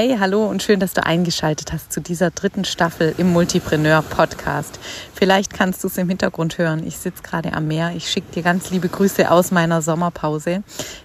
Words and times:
Hey, 0.00 0.16
hallo 0.20 0.46
und 0.46 0.62
schön, 0.62 0.78
dass 0.78 0.92
du 0.92 1.04
eingeschaltet 1.04 1.72
hast 1.72 1.92
zu 1.92 2.00
dieser 2.00 2.30
dritten 2.30 2.64
Staffel 2.64 3.16
im 3.18 3.32
Multipreneur 3.32 4.02
Podcast. 4.02 4.78
Vielleicht 5.12 5.52
kannst 5.52 5.82
du 5.82 5.88
es 5.88 5.98
im 5.98 6.08
Hintergrund 6.08 6.56
hören. 6.56 6.86
Ich 6.86 6.98
sitze 6.98 7.20
gerade 7.24 7.52
am 7.52 7.66
Meer. 7.66 7.90
Ich 7.96 8.08
schicke 8.08 8.30
dir 8.32 8.44
ganz 8.44 8.70
liebe 8.70 8.88
Grüße 8.88 9.28
aus 9.28 9.50
meiner 9.50 9.82
Sommerpause. 9.82 10.62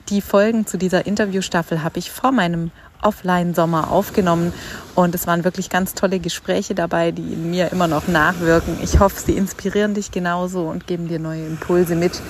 Die 0.10 0.22
Folgen 0.22 0.68
zu 0.68 0.78
dieser 0.78 1.08
Interviewstaffel 1.08 1.82
habe 1.82 1.98
ich 1.98 2.12
vor 2.12 2.32
meinem 2.32 2.70
Offline-Sommer 3.02 3.90
aufgenommen 3.90 4.54
und 4.94 5.16
es 5.16 5.26
waren 5.26 5.44
wirklich 5.44 5.72
ganz 5.72 5.96
tolle 5.96 6.20
Gespräche 6.20 6.76
dabei, 6.76 7.10
die 7.10 7.34
in 7.34 7.50
mir 7.50 7.72
immer 7.72 7.88
noch 7.88 8.08
nachwirken. 8.08 8.78
Ich 8.84 9.00
hoffe, 9.00 9.20
sie 9.20 9.36
inspirieren 9.36 9.96
dich 9.96 10.12
genauso 10.12 10.70
und 10.70 10.86
geben 10.86 11.08
dir 11.08 11.18
neue 11.18 11.48
Impulse 11.48 11.96
mit 11.96 12.22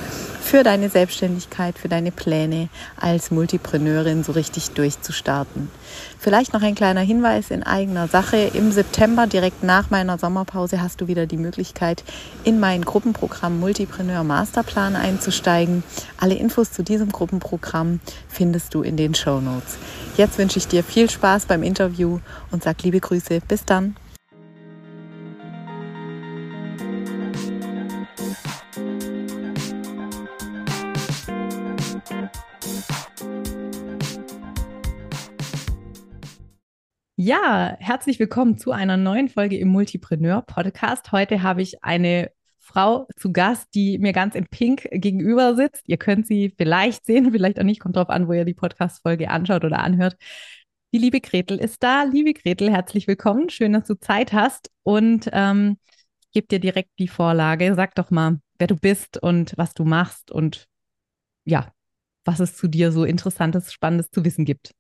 für 0.44 0.62
deine 0.62 0.89
Selbstständigkeit, 0.89 1.80
für 1.80 1.88
deine 1.88 2.12
Pläne 2.12 2.68
als 3.00 3.32
Multipreneurin 3.32 4.23
so 4.23 4.34
richtig 4.34 4.71
durchzustarten. 4.71 5.70
Vielleicht 6.20 6.54
noch 6.54 6.62
ein 6.62 6.76
kleiner 6.76 7.02
Hinweis 7.02 7.50
in 7.50 7.64
eigener 7.64 8.08
Sache. 8.08 8.38
Im 8.54 8.71
September, 8.71 9.26
direkt 9.26 9.63
nach 9.63 9.90
meiner 9.90 10.18
Sommerpause, 10.18 10.82
hast 10.82 10.99
du 10.99 11.08
wieder 11.08 11.26
die 11.26 11.38
Möglichkeit, 11.38 12.04
in 12.44 12.59
mein 12.59 12.84
Gruppenprogramm 12.84 13.59
Multipreneur 13.59 14.23
Masterplan 14.23 14.95
einzusteigen. 14.95 15.82
Alle 16.20 16.35
Infos 16.35 16.71
zu 16.71 16.84
diesem 16.84 17.12
Gruppenprogramm 17.12 18.02
findest 18.27 18.73
du 18.73 18.82
in 18.82 18.98
den 18.98 19.16
Show 19.16 19.40
Notes. 19.40 19.77
Jetzt 20.18 20.38
wünsche 20.38 20.60
ich 20.60 20.68
dir 20.68 20.84
viel 20.84 21.10
Spaß 21.10 21.46
beim 21.46 21.63
Interview 21.63 22.20
und 22.52 22.63
sag 22.63 22.84
liebe 22.84 22.99
Grüße. 22.99 23.40
Bis 23.48 23.63
dann. 23.66 23.96
Ja, 37.16 37.77
herzlich 37.80 38.20
willkommen 38.20 38.58
zu 38.58 38.72
einer 38.72 38.98
neuen 38.98 39.30
Folge 39.30 39.58
im 39.59 39.67
Multipreneur 39.67 40.41
Podcast. 40.41 41.12
Heute 41.12 41.43
habe 41.43 41.62
ich 41.62 41.84
eine 41.84 42.32
Frau 42.57 43.07
zu 43.18 43.32
Gast, 43.32 43.68
die 43.76 43.99
mir 43.99 44.13
ganz 44.13 44.34
in 44.34 44.48
Pink 44.48 44.88
gegenüber 44.91 45.55
sitzt. 45.55 45.84
Ihr 45.88 45.98
könnt 45.98 46.26
sie 46.26 46.54
vielleicht 46.57 47.05
sehen, 47.05 47.32
vielleicht 47.32 47.60
auch 47.60 47.63
nicht, 47.63 47.79
kommt 47.82 47.98
drauf 47.98 48.10
an, 48.10 48.27
wo 48.27 48.34
ihr 48.34 48.46
die 48.46 48.55
Podcast-Folge 48.55 49.29
anschaut 49.29 49.63
oder 49.63 49.79
anhört. 49.79 50.15
Die 50.91 50.98
liebe 50.98 51.21
Gretel 51.21 51.60
ist 51.60 51.84
da. 51.84 52.04
Liebe 52.04 52.34
Gretel, 52.34 52.71
herzlich 52.71 53.07
willkommen. 53.07 53.49
Schön, 53.49 53.73
dass 53.73 53.85
du 53.85 53.93
Zeit 53.93 54.34
hast 54.34 54.71
und 54.82 55.29
ähm, 55.34 55.77
gebe 56.32 56.48
dir 56.48 56.60
direkt 56.60 56.98
die 56.98 57.07
Vorlage. 57.07 57.76
Sag 57.76 57.93
doch 57.93 58.10
mal, 58.10 58.40
wer 58.57 58.68
du 58.68 58.76
bist 58.76 59.21
und 59.21 59.54
was 59.55 59.76
du 59.76 59.85
machst 59.85 60.32
und 60.32 60.68
ja, 61.45 61.71
was 62.26 62.40
es 62.40 62.55
zu 62.57 62.68
dir 62.68 62.91
so 62.91 63.04
Interessantes, 63.04 63.71
Spannendes 63.71 64.09
zu 64.09 64.25
wissen 64.25 64.45
gibt. 64.45 64.73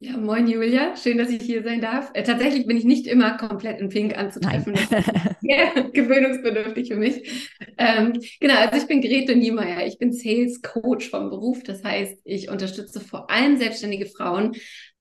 Ja, 0.00 0.18
moin 0.18 0.46
Julia, 0.46 0.96
schön, 0.96 1.16
dass 1.16 1.30
ich 1.30 1.40
hier 1.42 1.62
sein 1.62 1.80
darf. 1.80 2.10
Äh, 2.12 2.24
tatsächlich 2.24 2.66
bin 2.66 2.76
ich 2.76 2.84
nicht 2.84 3.06
immer 3.06 3.38
komplett 3.38 3.80
in 3.80 3.88
Pink 3.88 4.18
anzutreffen. 4.18 4.74
Das 4.74 4.82
ist 4.92 5.12
gewöhnungsbedürftig 5.94 6.88
für 6.88 6.96
mich. 6.96 7.50
Ähm, 7.78 8.20
genau, 8.38 8.54
also 8.56 8.76
ich 8.76 8.86
bin 8.86 9.00
Grete 9.00 9.34
Niemeyer. 9.34 9.86
Ich 9.86 9.96
bin 9.98 10.12
Sales 10.12 10.60
Coach 10.60 11.08
vom 11.08 11.30
Beruf. 11.30 11.62
Das 11.62 11.82
heißt, 11.82 12.20
ich 12.24 12.50
unterstütze 12.50 13.00
vor 13.00 13.30
allem 13.30 13.56
selbstständige 13.56 14.06
Frauen 14.06 14.54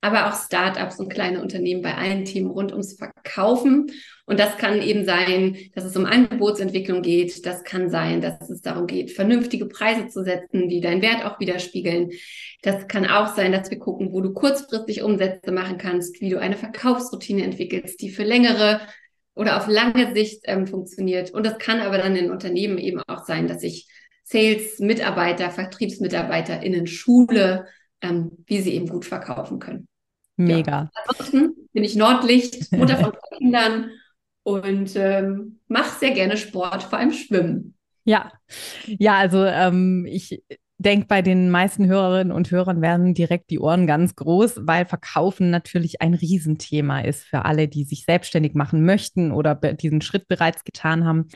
aber 0.04 0.28
auch 0.28 0.36
Startups 0.36 1.00
und 1.00 1.08
kleine 1.08 1.42
Unternehmen 1.42 1.82
bei 1.82 1.96
allen 1.96 2.26
Themen 2.26 2.52
rund 2.52 2.74
ums 2.74 2.98
Verkaufen. 2.98 3.90
Und 4.26 4.38
das 4.38 4.58
kann 4.58 4.82
eben 4.82 5.06
sein, 5.06 5.58
dass 5.76 5.86
es 5.86 5.96
um 5.96 6.06
Angebotsentwicklung 6.06 7.02
geht. 7.02 7.46
Das 7.46 7.64
kann 7.64 7.90
sein, 7.90 8.20
dass 8.20 8.50
es 8.50 8.60
darum 8.60 8.86
geht, 8.86 9.12
vernünftige 9.12 9.66
Preise 9.66 10.10
zu 10.10 10.24
setzen, 10.24 10.68
die 10.68 10.82
deinen 10.82 11.02
Wert 11.02 11.24
auch 11.24 11.40
widerspiegeln. 11.40 12.12
Das 12.64 12.90
kann 12.90 13.06
auch 13.06 13.34
sein, 13.34 13.54
dass 13.54 13.72
wir 13.72 13.80
gucken, 13.80 14.12
wo 14.12 14.20
du 14.20 14.34
kurzfristig 14.34 15.04
Umsätze 15.04 15.54
machen 15.54 15.78
kannst, 15.78 16.20
wie 16.20 16.30
du 16.30 16.38
eine 16.38 16.58
Verkaufsroutine 16.58 17.44
entwickelst, 17.44 18.02
die 18.02 18.10
für 18.10 18.24
längere 18.24 18.82
oder 19.36 19.56
auf 19.56 19.68
lange 19.68 20.14
Sicht 20.14 20.42
ähm, 20.46 20.68
funktioniert. 20.68 21.32
Und 21.32 21.46
das 21.46 21.58
kann 21.60 21.80
aber 21.80 21.98
dann 21.98 22.18
in 22.18 22.30
Unternehmen 22.30 22.78
eben 22.78 23.02
auch 23.08 23.24
sein, 23.24 23.48
dass 23.48 23.64
ich 23.64 23.88
Sales-Mitarbeiter, 24.26 25.50
VertriebsmitarbeiterInnen 25.50 26.88
schule, 26.88 27.68
ähm, 28.02 28.44
wie 28.46 28.62
sie 28.62 28.74
eben 28.74 28.88
gut 28.88 29.06
verkaufen 29.06 29.60
können. 29.60 29.88
Mega. 30.36 30.72
Ja. 30.72 30.92
Ansonsten 31.08 31.54
bin 31.74 31.84
ich 31.84 31.96
Nordlicht, 31.96 32.72
Mutter 32.72 32.98
von 32.98 33.14
zwei 33.14 33.38
Kindern 33.38 33.92
und 34.44 34.96
ähm, 34.96 35.60
mache 35.68 36.00
sehr 36.00 36.12
gerne 36.12 36.38
Sport, 36.38 36.84
vor 36.84 37.00
allem 37.00 37.14
Schwimmen. 37.14 37.76
Ja, 38.06 38.32
ja, 38.86 39.16
also 39.16 39.46
ähm, 39.46 40.06
ich 40.10 40.44
denke, 40.78 41.08
bei 41.08 41.22
den 41.22 41.50
meisten 41.50 41.88
Hörerinnen 41.88 42.34
und 42.34 42.52
Hörern 42.52 42.82
werden 42.82 43.14
direkt 43.14 43.50
die 43.50 43.60
Ohren 43.60 43.88
ganz 43.88 44.16
groß, 44.16 44.62
weil 44.64 44.86
Verkaufen 44.86 45.50
natürlich 45.50 46.02
ein 46.02 46.14
Riesenthema 46.14 47.00
ist 47.00 47.24
für 47.24 47.46
alle, 47.46 47.70
die 47.70 47.86
sich 47.86 48.04
selbstständig 48.04 48.54
machen 48.54 48.86
möchten 48.86 49.32
oder 49.32 49.56
diesen 49.56 50.02
Schritt 50.02 50.28
bereits 50.28 50.66
getan 50.66 51.06
haben. 51.06 51.30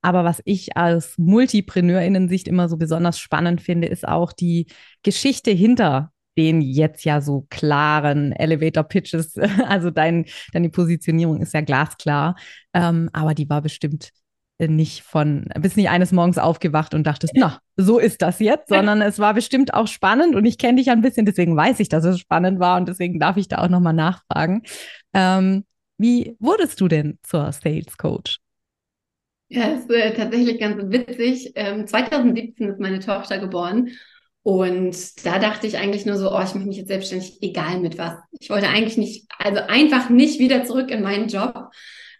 Aber 0.00 0.24
was 0.24 0.40
ich 0.44 0.76
als 0.76 1.16
Multipreneurinnen-Sicht 1.18 2.48
immer 2.48 2.68
so 2.68 2.76
besonders 2.76 3.18
spannend 3.18 3.60
finde, 3.60 3.88
ist 3.88 4.06
auch 4.06 4.32
die 4.32 4.66
Geschichte 5.02 5.50
hinter 5.50 6.13
den 6.36 6.60
jetzt 6.60 7.04
ja 7.04 7.20
so 7.20 7.46
klaren 7.50 8.32
Elevator 8.32 8.84
Pitches. 8.84 9.34
Also 9.66 9.90
dein, 9.90 10.26
deine 10.52 10.68
Positionierung 10.70 11.40
ist 11.40 11.54
ja 11.54 11.60
glasklar, 11.60 12.36
ähm, 12.72 13.08
aber 13.12 13.34
die 13.34 13.48
war 13.48 13.62
bestimmt 13.62 14.10
nicht 14.58 15.02
von, 15.02 15.46
bist 15.58 15.76
nicht 15.76 15.88
eines 15.88 16.12
Morgens 16.12 16.38
aufgewacht 16.38 16.94
und 16.94 17.04
dachtest, 17.06 17.32
na, 17.34 17.60
so 17.76 17.98
ist 17.98 18.22
das 18.22 18.38
jetzt, 18.38 18.68
sondern 18.68 19.02
es 19.02 19.18
war 19.18 19.34
bestimmt 19.34 19.74
auch 19.74 19.88
spannend 19.88 20.36
und 20.36 20.44
ich 20.44 20.58
kenne 20.58 20.78
dich 20.78 20.90
ein 20.90 21.00
bisschen, 21.00 21.26
deswegen 21.26 21.56
weiß 21.56 21.80
ich, 21.80 21.88
dass 21.88 22.04
es 22.04 22.20
spannend 22.20 22.60
war 22.60 22.76
und 22.76 22.88
deswegen 22.88 23.18
darf 23.18 23.36
ich 23.36 23.48
da 23.48 23.58
auch 23.58 23.68
nochmal 23.68 23.94
nachfragen. 23.94 24.62
Ähm, 25.12 25.64
wie 25.98 26.36
wurdest 26.38 26.80
du 26.80 26.88
denn 26.88 27.18
zur 27.22 27.50
Sales 27.52 27.96
Coach? 27.96 28.38
Ja, 29.48 29.64
ist 29.66 29.90
äh, 29.90 30.14
tatsächlich 30.14 30.58
ganz 30.58 30.82
witzig. 30.90 31.52
Ähm, 31.54 31.86
2017 31.86 32.68
ist 32.68 32.80
meine 32.80 33.00
Tochter 33.00 33.38
geboren 33.38 33.90
und 34.44 35.24
da 35.24 35.38
dachte 35.38 35.66
ich 35.66 35.78
eigentlich 35.78 36.04
nur 36.04 36.18
so, 36.18 36.30
oh, 36.30 36.42
ich 36.44 36.54
mache 36.54 36.66
mich 36.66 36.76
jetzt 36.76 36.88
selbstständig, 36.88 37.38
egal 37.40 37.80
mit 37.80 37.96
was. 37.96 38.12
Ich 38.38 38.50
wollte 38.50 38.68
eigentlich 38.68 38.98
nicht, 38.98 39.26
also 39.38 39.62
einfach 39.62 40.10
nicht 40.10 40.38
wieder 40.38 40.64
zurück 40.64 40.90
in 40.90 41.02
meinen 41.02 41.28
Job, 41.28 41.70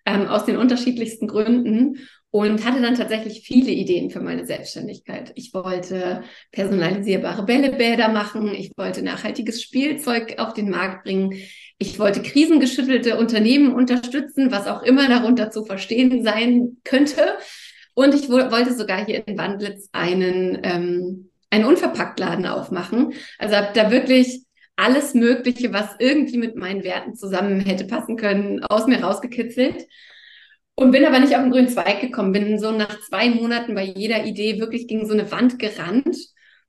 ähm, 0.06 0.26
aus 0.26 0.46
den 0.46 0.56
unterschiedlichsten 0.56 1.28
Gründen 1.28 1.98
und 2.30 2.64
hatte 2.64 2.80
dann 2.80 2.94
tatsächlich 2.94 3.42
viele 3.46 3.70
Ideen 3.70 4.10
für 4.10 4.20
meine 4.20 4.46
Selbstständigkeit. 4.46 5.32
Ich 5.34 5.52
wollte 5.52 6.22
personalisierbare 6.50 7.44
Bällebäder 7.44 8.08
machen, 8.08 8.54
ich 8.54 8.72
wollte 8.78 9.02
nachhaltiges 9.02 9.60
Spielzeug 9.60 10.38
auf 10.38 10.54
den 10.54 10.70
Markt 10.70 11.04
bringen, 11.04 11.34
ich 11.76 11.98
wollte 11.98 12.22
krisengeschüttelte 12.22 13.18
Unternehmen 13.18 13.74
unterstützen, 13.74 14.50
was 14.50 14.66
auch 14.66 14.82
immer 14.82 15.08
darunter 15.10 15.50
zu 15.50 15.66
verstehen 15.66 16.24
sein 16.24 16.78
könnte. 16.84 17.36
Und 17.92 18.14
ich 18.14 18.30
wollte 18.30 18.74
sogar 18.74 19.04
hier 19.04 19.28
in 19.28 19.36
Wandlitz 19.36 19.90
einen 19.92 20.58
ähm, 20.62 21.30
einen 21.54 21.65
Unverpacktladen 21.65 22.47
aufmachen. 22.47 23.15
Also 23.38 23.56
habe 23.56 23.69
da 23.75 23.91
wirklich 23.91 24.44
alles 24.76 25.15
Mögliche, 25.15 25.72
was 25.72 25.94
irgendwie 25.98 26.38
mit 26.38 26.56
meinen 26.56 26.82
Werten 26.82 27.15
zusammen 27.15 27.60
hätte 27.60 27.84
passen 27.84 28.16
können, 28.16 28.62
aus 28.65 28.87
mir 28.87 29.03
rausgekitzelt. 29.03 29.87
Und 30.76 30.91
bin 30.91 31.04
aber 31.04 31.20
nicht 31.20 31.37
auf 31.37 31.43
den 31.43 31.53
grünen 31.53 31.69
Zweig 31.69 32.00
gekommen, 32.00 32.32
bin 32.32 32.59
so 32.59 32.72
nach 32.72 33.00
zwei 33.03 33.31
Monaten 33.31 33.76
bei 33.76 33.84
jeder 33.84 34.25
Idee 34.25 34.59
wirklich 34.59 34.88
gegen 34.88 35.06
so 35.06 35.12
eine 35.12 35.31
Wand 35.31 35.60
gerannt. 35.60 36.16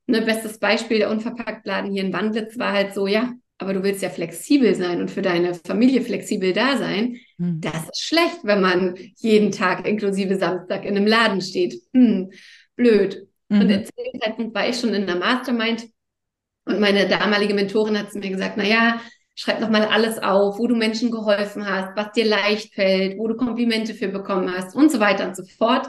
Ne, 0.05 0.21
bestes 0.21 0.59
Beispiel, 0.59 0.99
der 0.99 1.09
Unverpacktladen 1.09 1.91
hier 1.91 2.03
in 2.03 2.13
Wandlitz 2.13 2.59
war 2.59 2.73
halt 2.73 2.93
so, 2.93 3.07
ja, 3.07 3.33
aber 3.57 3.73
du 3.73 3.81
willst 3.81 4.03
ja 4.03 4.09
flexibel 4.09 4.75
sein 4.75 5.01
und 5.01 5.09
für 5.09 5.23
deine 5.23 5.55
Familie 5.55 6.01
flexibel 6.01 6.53
da 6.53 6.77
sein. 6.77 7.17
Hm. 7.39 7.61
Das 7.61 7.85
ist 7.85 8.03
schlecht, 8.03 8.41
wenn 8.43 8.61
man 8.61 8.95
jeden 9.17 9.51
Tag 9.51 9.87
inklusive 9.87 10.37
Samstag 10.37 10.85
in 10.85 10.95
einem 10.95 11.07
Laden 11.07 11.41
steht. 11.41 11.81
Hm, 11.93 12.31
blöd. 12.75 13.27
Mhm. 13.49 13.61
Und 13.61 13.85
zu 13.85 13.91
dem 13.97 14.21
Zeitpunkt 14.21 14.55
war 14.55 14.67
ich 14.67 14.79
schon 14.79 14.93
in 14.93 15.05
der 15.05 15.15
Mastermind 15.15 15.87
und 16.65 16.79
meine 16.79 17.07
damalige 17.07 17.53
Mentorin 17.53 17.97
hat 17.97 18.11
zu 18.11 18.19
mir 18.19 18.29
gesagt, 18.29 18.55
na 18.57 18.63
ja, 18.63 19.01
schreib 19.35 19.59
doch 19.59 19.69
mal 19.69 19.85
alles 19.85 20.17
auf, 20.17 20.57
wo 20.57 20.67
du 20.67 20.75
Menschen 20.75 21.11
geholfen 21.11 21.69
hast, 21.69 21.95
was 21.95 22.11
dir 22.13 22.25
leicht 22.25 22.73
fällt, 22.73 23.17
wo 23.17 23.27
du 23.27 23.35
Komplimente 23.35 23.93
für 23.93 24.07
bekommen 24.07 24.51
hast 24.51 24.75
und 24.75 24.91
so 24.91 24.99
weiter 24.99 25.27
und 25.27 25.35
so 25.35 25.43
fort. 25.57 25.87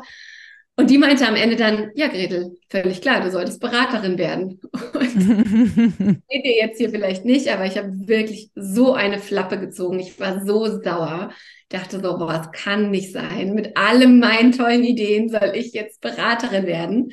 Und 0.79 0.91
die 0.91 0.99
meinte 0.99 1.27
am 1.27 1.37
Ende 1.37 1.57
dann, 1.57 1.91
ja, 1.95 2.09
Gretel, 2.09 2.59
völlig 2.69 3.01
klar, 3.01 3.23
du 3.23 3.31
solltest 3.31 3.61
Beraterin 3.61 4.19
werden. 4.19 4.61
Und 4.93 5.11
seht 6.29 6.45
ihr 6.45 6.57
jetzt 6.57 6.77
hier 6.77 6.91
vielleicht 6.91 7.25
nicht, 7.25 7.49
aber 7.49 7.65
ich 7.65 7.79
habe 7.79 7.91
wirklich 8.07 8.51
so 8.55 8.93
eine 8.93 9.19
Flappe 9.19 9.59
gezogen. 9.59 9.99
Ich 10.01 10.21
war 10.21 10.45
so 10.45 10.83
sauer. 10.83 11.31
Dachte 11.71 11.99
so, 12.01 12.19
boah, 12.19 12.43
es 12.43 12.53
kann 12.53 12.91
nicht 12.91 13.11
sein. 13.11 13.55
Mit 13.55 13.75
allen 13.79 14.19
meinen 14.19 14.53
tollen 14.53 14.85
Ideen 14.85 15.31
soll 15.31 15.53
ich 15.55 15.73
jetzt 15.73 16.03
Beraterin 16.03 16.67
werden. 16.67 17.11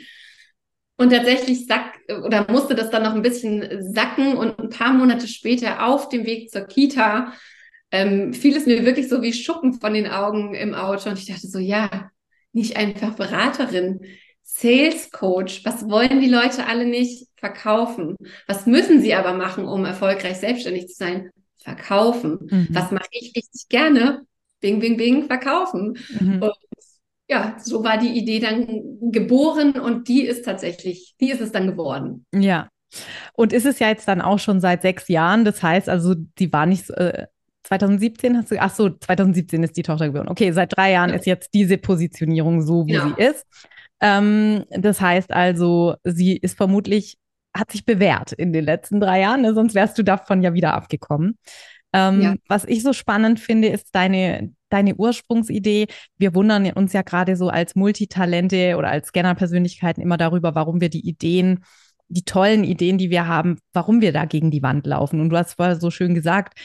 Und 0.96 1.12
tatsächlich 1.12 1.66
sack 1.66 2.00
oder 2.24 2.46
musste 2.52 2.76
das 2.76 2.92
dann 2.92 3.04
noch 3.04 3.16
ein 3.16 3.24
bisschen 3.24 3.92
sacken 3.94 4.38
und 4.38 4.60
ein 4.60 4.70
paar 4.70 4.94
Monate 4.94 5.28
später 5.28 5.86
auf 5.86 6.10
dem 6.10 6.26
Weg 6.26 6.52
zur 6.52 6.66
Kita 6.66 7.34
ähm, 7.92 8.34
fiel 8.34 8.56
es 8.56 8.66
mir 8.66 8.86
wirklich 8.86 9.10
so 9.10 9.22
wie 9.22 9.34
Schuppen 9.34 9.74
von 9.74 9.94
den 9.94 10.08
Augen 10.08 10.54
im 10.54 10.74
Auto 10.74 11.10
und 11.10 11.18
ich 11.18 11.28
dachte 11.28 11.48
so, 11.48 11.60
ja, 11.60 12.10
nicht 12.52 12.78
einfach 12.78 13.16
Beraterin, 13.16 14.02
Sales 14.44 15.10
Coach. 15.12 15.64
Was 15.66 15.90
wollen 15.90 16.20
die 16.20 16.30
Leute 16.30 16.68
alle 16.68 16.86
nicht 16.86 17.28
verkaufen? 17.38 18.16
Was 18.48 18.66
müssen 18.66 19.02
sie 19.02 19.16
aber 19.16 19.34
machen, 19.34 19.66
um 19.66 19.86
erfolgreich 19.86 20.38
selbstständig 20.38 20.88
zu 20.88 20.96
sein? 20.96 21.32
verkaufen. 21.64 22.40
Mhm. 22.50 22.68
Was 22.72 22.92
mache 22.92 23.08
ich 23.12 23.34
richtig 23.36 23.70
gerne? 23.70 24.26
Bing, 24.60 24.80
bing, 24.80 24.98
bing, 24.98 25.26
verkaufen. 25.26 25.98
Mhm. 26.20 26.42
Und 26.42 26.54
ja, 27.30 27.56
so 27.60 27.84
war 27.84 27.98
die 27.98 28.18
Idee 28.18 28.40
dann 28.40 29.12
geboren 29.12 29.80
und 29.80 30.08
die 30.08 30.24
ist 30.24 30.44
tatsächlich, 30.46 31.16
die 31.20 31.32
ist 31.32 31.42
es 31.42 31.52
dann 31.52 31.68
geworden. 31.68 32.26
Ja. 32.34 32.70
Und 33.34 33.54
ist 33.54 33.66
es 33.66 33.80
ja 33.80 33.88
jetzt 33.88 34.08
dann 34.08 34.22
auch 34.22 34.40
schon 34.40 34.60
seit 34.60 34.82
sechs 34.82 35.08
Jahren. 35.08 35.46
Das 35.46 35.64
heißt 35.64 35.90
also, 35.90 36.14
die 36.38 36.52
war 36.52 36.66
nicht, 36.66 36.90
äh, 36.92 37.28
2017 37.64 38.38
hast 38.38 38.52
du, 38.52 38.62
ach 38.62 38.76
so, 38.76 38.90
2017 38.90 39.64
ist 39.64 39.78
die 39.78 39.84
Tochter 39.84 40.08
geboren. 40.08 40.28
Okay, 40.28 40.52
seit 40.52 40.76
drei 40.76 40.92
Jahren 40.92 41.10
ja. 41.10 41.16
ist 41.16 41.26
jetzt 41.26 41.54
diese 41.54 41.78
Positionierung 41.78 42.62
so, 42.62 42.86
wie 42.86 42.94
ja. 42.94 43.08
sie 43.08 43.24
ist. 43.24 43.46
Ähm, 44.02 44.66
das 44.70 45.00
heißt 45.00 45.32
also, 45.32 45.96
sie 46.04 46.36
ist 46.36 46.58
vermutlich, 46.58 47.18
hat 47.56 47.72
sich 47.72 47.86
bewährt 47.86 48.34
in 48.34 48.52
den 48.52 48.66
letzten 48.66 49.00
drei 49.00 49.22
Jahren, 49.22 49.42
ne? 49.42 49.54
sonst 49.54 49.76
wärst 49.76 49.98
du 49.98 50.04
davon 50.04 50.42
ja 50.42 50.54
wieder 50.54 50.74
abgekommen. 50.74 51.38
Ähm, 51.94 52.22
ja. 52.22 52.36
Was 52.48 52.66
ich 52.66 52.84
so 52.84 52.92
spannend 52.92 53.40
finde, 53.40 53.70
ist 53.70 53.96
deine, 53.96 54.52
deine 54.74 54.96
Ursprungsidee. 54.96 55.88
Wir 56.18 56.36
wundern 56.36 56.70
uns 56.72 56.94
ja 56.94 57.04
gerade 57.04 57.36
so 57.36 57.50
als 57.50 57.76
Multitalente 57.76 58.76
oder 58.78 58.90
als 58.90 59.10
Scanner-Persönlichkeiten 59.10 60.02
immer 60.02 60.18
darüber, 60.18 60.56
warum 60.56 60.82
wir 60.82 60.90
die 60.90 61.08
Ideen 61.08 61.64
die 62.10 62.24
tollen 62.24 62.64
Ideen, 62.64 62.98
die 62.98 63.10
wir 63.10 63.28
haben, 63.28 63.58
warum 63.74 64.02
wir 64.02 64.12
da 64.12 64.26
gegen 64.26 64.52
die 64.52 64.62
Wand 64.62 64.86
laufen. 64.86 65.20
Und 65.20 65.30
du 65.30 65.38
hast 65.38 65.54
vorher 65.56 65.80
so 65.80 65.90
schön 65.90 66.14
gesagt, 66.14 66.60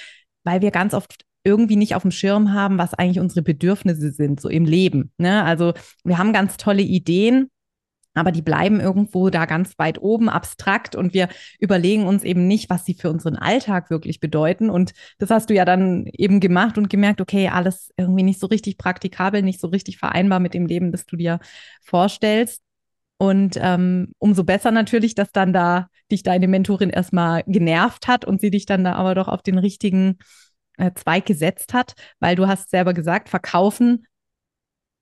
weil 0.44 0.60
wir 0.60 0.70
ganz 0.70 0.94
oft 0.94 1.22
irgendwie 1.44 1.76
nicht 1.76 1.94
auf 1.94 2.02
dem 2.02 2.10
Schirm 2.10 2.52
haben, 2.52 2.78
was 2.78 2.94
eigentlich 2.94 3.20
unsere 3.20 3.42
Bedürfnisse 3.42 4.12
sind, 4.12 4.40
so 4.40 4.48
im 4.48 4.64
Leben. 4.64 5.12
Ne? 5.18 5.42
Also 5.44 5.72
wir 6.04 6.18
haben 6.18 6.32
ganz 6.32 6.56
tolle 6.56 6.82
Ideen, 6.82 7.48
aber 8.18 8.32
die 8.32 8.42
bleiben 8.42 8.80
irgendwo 8.80 9.30
da 9.30 9.46
ganz 9.46 9.78
weit 9.78 10.00
oben, 10.00 10.28
abstrakt 10.28 10.94
und 10.96 11.14
wir 11.14 11.28
überlegen 11.58 12.06
uns 12.06 12.24
eben 12.24 12.46
nicht, 12.46 12.68
was 12.70 12.84
sie 12.84 12.94
für 12.94 13.10
unseren 13.10 13.36
Alltag 13.36 13.90
wirklich 13.90 14.20
bedeuten. 14.20 14.70
Und 14.70 14.92
das 15.18 15.30
hast 15.30 15.50
du 15.50 15.54
ja 15.54 15.64
dann 15.64 16.06
eben 16.12 16.40
gemacht 16.40 16.76
und 16.78 16.90
gemerkt, 16.90 17.20
okay, 17.20 17.48
alles 17.48 17.92
irgendwie 17.96 18.22
nicht 18.22 18.40
so 18.40 18.46
richtig 18.46 18.78
praktikabel, 18.78 19.42
nicht 19.42 19.60
so 19.60 19.68
richtig 19.68 19.98
vereinbar 19.98 20.40
mit 20.40 20.54
dem 20.54 20.66
Leben, 20.66 20.92
das 20.92 21.06
du 21.06 21.16
dir 21.16 21.40
vorstellst. 21.82 22.62
Und 23.18 23.58
ähm, 23.60 24.12
umso 24.18 24.44
besser 24.44 24.70
natürlich, 24.70 25.14
dass 25.14 25.32
dann 25.32 25.52
da 25.52 25.88
dich 26.10 26.22
deine 26.22 26.48
Mentorin 26.48 26.90
erstmal 26.90 27.42
genervt 27.46 28.08
hat 28.08 28.24
und 28.24 28.40
sie 28.40 28.50
dich 28.50 28.66
dann 28.66 28.84
da 28.84 28.94
aber 28.94 29.14
doch 29.14 29.28
auf 29.28 29.42
den 29.42 29.58
richtigen 29.58 30.18
äh, 30.78 30.92
Zweig 30.94 31.26
gesetzt 31.26 31.74
hat, 31.74 31.94
weil 32.20 32.36
du 32.36 32.46
hast 32.46 32.70
selber 32.70 32.94
gesagt, 32.94 33.28
verkaufen 33.28 34.06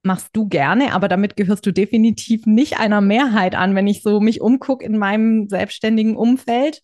machst 0.06 0.30
du 0.32 0.48
gerne, 0.48 0.94
aber 0.94 1.08
damit 1.08 1.36
gehörst 1.36 1.66
du 1.66 1.72
definitiv 1.72 2.46
nicht 2.46 2.78
einer 2.78 3.00
Mehrheit 3.00 3.54
an, 3.54 3.74
wenn 3.74 3.86
ich 3.86 4.02
so 4.02 4.20
mich 4.20 4.40
umgucke 4.40 4.84
in 4.84 4.96
meinem 4.98 5.48
selbstständigen 5.48 6.16
Umfeld. 6.16 6.80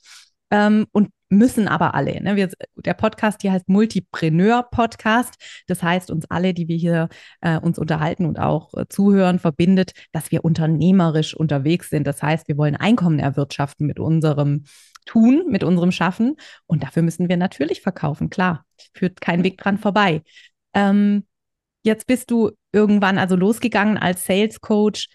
Ähm, 0.51 0.87
und 0.93 1.09
müssen 1.33 1.67
aber 1.67 1.95
alle. 1.95 2.23
Ne? 2.23 2.37
Wir, 2.37 2.51
der 2.77 2.95
Podcast 2.95 3.43
hier 3.43 3.53
heißt 3.53 3.69
Multipreneur-Podcast. 3.69 5.35
Das 5.67 5.83
heißt, 5.83 6.11
uns 6.11 6.27
alle, 6.31 6.55
die 6.55 6.69
wir 6.69 6.77
hier 6.77 7.09
äh, 7.41 7.59
uns 7.59 7.79
unterhalten 7.79 8.27
und 8.27 8.39
auch 8.39 8.73
äh, 8.75 8.87
zuhören, 8.89 9.39
verbindet, 9.39 9.93
dass 10.13 10.31
wir 10.31 10.45
unternehmerisch 10.45 11.35
unterwegs 11.35 11.91
sind. 11.91 12.07
Das 12.07 12.23
heißt, 12.23 12.49
wir 12.49 12.59
wollen 12.59 12.77
Einkommen 12.77 13.19
erwirtschaften 13.19 13.87
mit 13.87 13.99
unserem 13.99 14.65
Tun, 15.07 15.45
mit 15.49 15.65
unserem 15.65 15.91
Schaffen. 15.91 16.37
Und 16.67 16.83
dafür 16.83 17.03
müssen 17.03 17.29
wir 17.29 17.37
natürlich 17.37 17.81
verkaufen. 17.81 18.31
Klar, 18.31 18.65
führt 18.95 19.21
kein 19.21 19.43
Weg 19.43 19.59
dran 19.59 19.79
vorbei. 19.79 20.23
Ähm, 20.75 21.25
jetzt 21.83 22.07
bist 22.07 22.31
du 22.31 22.53
irgendwann 22.73 23.19
also 23.19 23.37
losgegangen 23.37 23.99
als 23.99 24.27
Sales 24.27 24.61
Coach. 24.61 25.09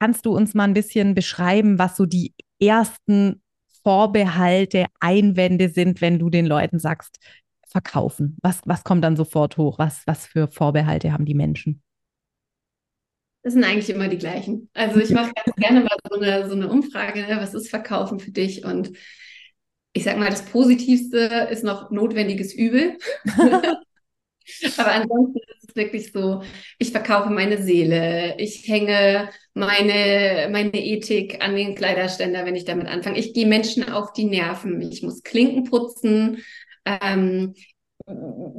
Kannst 0.00 0.26
du 0.26 0.34
uns 0.34 0.54
mal 0.54 0.64
ein 0.64 0.74
bisschen 0.74 1.14
beschreiben, 1.14 1.78
was 1.78 1.96
so 1.96 2.06
die 2.06 2.34
ersten 2.60 3.42
Vorbehalte, 3.82 4.86
Einwände 5.00 5.68
sind, 5.68 6.00
wenn 6.00 6.18
du 6.18 6.30
den 6.30 6.46
Leuten 6.46 6.78
sagst, 6.78 7.18
verkaufen? 7.66 8.36
Was, 8.42 8.60
was 8.64 8.84
kommt 8.84 9.04
dann 9.04 9.16
sofort 9.16 9.56
hoch? 9.56 9.78
Was, 9.78 10.02
was 10.06 10.26
für 10.26 10.48
Vorbehalte 10.48 11.12
haben 11.12 11.24
die 11.24 11.34
Menschen? 11.34 11.82
Das 13.42 13.52
sind 13.52 13.64
eigentlich 13.64 13.90
immer 13.90 14.08
die 14.08 14.16
gleichen. 14.16 14.70
Also 14.72 15.00
ich 15.00 15.10
mache 15.10 15.32
ganz 15.34 15.56
gerne 15.56 15.80
mal 15.80 15.96
so 16.08 16.18
eine, 16.18 16.48
so 16.48 16.54
eine 16.54 16.68
Umfrage, 16.68 17.22
ne? 17.22 17.36
was 17.38 17.52
ist 17.52 17.68
Verkaufen 17.68 18.18
für 18.18 18.30
dich? 18.30 18.64
Und 18.64 18.92
ich 19.92 20.04
sage 20.04 20.18
mal, 20.18 20.30
das 20.30 20.46
Positivste 20.46 21.48
ist 21.50 21.62
noch 21.62 21.90
notwendiges 21.90 22.54
Übel. 22.54 22.96
Aber 24.76 24.92
ansonsten 24.92 25.38
ist 25.38 25.68
es 25.68 25.76
wirklich 25.76 26.12
so, 26.12 26.42
ich 26.78 26.90
verkaufe 26.90 27.30
meine 27.30 27.62
Seele, 27.62 28.36
ich 28.38 28.68
hänge 28.68 29.30
meine, 29.54 30.48
meine 30.50 30.74
Ethik 30.74 31.42
an 31.42 31.56
den 31.56 31.74
Kleiderständer, 31.74 32.44
wenn 32.44 32.56
ich 32.56 32.64
damit 32.64 32.88
anfange. 32.88 33.18
Ich 33.18 33.34
gehe 33.34 33.46
Menschen 33.46 33.88
auf 33.88 34.12
die 34.12 34.24
Nerven, 34.24 34.80
ich 34.82 35.02
muss 35.02 35.22
Klinken 35.22 35.64
putzen. 35.64 36.42
Ähm, 36.84 37.54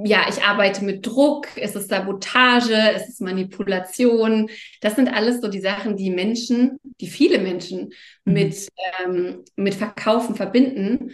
ja, 0.04 0.26
ich 0.28 0.44
arbeite 0.44 0.84
mit 0.84 1.06
Druck, 1.06 1.48
es 1.58 1.76
ist 1.76 1.90
Sabotage, 1.90 2.94
es 2.96 3.08
ist 3.10 3.22
Manipulation. 3.22 4.50
Das 4.82 4.96
sind 4.96 5.08
alles 5.08 5.42
so 5.42 5.48
die 5.48 5.62
Sachen, 5.62 5.98
die 5.98 6.10
Menschen, 6.10 6.80
die 7.00 7.08
viele 7.08 7.38
Menschen 7.38 7.94
mhm. 8.24 8.34
mit, 8.34 8.68
ähm, 9.04 9.44
mit 9.56 9.76
Verkaufen 9.76 10.36
verbinden. 10.36 11.12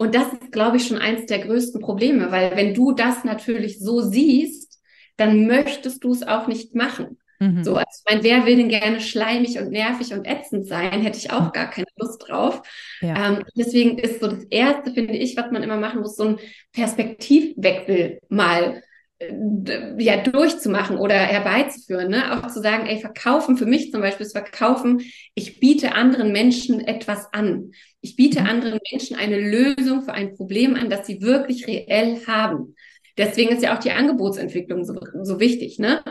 Und 0.00 0.14
das 0.14 0.32
ist, 0.32 0.50
glaube 0.50 0.78
ich, 0.78 0.86
schon 0.86 0.96
eins 0.96 1.26
der 1.26 1.40
größten 1.40 1.82
Probleme, 1.82 2.32
weil 2.32 2.56
wenn 2.56 2.72
du 2.72 2.92
das 2.92 3.22
natürlich 3.22 3.80
so 3.80 4.00
siehst, 4.00 4.80
dann 5.18 5.46
möchtest 5.46 6.02
du 6.02 6.12
es 6.12 6.26
auch 6.26 6.46
nicht 6.46 6.74
machen. 6.74 7.18
Mhm. 7.38 7.62
So, 7.62 7.74
also 7.74 7.86
ich 7.90 8.10
meine, 8.10 8.24
wer 8.24 8.46
will 8.46 8.56
denn 8.56 8.70
gerne 8.70 9.00
schleimig 9.02 9.58
und 9.58 9.70
nervig 9.70 10.14
und 10.14 10.26
ätzend 10.26 10.66
sein? 10.66 11.02
Hätte 11.02 11.18
ich 11.18 11.30
auch 11.30 11.52
gar 11.52 11.68
keine 11.68 11.86
Lust 11.96 12.26
drauf. 12.26 12.62
Ja. 13.02 13.28
Ähm, 13.28 13.44
deswegen 13.54 13.98
ist 13.98 14.20
so 14.20 14.28
das 14.28 14.44
Erste, 14.44 14.94
finde 14.94 15.18
ich, 15.18 15.36
was 15.36 15.50
man 15.50 15.62
immer 15.62 15.76
machen 15.76 16.00
muss, 16.00 16.16
so 16.16 16.24
ein 16.24 16.38
Perspektivwechsel 16.72 18.20
mal 18.30 18.82
äh, 19.18 20.02
ja 20.02 20.16
durchzumachen 20.22 20.96
oder 20.96 21.14
herbeizuführen, 21.14 22.08
ne? 22.08 22.42
Auch 22.42 22.50
zu 22.50 22.62
sagen, 22.62 22.86
ey, 22.86 23.00
verkaufen 23.00 23.58
für 23.58 23.66
mich 23.66 23.92
zum 23.92 24.00
Beispiel 24.00 24.24
ist 24.24 24.32
verkaufen, 24.32 25.02
ich 25.34 25.60
biete 25.60 25.94
anderen 25.94 26.32
Menschen 26.32 26.80
etwas 26.80 27.30
an. 27.34 27.72
Ich 28.00 28.16
biete 28.16 28.40
mhm. 28.40 28.46
anderen 28.46 28.78
Menschen 28.90 29.16
eine 29.16 29.38
Lösung 29.38 30.02
für 30.02 30.12
ein 30.12 30.34
Problem 30.34 30.74
an, 30.74 30.90
das 30.90 31.06
sie 31.06 31.20
wirklich 31.20 31.66
reell 31.66 32.26
haben. 32.26 32.74
Deswegen 33.16 33.50
ist 33.50 33.62
ja 33.62 33.76
auch 33.76 33.80
die 33.80 33.90
Angebotsentwicklung 33.90 34.84
so, 34.84 34.98
so 35.22 35.40
wichtig, 35.40 35.78
ne? 35.78 36.02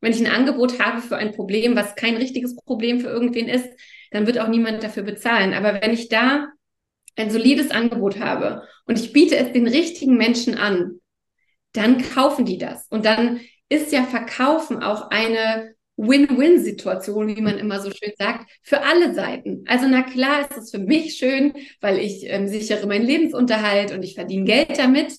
Wenn 0.00 0.12
ich 0.12 0.20
ein 0.20 0.32
Angebot 0.32 0.78
habe 0.80 1.00
für 1.00 1.16
ein 1.16 1.32
Problem, 1.32 1.74
was 1.74 1.94
kein 1.94 2.16
richtiges 2.16 2.54
Problem 2.54 3.00
für 3.00 3.08
irgendwen 3.08 3.48
ist, 3.48 3.68
dann 4.10 4.26
wird 4.26 4.38
auch 4.38 4.48
niemand 4.48 4.82
dafür 4.82 5.02
bezahlen. 5.02 5.54
Aber 5.54 5.80
wenn 5.80 5.92
ich 5.92 6.08
da 6.08 6.48
ein 7.16 7.30
solides 7.30 7.70
Angebot 7.70 8.20
habe 8.20 8.62
und 8.86 8.98
ich 8.98 9.12
biete 9.12 9.36
es 9.36 9.52
den 9.52 9.66
richtigen 9.66 10.16
Menschen 10.16 10.56
an, 10.56 11.00
dann 11.72 12.02
kaufen 12.02 12.44
die 12.44 12.58
das. 12.58 12.86
Und 12.90 13.04
dann 13.04 13.40
ist 13.68 13.92
ja 13.92 14.04
Verkaufen 14.04 14.82
auch 14.82 15.10
eine 15.10 15.75
Win-Win-Situation, 15.96 17.28
wie 17.28 17.40
man 17.40 17.58
immer 17.58 17.80
so 17.80 17.90
schön 17.90 18.12
sagt, 18.18 18.50
für 18.62 18.82
alle 18.82 19.14
Seiten. 19.14 19.64
Also 19.66 19.86
na 19.88 20.02
klar 20.02 20.42
ist 20.42 20.56
es 20.56 20.70
für 20.70 20.78
mich 20.78 21.16
schön, 21.16 21.54
weil 21.80 21.98
ich 21.98 22.24
ähm, 22.26 22.48
sichere 22.48 22.86
meinen 22.86 23.06
Lebensunterhalt 23.06 23.92
und 23.92 24.02
ich 24.02 24.14
verdiene 24.14 24.44
Geld 24.44 24.78
damit. 24.78 25.14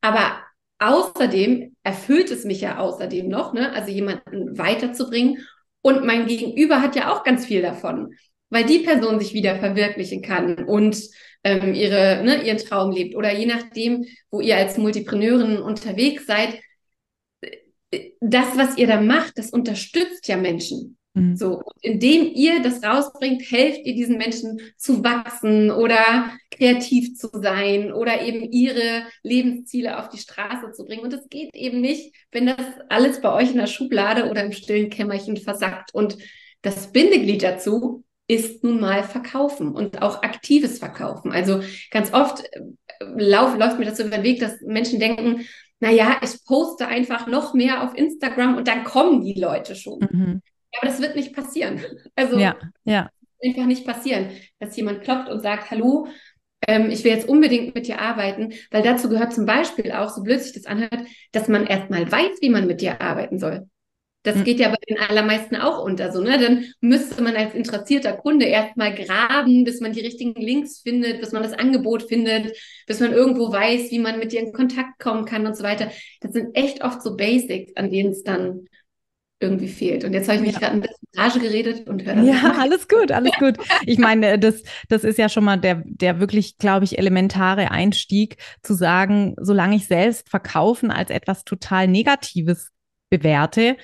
Aber 0.00 0.40
außerdem 0.78 1.74
erfüllt 1.82 2.30
es 2.30 2.44
mich 2.44 2.60
ja 2.60 2.78
außerdem 2.78 3.28
noch, 3.28 3.52
ne? 3.52 3.72
also 3.72 3.90
jemanden 3.90 4.56
weiterzubringen. 4.56 5.46
Und 5.82 6.04
mein 6.04 6.26
Gegenüber 6.26 6.82
hat 6.82 6.96
ja 6.96 7.12
auch 7.12 7.24
ganz 7.24 7.46
viel 7.46 7.62
davon, 7.62 8.14
weil 8.50 8.64
die 8.64 8.80
Person 8.80 9.18
sich 9.18 9.34
wieder 9.34 9.56
verwirklichen 9.56 10.22
kann 10.22 10.64
und 10.64 11.00
ähm, 11.42 11.74
ihre, 11.74 12.22
ne, 12.22 12.42
ihren 12.42 12.58
Traum 12.58 12.90
lebt. 12.90 13.14
Oder 13.16 13.32
je 13.32 13.46
nachdem, 13.46 14.04
wo 14.30 14.40
ihr 14.40 14.56
als 14.56 14.76
Multipreneurin 14.76 15.58
unterwegs 15.58 16.26
seid, 16.26 16.60
das, 18.20 18.56
was 18.56 18.76
ihr 18.78 18.86
da 18.86 19.00
macht, 19.00 19.38
das 19.38 19.50
unterstützt 19.50 20.28
ja 20.28 20.36
Menschen. 20.36 20.96
Mhm. 21.14 21.36
So, 21.36 21.62
indem 21.82 22.32
ihr 22.34 22.62
das 22.62 22.82
rausbringt, 22.84 23.42
helft 23.50 23.80
ihr 23.84 23.94
diesen 23.94 24.16
Menschen 24.16 24.60
zu 24.76 25.02
wachsen 25.02 25.70
oder 25.70 26.30
kreativ 26.50 27.16
zu 27.16 27.28
sein 27.32 27.92
oder 27.92 28.22
eben 28.22 28.52
ihre 28.52 29.02
Lebensziele 29.22 29.98
auf 29.98 30.08
die 30.08 30.18
Straße 30.18 30.72
zu 30.72 30.84
bringen. 30.84 31.02
Und 31.02 31.12
es 31.12 31.28
geht 31.28 31.54
eben 31.54 31.80
nicht, 31.80 32.14
wenn 32.30 32.46
das 32.46 32.64
alles 32.88 33.20
bei 33.20 33.32
euch 33.32 33.50
in 33.50 33.58
der 33.58 33.66
Schublade 33.66 34.30
oder 34.30 34.44
im 34.44 34.52
stillen 34.52 34.90
Kämmerchen 34.90 35.36
versackt. 35.36 35.92
Und 35.92 36.16
das 36.62 36.92
Bindeglied 36.92 37.42
dazu 37.42 38.04
ist 38.28 38.62
nun 38.62 38.78
mal 38.78 39.02
Verkaufen 39.02 39.72
und 39.74 40.02
auch 40.02 40.22
aktives 40.22 40.78
Verkaufen. 40.78 41.32
Also 41.32 41.62
ganz 41.90 42.12
oft 42.12 42.44
äh, 42.52 42.60
lauf, 43.16 43.58
läuft 43.58 43.80
mir 43.80 43.86
das 43.86 43.98
über 43.98 44.10
den 44.10 44.22
Weg, 44.22 44.38
dass 44.38 44.60
Menschen 44.60 45.00
denken, 45.00 45.46
naja, 45.80 46.20
ich 46.22 46.44
poste 46.44 46.86
einfach 46.86 47.26
noch 47.26 47.54
mehr 47.54 47.82
auf 47.82 47.96
Instagram 47.96 48.56
und 48.56 48.68
dann 48.68 48.84
kommen 48.84 49.22
die 49.22 49.38
Leute 49.38 49.74
schon. 49.74 49.98
Mhm. 50.00 50.42
Aber 50.76 50.86
das 50.86 51.00
wird 51.00 51.16
nicht 51.16 51.34
passieren. 51.34 51.80
Also 52.14 52.38
ja, 52.38 52.54
ja. 52.84 53.08
einfach 53.42 53.64
nicht 53.64 53.86
passieren, 53.86 54.30
dass 54.58 54.76
jemand 54.76 55.02
klopft 55.02 55.30
und 55.30 55.40
sagt, 55.40 55.70
hallo, 55.70 56.06
ähm, 56.68 56.90
ich 56.90 57.02
will 57.04 57.12
jetzt 57.12 57.28
unbedingt 57.28 57.74
mit 57.74 57.86
dir 57.86 58.00
arbeiten, 58.00 58.52
weil 58.70 58.82
dazu 58.82 59.08
gehört 59.08 59.32
zum 59.32 59.46
Beispiel 59.46 59.92
auch, 59.92 60.10
so 60.10 60.22
blöd 60.22 60.40
sich 60.40 60.52
das 60.52 60.66
anhört, 60.66 61.06
dass 61.32 61.48
man 61.48 61.66
erstmal 61.66 62.10
weiß, 62.10 62.40
wie 62.40 62.50
man 62.50 62.66
mit 62.66 62.82
dir 62.82 63.00
arbeiten 63.00 63.38
soll. 63.38 63.68
Das 64.22 64.36
mhm. 64.36 64.44
geht 64.44 64.60
ja 64.60 64.68
bei 64.68 64.76
den 64.88 64.98
allermeisten 64.98 65.56
auch 65.56 65.82
unter. 65.82 66.12
So, 66.12 66.20
ne? 66.20 66.38
Dann 66.38 66.64
müsste 66.80 67.22
man 67.22 67.36
als 67.36 67.54
interessierter 67.54 68.12
Kunde 68.12 68.46
erstmal 68.46 68.94
graben, 68.94 69.64
bis 69.64 69.80
man 69.80 69.92
die 69.92 70.00
richtigen 70.00 70.38
Links 70.38 70.80
findet, 70.80 71.20
bis 71.20 71.32
man 71.32 71.42
das 71.42 71.54
Angebot 71.54 72.02
findet, 72.02 72.54
bis 72.86 73.00
man 73.00 73.12
irgendwo 73.12 73.50
weiß, 73.50 73.90
wie 73.90 73.98
man 73.98 74.18
mit 74.18 74.32
dir 74.32 74.40
in 74.40 74.52
Kontakt 74.52 74.98
kommen 74.98 75.24
kann 75.24 75.46
und 75.46 75.56
so 75.56 75.62
weiter. 75.62 75.90
Das 76.20 76.32
sind 76.32 76.54
echt 76.54 76.84
oft 76.84 77.02
so 77.02 77.16
Basics, 77.16 77.74
an 77.76 77.90
denen 77.90 78.10
es 78.10 78.22
dann 78.22 78.66
irgendwie 79.40 79.68
fehlt. 79.68 80.04
Und 80.04 80.12
jetzt 80.12 80.28
habe 80.28 80.36
ich 80.36 80.44
mich 80.44 80.52
ja. 80.52 80.58
gerade 80.58 80.74
ein 80.74 80.80
bisschen 80.82 81.08
Rage 81.16 81.40
geredet 81.40 81.88
und 81.88 82.04
höre 82.04 82.22
Ja, 82.22 82.56
alles 82.60 82.88
gut, 82.88 83.10
alles 83.10 83.32
gut. 83.38 83.56
Ich 83.86 83.98
meine, 83.98 84.38
das, 84.38 84.62
das 84.90 85.02
ist 85.02 85.18
ja 85.18 85.30
schon 85.30 85.44
mal 85.44 85.56
der, 85.56 85.82
der 85.86 86.20
wirklich, 86.20 86.58
glaube 86.58 86.84
ich, 86.84 86.98
elementare 86.98 87.70
Einstieg, 87.70 88.36
zu 88.62 88.74
sagen, 88.74 89.34
solange 89.40 89.76
ich 89.76 89.86
selbst 89.86 90.28
verkaufen 90.28 90.90
als 90.90 91.10
etwas 91.10 91.44
total 91.44 91.88
Negatives 91.88 92.70
bewerte, 93.08 93.76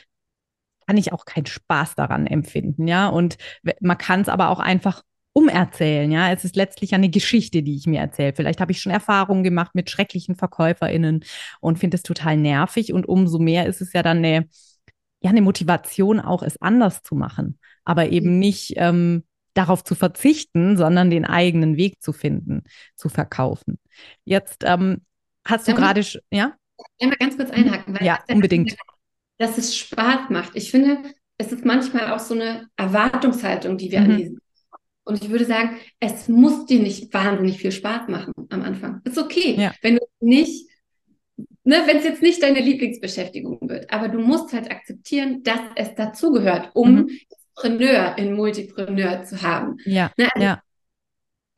kann 0.87 0.97
ich 0.97 1.13
auch 1.13 1.25
keinen 1.25 1.47
Spaß 1.47 1.95
daran 1.95 2.27
empfinden, 2.27 2.87
ja. 2.87 3.09
Und 3.09 3.37
man 3.81 3.99
kann 3.99 4.21
es 4.21 4.29
aber 4.29 4.51
auch 4.51 4.61
einfach 4.61 5.03
umerzählen, 5.33 6.11
ja. 6.11 6.33
Es 6.33 6.45
ist 6.45 6.57
letztlich 6.57 6.95
eine 6.95 7.11
Geschichte, 7.11 7.63
die 7.63 7.77
ich 7.77 7.87
mir 7.87 8.01
erzähle. 8.01 8.33
Vielleicht 8.35 8.61
habe 8.61 8.73
ich 8.73 8.81
schon 8.81 8.93
Erfahrungen 8.93 9.45
gemacht 9.45 9.75
mit 9.75 9.91
schrecklichen 9.91 10.37
VerkäuferInnen 10.37 11.25
und 11.61 11.79
finde 11.79 11.97
es 11.97 12.03
total 12.03 12.37
nervig. 12.37 12.93
Und 12.93 13.07
umso 13.07 13.39
mehr 13.39 13.67
ist 13.67 13.81
es 13.81 13.93
ja 13.93 14.03
dann 14.03 14.19
eine, 14.19 14.49
ja, 15.21 15.31
eine 15.31 15.43
Motivation, 15.43 16.21
auch 16.21 16.43
es 16.43 16.61
anders 16.63 17.03
zu 17.03 17.15
machen. 17.15 17.59
Aber 17.85 18.09
eben 18.09 18.35
mhm. 18.35 18.39
nicht 18.39 18.75
ähm, 18.77 19.25
darauf 19.53 19.85
zu 19.85 19.95
verzichten, 19.95 20.77
sondern 20.77 21.11
den 21.11 21.25
eigenen 21.25 21.77
Weg 21.77 22.03
zu 22.03 22.13
finden, 22.13 22.65
zu 22.95 23.09
verkaufen. 23.09 23.79
Jetzt 24.25 24.65
ähm, 24.65 25.05
hast 25.45 25.69
du 25.69 25.75
gerade, 25.75 26.03
ja? 26.31 26.55
Einmal 27.01 27.17
ganz 27.19 27.37
kurz 27.37 27.51
einhaken. 27.51 27.99
ja, 28.03 28.21
unbedingt 28.29 28.77
dass 29.39 29.59
es 29.59 29.77
Spaß 29.77 30.31
macht. 30.31 30.53
Ich 30.55 30.71
finde, 30.71 30.99
es 31.39 31.53
ist 31.53 31.65
manchmal 31.65 32.13
auch 32.13 32.19
so 32.19 32.35
eine 32.35 32.69
Erwartungshaltung, 32.77 33.77
die 33.77 33.91
wir 33.91 34.01
mhm. 34.01 34.11
an 34.11 34.17
diesen. 34.17 34.39
Und 35.05 35.23
ich 35.23 35.31
würde 35.31 35.45
sagen, 35.45 35.77
es 36.01 36.29
muss 36.29 36.67
dir 36.67 36.81
nicht 36.81 37.15
wahnsinnig 37.15 37.59
viel 37.59 37.71
Spaß 37.71 38.09
machen 38.09 38.33
am 38.49 38.63
Anfang. 38.63 39.03
Ist 39.05 39.19
okay, 39.19 39.55
ja. 39.57 39.73
wenn 39.81 39.97
du 39.97 40.07
nicht, 40.21 40.69
ne, 41.63 41.83
wenn 41.87 41.99
es 41.99 42.05
jetzt 42.05 42.23
nicht 42.23 42.43
deine 42.43 42.61
Lieblingsbeschäftigung 42.61 43.69
wird, 43.69 43.93
aber 43.93 44.09
du 44.09 44.19
musst 44.19 44.53
halt 44.53 44.71
akzeptieren, 44.71 45.45
dass 45.45 45.61
es 45.77 45.95
dazugehört, 45.95 46.71
um 46.75 46.95
mhm. 46.95 47.11
Entrepreneur 47.57 48.19
in 48.19 48.35
Multipreneur 48.35 49.23
zu 49.25 49.43
haben. 49.43 49.77
Ja, 49.85 50.11
ne, 50.17 50.29
also 50.35 50.45
ja. 50.45 50.63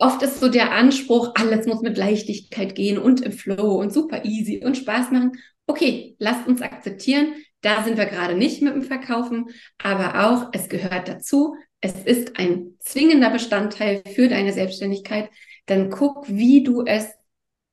Oft 0.01 0.23
ist 0.23 0.39
so 0.39 0.49
der 0.49 0.73
Anspruch, 0.73 1.33
alles 1.35 1.67
muss 1.67 1.81
mit 1.83 1.97
Leichtigkeit 1.97 2.77
gehen 2.77 2.99
und 2.99 3.21
im 3.21 3.33
Flow 3.33 3.81
und 3.81 3.93
super 3.93 4.25
easy 4.25 4.63
und 4.65 4.77
Spaß 4.77 5.11
machen. 5.11 5.33
Okay, 5.67 6.15
lasst 6.21 6.47
uns 6.47 6.63
akzeptieren, 6.63 7.35
da 7.61 7.83
sind 7.85 7.97
wir 7.97 8.07
gerade 8.07 8.35
nicht 8.35 8.63
mit 8.63 8.75
dem 8.75 8.83
Verkaufen, 8.83 9.51
aber 9.83 10.29
auch, 10.29 10.51
es 10.53 10.69
gehört 10.69 11.09
dazu. 11.09 11.57
Es 11.81 11.95
ist 12.05 12.39
ein 12.39 12.75
zwingender 12.81 13.31
Bestandteil 13.31 14.03
für 14.15 14.29
deine 14.29 14.53
Selbstständigkeit. 14.53 15.31
Dann 15.67 15.91
guck, 15.91 16.29
wie 16.29 16.63
du 16.63 16.85
es 16.85 17.09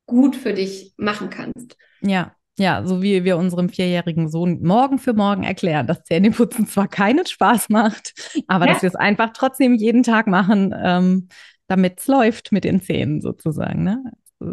gut 0.05 0.35
für 0.35 0.53
dich 0.53 0.93
machen 0.97 1.29
kannst. 1.29 1.77
Ja, 2.01 2.35
ja, 2.57 2.85
so 2.85 3.01
wie 3.01 3.23
wir 3.23 3.37
unserem 3.37 3.69
vierjährigen 3.69 4.29
Sohn 4.29 4.61
morgen 4.63 4.97
für 4.97 5.13
morgen 5.13 5.43
erklären, 5.43 5.87
dass 5.87 6.03
Zähneputzen 6.03 6.67
zwar 6.67 6.87
keinen 6.87 7.25
Spaß 7.25 7.69
macht, 7.69 8.13
aber 8.47 8.67
ja. 8.67 8.73
dass 8.73 8.81
wir 8.81 8.89
es 8.89 8.95
einfach 8.95 9.31
trotzdem 9.33 9.75
jeden 9.75 10.03
Tag 10.03 10.27
machen, 10.27 10.73
ähm, 10.77 11.27
damit 11.67 11.99
es 11.99 12.07
läuft 12.07 12.51
mit 12.51 12.63
den 12.63 12.81
Zähnen 12.81 13.21
sozusagen. 13.21 13.83
Ne? 13.83 14.03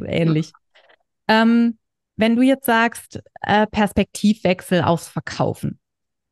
ähnlich. 0.07 0.53
Ja. 1.29 1.43
Ähm, 1.43 1.79
wenn 2.17 2.37
du 2.37 2.43
jetzt 2.43 2.67
sagst, 2.67 3.23
äh, 3.41 3.67
Perspektivwechsel 3.67 4.83
aufs 4.83 5.09
Verkaufen, 5.09 5.79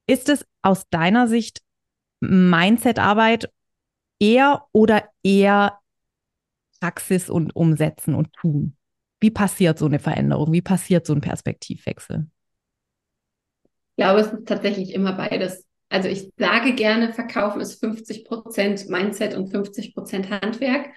ist 0.07 0.29
es 0.29 0.47
aus 0.63 0.89
deiner 0.91 1.29
Sicht 1.29 1.63
Mindset-Arbeit 2.21 3.51
eher 4.19 4.67
oder 4.73 5.09
eher 5.23 5.79
Praxis 6.81 7.31
und 7.31 7.55
Umsetzen 7.55 8.15
und 8.15 8.33
Tun? 8.35 8.77
Wie 9.21 9.31
passiert 9.31 9.79
so 9.79 9.87
eine 9.87 9.99
Veränderung? 9.99 10.53
Wie 10.53 10.63
passiert 10.63 11.07
so 11.07 11.15
ein 11.15 11.21
Perspektivwechsel? 11.21 12.27
Ich 13.65 14.05
glaube, 14.05 14.21
es 14.21 14.33
ist 14.33 14.47
tatsächlich 14.47 14.95
immer 14.95 15.13
beides. 15.13 15.67
Also 15.91 16.09
ich 16.09 16.33
sage 16.39 16.75
gerne, 16.75 17.13
Verkaufen 17.13 17.61
ist 17.61 17.81
50 17.81 18.25
Prozent 18.25 18.89
Mindset 18.89 19.35
und 19.35 19.49
50 19.49 19.95
Prozent 19.95 20.31
Handwerk. 20.31 20.91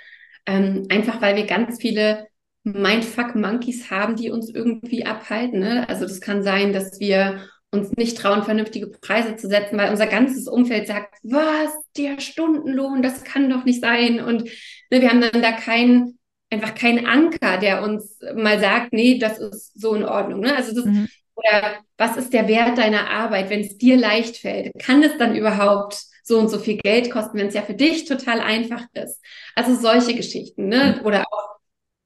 Ähm, 0.45 0.85
einfach 0.89 1.21
weil 1.21 1.35
wir 1.35 1.45
ganz 1.45 1.81
viele 1.81 2.27
Mindfuck-Monkeys 2.63 3.91
haben, 3.91 4.15
die 4.15 4.29
uns 4.29 4.49
irgendwie 4.49 5.05
abhalten. 5.05 5.59
Ne? 5.59 5.87
Also 5.89 6.05
das 6.05 6.21
kann 6.21 6.43
sein, 6.43 6.73
dass 6.73 6.99
wir 6.99 7.41
uns 7.71 7.91
nicht 7.93 8.17
trauen, 8.17 8.43
vernünftige 8.43 8.87
Preise 8.87 9.35
zu 9.35 9.47
setzen, 9.47 9.77
weil 9.77 9.89
unser 9.89 10.05
ganzes 10.05 10.47
Umfeld 10.47 10.87
sagt, 10.87 11.15
was, 11.23 11.71
der 11.97 12.19
Stundenlohn, 12.19 13.01
das 13.01 13.23
kann 13.23 13.49
doch 13.49 13.65
nicht 13.65 13.81
sein. 13.81 14.21
Und 14.21 14.43
ne, 14.91 15.01
wir 15.01 15.09
haben 15.09 15.21
dann 15.21 15.41
da 15.41 15.51
keinen, 15.51 16.19
einfach 16.51 16.75
keinen 16.75 17.07
Anker, 17.07 17.57
der 17.57 17.81
uns 17.81 18.19
mal 18.35 18.59
sagt, 18.59 18.93
nee, 18.93 19.17
das 19.17 19.39
ist 19.39 19.79
so 19.79 19.95
in 19.95 20.05
Ordnung. 20.05 20.41
Ne? 20.41 20.55
Also 20.55 20.75
das, 20.75 20.85
mhm. 20.85 21.09
oder 21.35 21.79
was 21.97 22.15
ist 22.15 22.31
der 22.31 22.47
Wert 22.47 22.77
deiner 22.77 23.09
Arbeit, 23.09 23.49
wenn 23.49 23.61
es 23.61 23.77
dir 23.77 23.97
leicht 23.97 24.37
fällt? 24.37 24.71
Kann 24.79 25.01
es 25.01 25.17
dann 25.17 25.35
überhaupt 25.35 25.97
so 26.23 26.37
und 26.39 26.49
so 26.49 26.59
viel 26.59 26.77
Geld 26.77 27.09
kosten, 27.09 27.39
wenn 27.39 27.47
es 27.47 27.55
ja 27.55 27.63
für 27.63 27.73
dich 27.73 28.05
total 28.05 28.39
einfach 28.39 28.83
ist? 28.93 29.19
Also 29.55 29.75
solche 29.75 30.15
Geschichten, 30.15 30.67
ne? 30.67 30.99
Mhm. 30.99 31.05
Oder 31.07 31.25
auch 31.31 31.52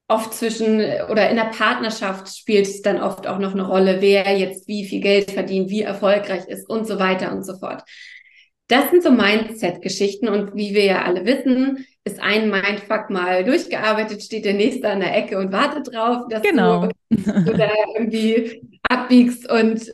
oft 0.07 0.33
zwischen 0.33 0.79
oder 1.09 1.29
in 1.29 1.35
der 1.35 1.51
Partnerschaft 1.51 2.35
spielt 2.35 2.65
es 2.65 2.81
dann 2.81 3.01
oft 3.01 3.27
auch 3.27 3.39
noch 3.39 3.53
eine 3.53 3.67
Rolle, 3.67 3.97
wer 3.99 4.37
jetzt 4.37 4.67
wie 4.67 4.85
viel 4.85 5.01
Geld 5.01 5.31
verdient, 5.31 5.69
wie 5.69 5.81
erfolgreich 5.81 6.47
ist 6.47 6.69
und 6.69 6.87
so 6.87 6.97
weiter 6.97 7.31
und 7.33 7.45
so 7.45 7.57
fort. 7.57 7.83
Das 8.69 8.89
sind 8.89 9.01
so 9.01 9.11
Mindset-Geschichten 9.11 10.27
und 10.27 10.55
wie 10.55 10.73
wir 10.73 10.83
ja 10.83 11.01
alle 11.03 11.25
wissen, 11.25 11.85
ist 12.03 12.19
ein 12.19 12.49
Mindfuck 12.49 13.09
mal 13.09 13.43
durchgearbeitet, 13.45 14.21
steht 14.23 14.45
der 14.45 14.53
nächste 14.53 14.89
an 14.89 14.99
der 14.99 15.15
Ecke 15.15 15.37
und 15.37 15.53
wartet 15.53 15.93
drauf, 15.93 16.25
dass 16.29 16.41
genau. 16.41 16.87
du, 17.09 17.15
du 17.45 17.53
da 17.53 17.69
irgendwie 17.95 18.61
abbiegst 18.83 19.49
und 19.49 19.93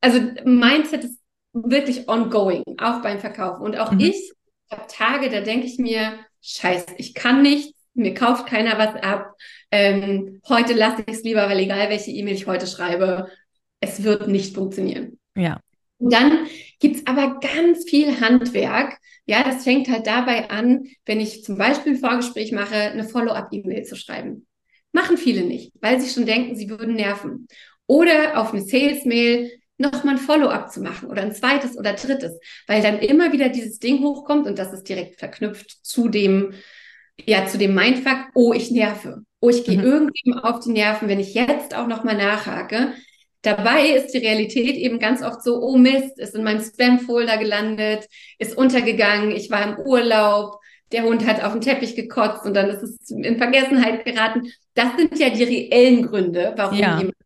also 0.00 0.20
Mindset 0.44 1.04
ist 1.04 1.20
wirklich 1.52 2.08
ongoing, 2.08 2.64
auch 2.78 3.00
beim 3.02 3.18
Verkaufen 3.18 3.62
und 3.62 3.78
auch 3.78 3.92
mhm. 3.92 4.00
ich 4.00 4.32
habe 4.70 4.82
Tage, 4.88 5.28
da 5.28 5.40
denke 5.40 5.66
ich 5.66 5.78
mir, 5.78 6.14
scheiße, 6.40 6.94
ich 6.96 7.14
kann 7.14 7.42
nichts, 7.42 7.73
mir 7.94 8.14
kauft 8.14 8.46
keiner 8.46 8.78
was 8.78 8.94
ab. 9.02 9.34
Ähm, 9.70 10.40
heute 10.48 10.74
lasse 10.74 11.02
ich 11.06 11.16
es 11.16 11.22
lieber, 11.22 11.48
weil 11.48 11.60
egal 11.60 11.88
welche 11.88 12.10
E-Mail 12.10 12.34
ich 12.34 12.46
heute 12.46 12.66
schreibe, 12.66 13.28
es 13.80 14.02
wird 14.02 14.28
nicht 14.28 14.54
funktionieren. 14.54 15.18
Ja. 15.36 15.60
Und 15.98 16.12
dann 16.12 16.46
gibt's 16.80 17.06
aber 17.06 17.40
ganz 17.40 17.88
viel 17.88 18.20
Handwerk. 18.20 18.98
Ja, 19.26 19.42
das 19.42 19.64
fängt 19.64 19.88
halt 19.88 20.06
dabei 20.06 20.50
an, 20.50 20.84
wenn 21.06 21.20
ich 21.20 21.44
zum 21.44 21.56
Beispiel 21.56 21.94
ein 21.94 21.98
Vorgespräch 21.98 22.52
mache, 22.52 22.74
eine 22.74 23.04
Follow-up-E-Mail 23.04 23.84
zu 23.84 23.96
schreiben. 23.96 24.46
Machen 24.92 25.16
viele 25.16 25.44
nicht, 25.44 25.72
weil 25.80 26.00
sie 26.00 26.12
schon 26.12 26.26
denken, 26.26 26.56
sie 26.56 26.68
würden 26.68 26.94
nerven. 26.94 27.48
Oder 27.86 28.38
auf 28.38 28.52
eine 28.52 28.62
Sales-Mail 28.62 29.50
nochmal 29.76 30.14
ein 30.14 30.20
Follow-up 30.20 30.70
zu 30.70 30.80
machen 30.80 31.08
oder 31.08 31.22
ein 31.22 31.34
zweites 31.34 31.76
oder 31.76 31.94
drittes, 31.94 32.38
weil 32.66 32.82
dann 32.82 32.98
immer 32.98 33.32
wieder 33.32 33.48
dieses 33.48 33.78
Ding 33.78 34.00
hochkommt 34.00 34.46
und 34.46 34.58
das 34.58 34.72
ist 34.72 34.88
direkt 34.88 35.18
verknüpft 35.18 35.84
zu 35.84 36.08
dem, 36.08 36.54
ja, 37.26 37.46
zu 37.46 37.58
dem 37.58 37.74
Mindfuck, 37.74 38.28
oh, 38.34 38.52
ich 38.52 38.70
nerve. 38.70 39.22
Oh, 39.40 39.50
ich 39.50 39.64
gehe 39.64 39.78
mhm. 39.78 39.84
irgendwem 39.84 40.38
auf 40.38 40.60
die 40.60 40.70
Nerven, 40.70 41.08
wenn 41.08 41.20
ich 41.20 41.34
jetzt 41.34 41.74
auch 41.74 41.86
nochmal 41.86 42.16
nachhake. 42.16 42.92
Dabei 43.42 43.90
ist 43.90 44.14
die 44.14 44.18
Realität 44.18 44.76
eben 44.76 44.98
ganz 44.98 45.22
oft 45.22 45.42
so, 45.42 45.60
oh 45.60 45.76
Mist, 45.76 46.18
ist 46.18 46.34
in 46.34 46.44
meinem 46.44 46.62
Spam-Folder 46.62 47.36
gelandet, 47.36 48.08
ist 48.38 48.56
untergegangen, 48.56 49.32
ich 49.32 49.50
war 49.50 49.62
im 49.62 49.78
Urlaub, 49.78 50.60
der 50.92 51.02
Hund 51.02 51.26
hat 51.26 51.44
auf 51.44 51.52
den 51.52 51.60
Teppich 51.60 51.94
gekotzt 51.94 52.46
und 52.46 52.54
dann 52.54 52.70
ist 52.70 52.82
es 52.82 53.10
in 53.10 53.36
Vergessenheit 53.36 54.04
geraten. 54.04 54.50
Das 54.74 54.96
sind 54.96 55.18
ja 55.18 55.28
die 55.28 55.44
reellen 55.44 56.06
Gründe, 56.06 56.54
warum 56.56 56.78
ja. 56.78 56.98
jemand 56.98 57.16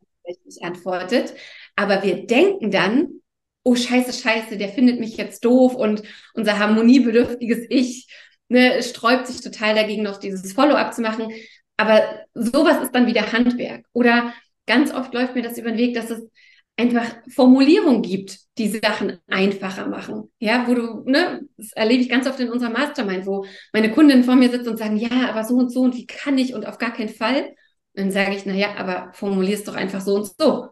nicht 0.44 0.62
antwortet. 0.62 1.34
Aber 1.76 2.02
wir 2.02 2.26
denken 2.26 2.70
dann, 2.72 3.20
oh 3.62 3.76
scheiße, 3.76 4.12
scheiße, 4.12 4.56
der 4.56 4.70
findet 4.70 4.98
mich 4.98 5.16
jetzt 5.16 5.44
doof 5.44 5.74
und 5.74 6.02
unser 6.34 6.58
harmoniebedürftiges 6.58 7.66
Ich 7.68 8.08
ne, 8.48 8.82
sträubt 8.82 9.26
sich 9.26 9.40
total 9.40 9.74
dagegen, 9.74 10.02
noch 10.02 10.18
dieses 10.18 10.52
Follow-up 10.52 10.94
zu 10.94 11.02
machen. 11.02 11.32
Aber 11.76 12.02
sowas 12.34 12.82
ist 12.82 12.94
dann 12.94 13.06
wieder 13.06 13.32
Handwerk. 13.32 13.84
Oder 13.92 14.32
ganz 14.66 14.92
oft 14.92 15.14
läuft 15.14 15.34
mir 15.34 15.42
das 15.42 15.58
über 15.58 15.70
den 15.70 15.78
Weg, 15.78 15.94
dass 15.94 16.10
es 16.10 16.28
einfach 16.76 17.04
Formulierungen 17.34 18.02
gibt, 18.02 18.38
die 18.56 18.68
Sachen 18.68 19.18
einfacher 19.26 19.86
machen. 19.86 20.30
Ja, 20.38 20.66
wo 20.68 20.74
du, 20.74 21.02
ne, 21.04 21.42
das 21.56 21.72
erlebe 21.72 22.02
ich 22.02 22.08
ganz 22.08 22.26
oft 22.26 22.38
in 22.40 22.50
unserer 22.50 22.70
Mastermind, 22.70 23.26
wo 23.26 23.44
meine 23.72 23.90
Kunden 23.90 24.24
vor 24.24 24.36
mir 24.36 24.50
sitzen 24.50 24.68
und 24.68 24.76
sagen, 24.76 24.96
ja, 24.96 25.28
aber 25.28 25.44
so 25.44 25.54
und 25.54 25.72
so 25.72 25.82
und 25.82 25.96
wie 25.96 26.06
kann 26.06 26.38
ich 26.38 26.54
und 26.54 26.66
auf 26.66 26.78
gar 26.78 26.92
keinen 26.92 27.08
Fall. 27.08 27.42
Und 27.44 27.54
dann 27.94 28.10
sage 28.12 28.34
ich, 28.36 28.46
na 28.46 28.54
ja, 28.54 28.76
aber 28.76 29.12
formulierst 29.12 29.66
doch 29.66 29.74
einfach 29.74 30.00
so 30.00 30.14
und 30.16 30.30
so. 30.38 30.68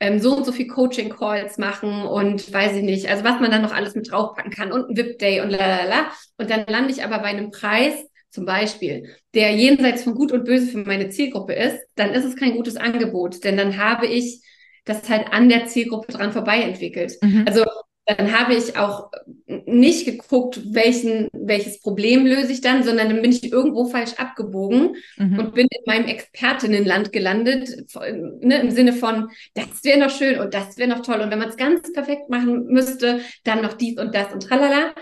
ähm, 0.00 0.20
so 0.20 0.36
und 0.36 0.46
so 0.46 0.52
viel 0.52 0.68
Coaching-Calls 0.68 1.58
machen 1.58 2.02
und 2.02 2.52
weiß 2.52 2.76
ich 2.76 2.82
nicht, 2.82 3.08
also 3.08 3.24
was 3.24 3.40
man 3.40 3.50
dann 3.50 3.62
noch 3.62 3.74
alles 3.74 3.94
mit 3.94 4.10
draufpacken 4.10 4.52
kann 4.52 4.72
und 4.72 4.88
ein 4.88 4.96
VIP-Day 4.96 5.40
und 5.40 5.50
lalala. 5.50 6.10
Und 6.38 6.50
dann 6.50 6.64
lande 6.66 6.92
ich 6.92 7.04
aber 7.04 7.18
bei 7.18 7.26
einem 7.26 7.50
Preis, 7.50 7.94
zum 8.30 8.44
Beispiel, 8.44 9.16
der 9.34 9.52
jenseits 9.52 10.04
von 10.04 10.14
Gut 10.14 10.32
und 10.32 10.44
Böse 10.44 10.66
für 10.66 10.78
meine 10.78 11.08
Zielgruppe 11.08 11.54
ist, 11.54 11.78
dann 11.96 12.12
ist 12.12 12.24
es 12.24 12.36
kein 12.36 12.54
gutes 12.54 12.76
Angebot, 12.76 13.42
denn 13.42 13.56
dann 13.56 13.78
habe 13.78 14.06
ich 14.06 14.42
das 14.84 15.08
halt 15.08 15.32
an 15.32 15.48
der 15.48 15.66
Zielgruppe 15.66 16.12
dran 16.12 16.32
vorbei 16.32 16.62
entwickelt. 16.62 17.14
Mhm. 17.22 17.44
Also 17.46 17.64
dann 18.16 18.32
habe 18.32 18.54
ich 18.54 18.74
auch 18.76 19.10
nicht 19.46 20.06
geguckt, 20.06 20.60
welchen, 20.72 21.28
welches 21.32 21.80
Problem 21.82 22.24
löse 22.24 22.52
ich 22.52 22.62
dann, 22.62 22.82
sondern 22.82 23.10
dann 23.10 23.20
bin 23.20 23.32
ich 23.32 23.52
irgendwo 23.52 23.86
falsch 23.86 24.14
abgebogen 24.14 24.96
mhm. 25.18 25.38
und 25.38 25.54
bin 25.54 25.66
in 25.70 25.82
meinem 25.86 26.06
Expertinnenland 26.06 27.12
gelandet, 27.12 27.68
ne, 28.40 28.60
im 28.60 28.70
Sinne 28.70 28.94
von, 28.94 29.28
das 29.52 29.84
wäre 29.84 29.98
noch 29.98 30.10
schön 30.10 30.40
und 30.40 30.54
das 30.54 30.78
wäre 30.78 30.88
noch 30.88 31.02
toll. 31.02 31.20
Und 31.20 31.30
wenn 31.30 31.38
man 31.38 31.50
es 31.50 31.58
ganz 31.58 31.92
perfekt 31.92 32.30
machen 32.30 32.68
müsste, 32.68 33.20
dann 33.44 33.60
noch 33.60 33.74
dies 33.74 33.98
und 33.98 34.14
das 34.14 34.32
und 34.32 34.42
tralala. 34.42 34.94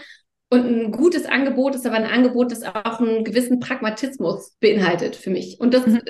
Und 0.51 0.67
ein 0.67 0.91
gutes 0.91 1.27
Angebot 1.27 1.77
ist 1.77 1.87
aber 1.87 1.97
ein 1.97 2.05
Angebot, 2.05 2.51
das 2.51 2.65
auch 2.65 2.99
einen 2.99 3.23
gewissen 3.23 3.61
Pragmatismus 3.61 4.57
beinhaltet 4.59 5.15
für 5.15 5.31
mich. 5.31 5.61
Und 5.61 5.75
das 5.75 5.87
mhm. 5.87 6.01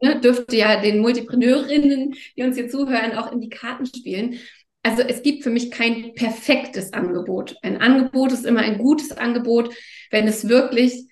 ne, 0.00 0.20
dürfte 0.20 0.56
ja 0.56 0.80
den 0.80 1.00
Multipreneurinnen, 1.00 2.14
die 2.34 2.42
uns 2.42 2.56
hier 2.56 2.70
zuhören, 2.70 3.12
auch 3.12 3.30
in 3.30 3.42
die 3.42 3.50
Karten 3.50 3.84
spielen 3.84 4.38
also 4.86 5.02
es 5.02 5.22
gibt 5.22 5.42
für 5.42 5.50
mich 5.50 5.72
kein 5.72 6.14
perfektes 6.14 6.92
Angebot. 6.92 7.56
Ein 7.62 7.80
Angebot 7.80 8.30
ist 8.30 8.46
immer 8.46 8.60
ein 8.60 8.78
gutes 8.78 9.10
Angebot, 9.10 9.74
wenn 10.12 10.28
es 10.28 10.48
wirklich 10.48 11.08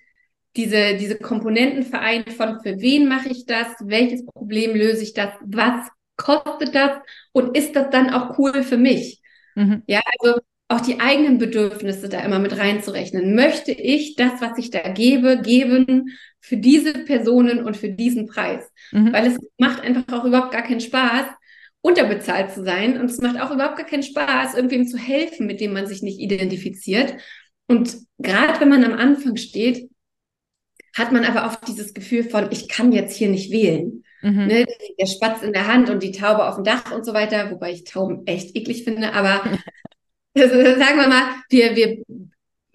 diese, 0.55 0.95
diese 0.95 1.17
Komponenten 1.17 1.83
vereint 1.83 2.31
von 2.31 2.61
für 2.61 2.79
wen 2.79 3.09
mache 3.09 3.27
ich 3.27 3.45
das, 3.45 3.67
welches 3.81 4.25
Problem 4.25 4.75
löse 4.75 5.03
ich 5.03 5.13
das, 5.13 5.31
was 5.45 5.89
kostet 6.15 6.73
das 6.73 6.91
und 7.33 7.57
ist 7.57 7.75
das 7.75 7.89
dann 7.89 8.11
auch 8.11 8.39
cool 8.39 8.63
für 8.63 8.77
mich? 8.77 9.21
Mhm. 9.55 9.83
Ja, 9.87 9.99
also 10.19 10.39
auch 10.69 10.79
die 10.79 11.01
eigenen 11.01 11.37
Bedürfnisse 11.37 12.07
da 12.07 12.21
immer 12.21 12.39
mit 12.39 12.57
reinzurechnen. 12.57 13.35
Möchte 13.35 13.73
ich 13.73 14.15
das, 14.15 14.39
was 14.39 14.57
ich 14.57 14.71
da 14.71 14.87
gebe, 14.87 15.41
geben 15.41 16.17
für 16.39 16.55
diese 16.55 16.93
Personen 16.93 17.65
und 17.65 17.75
für 17.75 17.89
diesen 17.89 18.25
Preis? 18.25 18.63
Mhm. 18.93 19.11
Weil 19.11 19.27
es 19.27 19.37
macht 19.57 19.83
einfach 19.83 20.21
auch 20.21 20.23
überhaupt 20.23 20.53
gar 20.53 20.63
keinen 20.63 20.79
Spaß, 20.79 21.25
unterbezahlt 21.85 22.51
zu 22.51 22.63
sein. 22.63 22.99
Und 22.99 23.11
es 23.11 23.21
macht 23.21 23.39
auch 23.39 23.51
überhaupt 23.51 23.77
gar 23.77 23.85
keinen 23.85 24.01
Spaß, 24.01 24.55
irgendwem 24.55 24.87
zu 24.87 24.97
helfen, 24.97 25.45
mit 25.45 25.61
dem 25.61 25.71
man 25.71 25.85
sich 25.85 26.01
nicht 26.01 26.19
identifiziert. 26.19 27.13
Und 27.67 27.95
gerade 28.17 28.59
wenn 28.59 28.69
man 28.69 28.83
am 28.83 28.93
Anfang 28.93 29.37
steht, 29.37 29.89
hat 30.95 31.11
man 31.11 31.25
aber 31.25 31.45
auch 31.45 31.55
dieses 31.55 31.93
Gefühl 31.93 32.23
von, 32.23 32.51
ich 32.51 32.69
kann 32.69 32.91
jetzt 32.91 33.15
hier 33.15 33.29
nicht 33.29 33.51
wählen. 33.51 34.03
Mhm. 34.23 34.47
Ne? 34.47 34.65
Der 34.99 35.05
Spatz 35.05 35.43
in 35.43 35.53
der 35.53 35.67
Hand 35.67 35.89
und 35.91 36.01
die 36.01 36.11
Taube 36.11 36.47
auf 36.47 36.55
dem 36.55 36.63
Dach 36.63 36.91
und 36.91 37.05
so 37.05 37.13
weiter, 37.13 37.51
wobei 37.51 37.71
ich 37.71 37.83
Tauben 37.83 38.25
echt 38.25 38.55
eklig 38.55 38.83
finde, 38.83 39.13
aber 39.13 39.43
also, 40.35 40.55
sagen 40.55 40.97
wir 40.97 41.07
mal, 41.07 41.23
wir, 41.49 41.75
wir, 41.75 42.03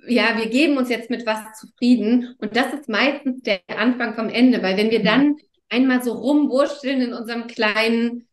ja, 0.07 0.37
wir 0.37 0.49
geben 0.49 0.77
uns 0.77 0.89
jetzt 0.89 1.11
mit 1.11 1.27
was 1.27 1.59
zufrieden 1.59 2.37
und 2.39 2.57
das 2.57 2.73
ist 2.75 2.89
meistens 2.89 3.43
der 3.43 3.61
Anfang 3.69 4.15
vom 4.15 4.29
Ende, 4.29 4.63
weil 4.63 4.77
wenn 4.77 4.91
wir 4.91 5.03
dann 5.03 5.37
einmal 5.69 6.03
so 6.03 6.13
rumwurschteln 6.13 7.01
in 7.01 7.13
unserem 7.15 7.47
kleinen 7.47 8.29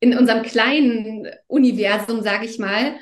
in 0.00 0.16
unserem 0.16 0.42
kleinen 0.42 1.28
Universum, 1.46 2.22
sage 2.22 2.46
ich 2.46 2.58
mal, 2.58 2.96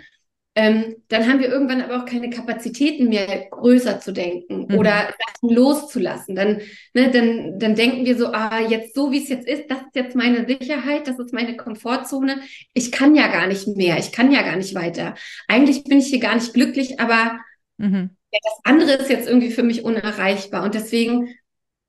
ähm, 0.58 0.96
dann 1.06 1.28
haben 1.28 1.38
wir 1.38 1.48
irgendwann 1.48 1.82
aber 1.82 2.02
auch 2.02 2.04
keine 2.04 2.30
Kapazitäten 2.30 3.08
mehr, 3.08 3.46
größer 3.48 4.00
zu 4.00 4.12
denken 4.12 4.66
mhm. 4.68 4.76
oder 4.76 5.14
Sachen 5.26 5.54
loszulassen. 5.54 6.34
Dann, 6.34 6.60
ne, 6.94 7.12
dann, 7.12 7.60
dann 7.60 7.76
denken 7.76 8.04
wir 8.04 8.18
so, 8.18 8.32
ah, 8.32 8.58
jetzt 8.68 8.92
so 8.92 9.12
wie 9.12 9.22
es 9.22 9.28
jetzt 9.28 9.46
ist, 9.46 9.70
das 9.70 9.78
ist 9.78 9.94
jetzt 9.94 10.16
meine 10.16 10.46
Sicherheit, 10.46 11.06
das 11.06 11.16
ist 11.20 11.32
meine 11.32 11.56
Komfortzone. 11.56 12.40
Ich 12.74 12.90
kann 12.90 13.14
ja 13.14 13.28
gar 13.28 13.46
nicht 13.46 13.68
mehr, 13.68 13.98
ich 13.98 14.10
kann 14.10 14.32
ja 14.32 14.42
gar 14.42 14.56
nicht 14.56 14.74
weiter. 14.74 15.14
Eigentlich 15.46 15.84
bin 15.84 15.98
ich 15.98 16.08
hier 16.08 16.18
gar 16.18 16.34
nicht 16.34 16.52
glücklich, 16.52 16.98
aber 16.98 17.38
mhm. 17.76 18.16
ja, 18.32 18.38
das 18.42 18.58
andere 18.64 18.94
ist 18.94 19.10
jetzt 19.10 19.28
irgendwie 19.28 19.52
für 19.52 19.62
mich 19.62 19.84
unerreichbar. 19.84 20.64
Und 20.64 20.74
deswegen 20.74 21.36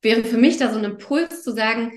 wäre 0.04 0.24
für 0.24 0.38
mich 0.38 0.58
da 0.58 0.72
so 0.72 0.78
ein 0.78 0.86
Impuls 0.86 1.42
zu 1.42 1.56
sagen, 1.56 1.94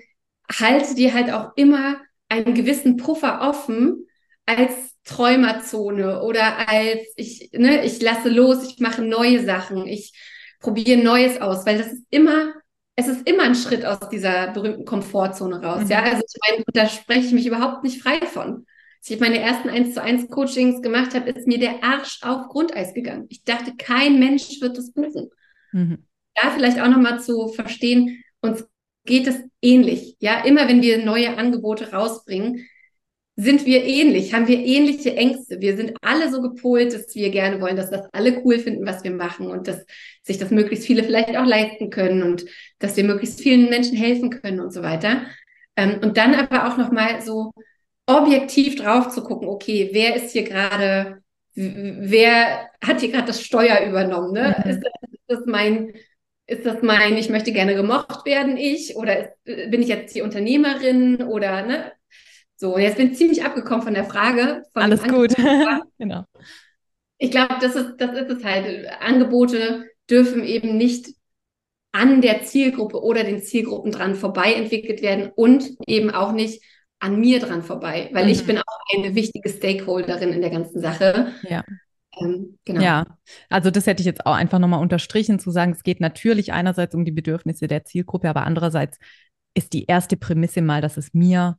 halte 0.50 0.94
dir 0.94 1.12
halt 1.12 1.30
auch 1.30 1.50
immer 1.56 2.00
einen 2.32 2.54
gewissen 2.54 2.96
Puffer 2.96 3.42
offen 3.42 4.06
als 4.46 4.72
Träumerzone 5.04 6.22
oder 6.22 6.68
als 6.68 7.00
ich, 7.16 7.50
ne, 7.52 7.84
ich 7.84 8.00
lasse 8.00 8.28
los, 8.28 8.64
ich 8.64 8.78
mache 8.80 9.02
neue 9.02 9.44
Sachen, 9.44 9.86
ich 9.86 10.12
probiere 10.60 11.02
Neues 11.02 11.40
aus, 11.40 11.66
weil 11.66 11.78
das 11.78 11.88
ist 11.88 12.04
immer, 12.10 12.54
es 12.96 13.08
ist 13.08 13.28
immer 13.28 13.42
ein 13.44 13.54
Schritt 13.54 13.84
aus 13.84 14.08
dieser 14.08 14.48
berühmten 14.52 14.84
Komfortzone 14.84 15.62
raus. 15.62 15.84
Mhm. 15.84 15.90
Ja, 15.90 16.02
also 16.02 16.22
ich 16.26 16.40
meine, 16.48 16.64
da 16.72 16.88
spreche 16.88 17.26
ich 17.26 17.32
mich 17.32 17.46
überhaupt 17.46 17.84
nicht 17.84 18.02
frei 18.02 18.20
von. 18.26 18.66
Als 18.98 19.10
ich 19.10 19.20
meine 19.20 19.40
ersten 19.40 19.68
1 19.68 19.94
zu 19.94 20.02
1 20.02 20.30
Coachings 20.30 20.80
gemacht 20.80 21.14
habe, 21.14 21.30
ist 21.30 21.46
mir 21.46 21.58
der 21.58 21.82
Arsch 21.82 22.20
auf 22.22 22.48
Grundeis 22.48 22.94
gegangen. 22.94 23.26
Ich 23.28 23.42
dachte, 23.42 23.72
kein 23.76 24.18
Mensch 24.20 24.60
wird 24.60 24.78
das 24.78 24.92
buchen. 24.92 25.28
Mhm. 25.72 26.06
Da 26.34 26.50
vielleicht 26.50 26.80
auch 26.80 26.88
nochmal 26.88 27.20
zu 27.20 27.48
verstehen, 27.48 28.22
uns 28.40 28.64
geht 29.04 29.26
es 29.26 29.36
ähnlich. 29.60 30.16
Ja, 30.20 30.44
immer 30.44 30.68
wenn 30.68 30.82
wir 30.82 31.04
neue 31.04 31.36
Angebote 31.36 31.92
rausbringen, 31.92 32.66
sind 33.36 33.64
wir 33.64 33.82
ähnlich, 33.84 34.34
haben 34.34 34.46
wir 34.46 34.58
ähnliche 34.58 35.16
Ängste. 35.16 35.60
Wir 35.60 35.76
sind 35.76 35.94
alle 36.02 36.30
so 36.30 36.42
gepolt, 36.42 36.92
dass 36.92 37.14
wir 37.14 37.30
gerne 37.30 37.60
wollen, 37.60 37.76
dass 37.76 37.90
das 37.90 38.06
alle 38.12 38.42
cool 38.44 38.58
finden, 38.58 38.84
was 38.84 39.04
wir 39.04 39.10
machen 39.10 39.46
und 39.46 39.68
dass 39.68 39.86
sich 40.22 40.36
das 40.36 40.50
möglichst 40.50 40.86
viele 40.86 41.02
vielleicht 41.02 41.34
auch 41.36 41.46
leisten 41.46 41.88
können 41.88 42.22
und 42.22 42.44
dass 42.78 42.96
wir 42.96 43.04
möglichst 43.04 43.40
vielen 43.40 43.70
Menschen 43.70 43.96
helfen 43.96 44.30
können 44.30 44.60
und 44.60 44.72
so 44.72 44.82
weiter. 44.82 45.22
Ähm, 45.76 46.00
und 46.02 46.18
dann 46.18 46.34
aber 46.34 46.68
auch 46.68 46.76
nochmal 46.76 47.22
so 47.22 47.52
objektiv 48.06 48.76
drauf 48.76 49.08
zu 49.08 49.22
gucken, 49.22 49.48
okay, 49.48 49.90
wer 49.92 50.14
ist 50.16 50.32
hier 50.32 50.44
gerade, 50.44 51.22
wer 51.54 52.68
hat 52.84 53.00
hier 53.00 53.10
gerade 53.10 53.28
das 53.28 53.42
Steuer 53.42 53.86
übernommen? 53.88 54.32
Ne? 54.32 54.56
Mhm. 54.62 54.70
Ist, 54.70 54.80
das, 54.82 55.10
ist 55.10 55.22
das 55.26 55.40
mein 55.46 55.94
ist 56.46 56.66
das 56.66 56.82
mein, 56.82 57.16
ich 57.16 57.30
möchte 57.30 57.52
gerne 57.52 57.74
gemocht 57.74 58.26
werden, 58.26 58.56
ich? 58.56 58.96
Oder 58.96 59.20
ist, 59.20 59.30
bin 59.44 59.82
ich 59.82 59.88
jetzt 59.88 60.14
die 60.14 60.22
Unternehmerin? 60.22 61.22
Oder, 61.22 61.64
ne? 61.64 61.92
So, 62.56 62.78
jetzt 62.78 62.96
bin 62.96 63.10
ich 63.10 63.18
ziemlich 63.18 63.44
abgekommen 63.44 63.82
von 63.82 63.94
der 63.94 64.04
Frage. 64.04 64.62
Von 64.72 64.82
Alles 64.82 65.02
gut. 65.02 65.34
genau. 65.98 66.24
Ich 67.18 67.30
glaube, 67.30 67.56
das 67.60 67.76
ist, 67.76 67.96
das 67.98 68.16
ist 68.16 68.30
es 68.30 68.44
halt. 68.44 68.86
Angebote 69.00 69.86
dürfen 70.10 70.44
eben 70.44 70.76
nicht 70.76 71.08
an 71.92 72.20
der 72.20 72.42
Zielgruppe 72.42 73.02
oder 73.02 73.22
den 73.22 73.42
Zielgruppen 73.42 73.92
dran 73.92 74.14
vorbei 74.14 74.54
entwickelt 74.54 75.02
werden 75.02 75.30
und 75.34 75.70
eben 75.86 76.10
auch 76.10 76.32
nicht 76.32 76.62
an 76.98 77.18
mir 77.18 77.40
dran 77.40 77.62
vorbei, 77.62 78.08
weil 78.12 78.24
mhm. 78.24 78.30
ich 78.30 78.46
bin 78.46 78.58
auch 78.58 78.78
eine 78.94 79.14
wichtige 79.14 79.48
Stakeholderin 79.48 80.32
in 80.32 80.40
der 80.40 80.50
ganzen 80.50 80.80
Sache. 80.80 81.32
Ja. 81.48 81.64
Ähm, 82.24 82.58
genau. 82.64 82.82
Ja, 82.82 83.06
also 83.48 83.70
das 83.70 83.86
hätte 83.86 84.00
ich 84.00 84.06
jetzt 84.06 84.26
auch 84.26 84.34
einfach 84.34 84.58
nochmal 84.58 84.80
unterstrichen, 84.80 85.38
zu 85.38 85.50
sagen, 85.50 85.72
es 85.72 85.82
geht 85.82 86.00
natürlich 86.00 86.52
einerseits 86.52 86.94
um 86.94 87.04
die 87.04 87.12
Bedürfnisse 87.12 87.66
der 87.66 87.84
Zielgruppe, 87.84 88.28
aber 88.28 88.44
andererseits 88.44 88.98
ist 89.54 89.72
die 89.72 89.84
erste 89.84 90.16
Prämisse 90.16 90.62
mal, 90.62 90.80
dass 90.80 90.96
es 90.96 91.12
mir, 91.12 91.58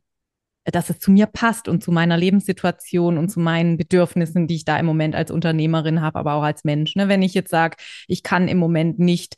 dass 0.64 0.90
es 0.90 0.98
zu 0.98 1.10
mir 1.10 1.26
passt 1.26 1.68
und 1.68 1.82
zu 1.82 1.92
meiner 1.92 2.16
Lebenssituation 2.16 3.18
und 3.18 3.28
zu 3.28 3.40
meinen 3.40 3.76
Bedürfnissen, 3.76 4.46
die 4.46 4.56
ich 4.56 4.64
da 4.64 4.78
im 4.78 4.86
Moment 4.86 5.14
als 5.14 5.30
Unternehmerin 5.30 6.00
habe, 6.00 6.18
aber 6.18 6.34
auch 6.34 6.42
als 6.42 6.64
Mensch. 6.64 6.96
Ne? 6.96 7.08
Wenn 7.08 7.22
ich 7.22 7.34
jetzt 7.34 7.50
sage, 7.50 7.76
ich 8.08 8.22
kann 8.22 8.48
im 8.48 8.58
Moment 8.58 8.98
nicht 8.98 9.36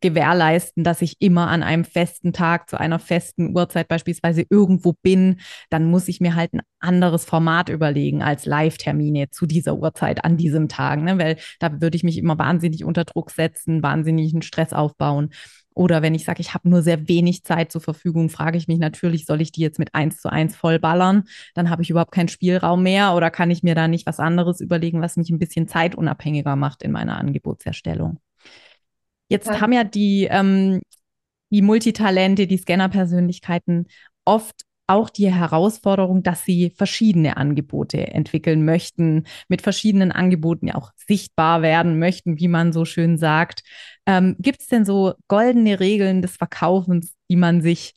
gewährleisten, 0.00 0.84
dass 0.84 1.02
ich 1.02 1.16
immer 1.20 1.48
an 1.48 1.62
einem 1.62 1.84
festen 1.84 2.32
Tag 2.32 2.68
zu 2.70 2.78
einer 2.78 2.98
festen 2.98 3.56
Uhrzeit 3.56 3.88
beispielsweise 3.88 4.44
irgendwo 4.48 4.92
bin, 4.92 5.40
dann 5.70 5.90
muss 5.90 6.08
ich 6.08 6.20
mir 6.20 6.34
halt 6.34 6.52
ein 6.52 6.62
anderes 6.80 7.24
Format 7.24 7.68
überlegen 7.68 8.22
als 8.22 8.46
Live-Termine 8.46 9.30
zu 9.30 9.46
dieser 9.46 9.76
Uhrzeit 9.76 10.24
an 10.24 10.36
diesem 10.36 10.68
Tag, 10.68 11.00
ne? 11.02 11.18
weil 11.18 11.36
da 11.60 11.80
würde 11.80 11.96
ich 11.96 12.04
mich 12.04 12.18
immer 12.18 12.38
wahnsinnig 12.38 12.84
unter 12.84 13.04
Druck 13.04 13.30
setzen, 13.30 13.82
wahnsinnigen 13.82 14.42
Stress 14.42 14.72
aufbauen. 14.72 15.30
Oder 15.74 16.00
wenn 16.00 16.14
ich 16.14 16.24
sage, 16.24 16.40
ich 16.40 16.54
habe 16.54 16.70
nur 16.70 16.80
sehr 16.80 17.06
wenig 17.06 17.44
Zeit 17.44 17.70
zur 17.70 17.82
Verfügung, 17.82 18.30
frage 18.30 18.56
ich 18.56 18.66
mich 18.66 18.78
natürlich, 18.78 19.26
soll 19.26 19.42
ich 19.42 19.52
die 19.52 19.60
jetzt 19.60 19.78
mit 19.78 19.94
eins 19.94 20.22
zu 20.22 20.32
eins 20.32 20.56
vollballern? 20.56 21.24
Dann 21.54 21.68
habe 21.68 21.82
ich 21.82 21.90
überhaupt 21.90 22.12
keinen 22.12 22.28
Spielraum 22.28 22.82
mehr 22.82 23.14
oder 23.14 23.30
kann 23.30 23.50
ich 23.50 23.62
mir 23.62 23.74
da 23.74 23.86
nicht 23.86 24.06
was 24.06 24.18
anderes 24.18 24.62
überlegen, 24.62 25.02
was 25.02 25.18
mich 25.18 25.28
ein 25.28 25.38
bisschen 25.38 25.68
zeitunabhängiger 25.68 26.56
macht 26.56 26.82
in 26.82 26.92
meiner 26.92 27.18
Angebotserstellung? 27.18 28.18
Jetzt 29.28 29.48
ja. 29.48 29.60
haben 29.60 29.72
ja 29.72 29.84
die, 29.84 30.28
ähm, 30.30 30.80
die 31.50 31.62
Multitalente, 31.62 32.46
die 32.46 32.58
Scanner-Persönlichkeiten 32.58 33.86
oft 34.24 34.66
auch 34.86 35.10
die 35.10 35.32
Herausforderung, 35.32 36.22
dass 36.22 36.44
sie 36.44 36.70
verschiedene 36.70 37.36
Angebote 37.36 38.06
entwickeln 38.06 38.64
möchten, 38.64 39.24
mit 39.48 39.62
verschiedenen 39.62 40.12
Angeboten 40.12 40.68
ja 40.68 40.76
auch 40.76 40.92
sichtbar 41.08 41.62
werden 41.62 41.98
möchten, 41.98 42.38
wie 42.38 42.48
man 42.48 42.72
so 42.72 42.84
schön 42.84 43.18
sagt. 43.18 43.62
Ähm, 44.06 44.36
Gibt 44.38 44.60
es 44.60 44.68
denn 44.68 44.84
so 44.84 45.14
goldene 45.28 45.80
Regeln 45.80 46.22
des 46.22 46.36
Verkaufens, 46.36 47.14
die 47.28 47.36
man 47.36 47.62
sich 47.62 47.94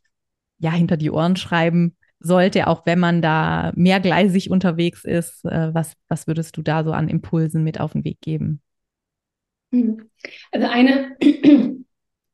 ja 0.57 0.71
hinter 0.71 0.97
die 0.97 1.11
Ohren 1.11 1.35
schreiben 1.35 1.95
sollte, 2.19 2.67
auch 2.67 2.85
wenn 2.85 2.99
man 2.99 3.21
da 3.21 3.71
mehrgleisig 3.75 4.49
unterwegs 4.49 5.05
ist? 5.05 5.45
Äh, 5.45 5.73
was, 5.73 5.93
was 6.07 6.27
würdest 6.27 6.57
du 6.57 6.63
da 6.63 6.83
so 6.83 6.91
an 6.91 7.07
Impulsen 7.07 7.63
mit 7.63 7.79
auf 7.79 7.93
den 7.93 8.03
Weg 8.03 8.19
geben? 8.21 8.61
Mhm. 9.71 10.09
Also 10.51 10.67
eine, 10.67 11.15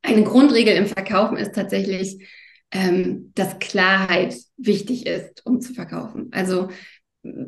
eine 0.02 0.24
Grundregel 0.24 0.76
im 0.76 0.88
Verkaufen 0.88 1.38
ist 1.38 1.56
tatsächlich, 1.56 2.26
ähm, 2.71 3.32
dass 3.36 3.60
Klarheit 3.60 4.36
wichtig 4.58 5.06
ist, 5.06 5.45
um 5.45 5.62
zu 5.62 5.74
verkaufen. 5.74 6.30
Also 6.32 6.69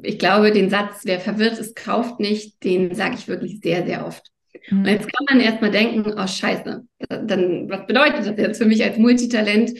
ich 0.02 0.18
glaube, 0.18 0.52
den 0.52 0.70
Satz, 0.70 1.02
wer 1.04 1.20
verwirrt 1.20 1.60
ist, 1.60 1.76
kauft 1.76 2.20
nicht, 2.20 2.64
den 2.64 2.96
sage 2.96 3.16
ich 3.16 3.28
wirklich 3.28 3.60
sehr, 3.62 3.86
sehr 3.86 4.06
oft. 4.06 4.32
Mhm. 4.70 4.80
Und 4.80 4.86
jetzt 4.88 5.08
kann 5.12 5.26
man 5.30 5.40
erstmal 5.40 5.72
denken, 5.72 6.14
oh 6.18 6.28
scheiße, 6.28 6.86
dann 7.10 7.70
was 7.70 7.86
bedeutet 7.86 8.26
das 8.26 8.38
jetzt 8.38 8.58
für 8.58 8.66
mich 8.66 8.84
als 8.84 8.98
Multitalent, 8.98 9.74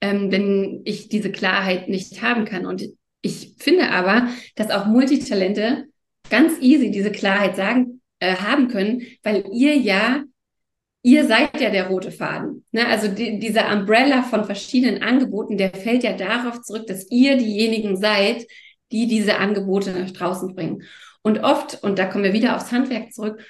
ähm, 0.00 0.30
wenn 0.32 0.82
ich 0.84 1.08
diese 1.08 1.30
Klarheit 1.30 1.88
nicht 1.88 2.22
haben 2.22 2.44
kann? 2.44 2.66
Und 2.66 2.84
ich 3.22 3.54
finde 3.58 3.90
aber, 3.90 4.28
dass 4.56 4.70
auch 4.70 4.86
Multitalente 4.86 5.84
ganz 6.30 6.60
easy 6.60 6.90
diese 6.90 7.12
Klarheit 7.12 7.56
sagen 7.56 8.00
äh, 8.24 8.36
haben 8.36 8.68
können, 8.68 9.02
weil 9.22 9.44
ihr 9.52 9.76
ja, 9.76 10.22
ihr 11.02 11.26
seid 11.26 11.60
ja 11.60 11.70
der 11.70 11.88
rote 11.88 12.10
Faden. 12.10 12.64
Ne? 12.72 12.86
Also 12.86 13.08
die, 13.08 13.38
dieser 13.38 13.72
Umbrella 13.72 14.22
von 14.22 14.44
verschiedenen 14.44 15.02
Angeboten, 15.02 15.58
der 15.58 15.70
fällt 15.70 16.02
ja 16.02 16.14
darauf 16.14 16.62
zurück, 16.62 16.86
dass 16.86 17.10
ihr 17.10 17.36
diejenigen 17.36 17.96
seid, 17.96 18.46
die 18.90 19.06
diese 19.06 19.38
Angebote 19.38 19.92
nach 19.92 20.10
draußen 20.10 20.54
bringen. 20.54 20.82
Und 21.22 21.40
oft, 21.42 21.82
und 21.82 21.98
da 21.98 22.06
kommen 22.06 22.24
wir 22.24 22.32
wieder 22.32 22.56
aufs 22.56 22.72
Handwerk 22.72 23.12
zurück, 23.12 23.40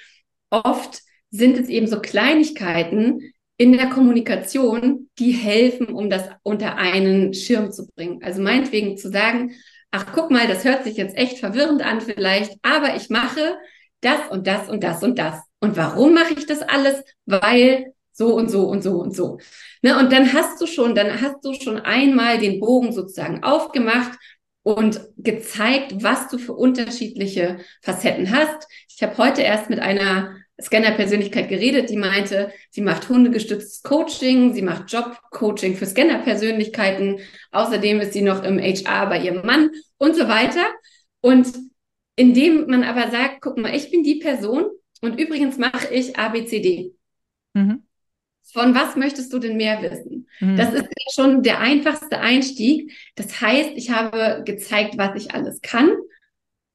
oft 0.49 1.01
sind 1.29 1.57
es 1.57 1.67
eben 1.69 1.87
so 1.87 1.99
Kleinigkeiten 1.99 3.33
in 3.57 3.71
der 3.73 3.87
Kommunikation, 3.87 5.09
die 5.19 5.31
helfen, 5.31 5.87
um 5.87 6.09
das 6.09 6.29
unter 6.43 6.77
einen 6.77 7.33
Schirm 7.33 7.71
zu 7.71 7.87
bringen. 7.87 8.21
Also 8.23 8.41
meinetwegen 8.41 8.97
zu 8.97 9.09
sagen, 9.09 9.53
ach 9.91 10.07
guck 10.13 10.29
mal, 10.29 10.47
das 10.47 10.65
hört 10.65 10.83
sich 10.83 10.97
jetzt 10.97 11.15
echt 11.15 11.39
verwirrend 11.39 11.81
an 11.81 12.01
vielleicht, 12.01 12.53
aber 12.63 12.95
ich 12.95 13.09
mache 13.09 13.57
das 14.05 14.29
und 14.29 14.47
das 14.47 14.69
und 14.69 14.83
das 14.83 15.03
und 15.03 15.17
das. 15.17 15.41
Und 15.59 15.77
warum 15.77 16.13
mache 16.13 16.33
ich 16.37 16.45
das 16.45 16.61
alles? 16.61 17.03
Weil 17.25 17.93
so 18.11 18.33
und 18.33 18.49
so 18.49 18.67
und 18.67 18.81
so 18.81 18.99
und 19.01 19.15
so. 19.15 19.39
Ne? 19.81 19.97
Und 19.99 20.11
dann 20.11 20.31
hast 20.33 20.61
du 20.61 20.67
schon, 20.67 20.95
dann 20.95 21.21
hast 21.21 21.43
du 21.43 21.53
schon 21.53 21.79
einmal 21.79 22.37
den 22.37 22.59
Bogen 22.59 22.93
sozusagen 22.93 23.43
aufgemacht 23.43 24.17
und 24.63 25.01
gezeigt, 25.17 26.01
was 26.01 26.29
du 26.29 26.37
für 26.37 26.53
unterschiedliche 26.53 27.59
Facetten 27.81 28.31
hast. 28.31 28.67
Ich 28.89 29.03
habe 29.03 29.17
heute 29.17 29.41
erst 29.41 29.69
mit 29.69 29.79
einer 29.79 30.37
Scanner-Persönlichkeit 30.61 31.49
geredet, 31.49 31.89
die 31.89 31.97
meinte, 31.97 32.51
sie 32.71 32.81
macht 32.81 33.09
hundegestütztes 33.09 33.83
Coaching, 33.83 34.53
sie 34.53 34.61
macht 34.61 34.91
Job-Coaching 34.91 35.75
für 35.75 35.85
Scanner-Persönlichkeiten, 35.85 37.19
außerdem 37.51 37.99
ist 37.99 38.13
sie 38.13 38.21
noch 38.21 38.43
im 38.43 38.57
HR 38.57 39.07
bei 39.07 39.19
ihrem 39.19 39.45
Mann 39.45 39.71
und 39.97 40.15
so 40.15 40.27
weiter. 40.29 40.65
Und 41.19 41.47
indem 42.15 42.67
man 42.67 42.83
aber 42.83 43.11
sagt, 43.11 43.41
guck 43.41 43.57
mal, 43.57 43.75
ich 43.75 43.91
bin 43.91 44.03
die 44.03 44.15
Person 44.15 44.65
und 45.01 45.19
übrigens 45.19 45.57
mache 45.57 45.93
ich 45.93 46.17
ABCD. 46.17 46.93
Mhm. 47.53 47.83
Von 48.43 48.73
was 48.73 48.95
möchtest 48.95 49.33
du 49.33 49.39
denn 49.39 49.57
mehr 49.57 49.81
wissen? 49.81 50.27
Mhm. 50.39 50.55
Das 50.55 50.73
ist 50.73 50.85
schon 51.13 51.43
der 51.43 51.59
einfachste 51.59 52.19
Einstieg. 52.19 52.93
Das 53.15 53.41
heißt, 53.41 53.71
ich 53.75 53.89
habe 53.89 54.43
gezeigt, 54.45 54.97
was 54.97 55.21
ich 55.21 55.33
alles 55.33 55.61
kann. 55.61 55.89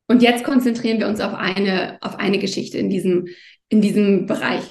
Und 0.07 0.22
jetzt 0.22 0.44
konzentrieren 0.44 0.98
wir 0.98 1.07
uns 1.07 1.20
auf 1.20 1.35
eine, 1.35 1.98
auf 2.00 2.16
eine 2.18 2.38
Geschichte 2.38 2.79
in 2.79 2.90
diesem, 2.90 3.29
in 3.68 3.81
diesem 3.81 4.26
Bereich. 4.26 4.64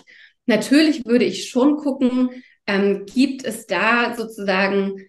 Natürlich 0.46 1.06
würde 1.06 1.26
ich 1.26 1.50
schon 1.50 1.78
gucken, 1.78 2.30
ähm, 2.68 3.06
gibt 3.06 3.46
es 3.46 3.66
da 3.66 4.16
sozusagen 4.16 5.08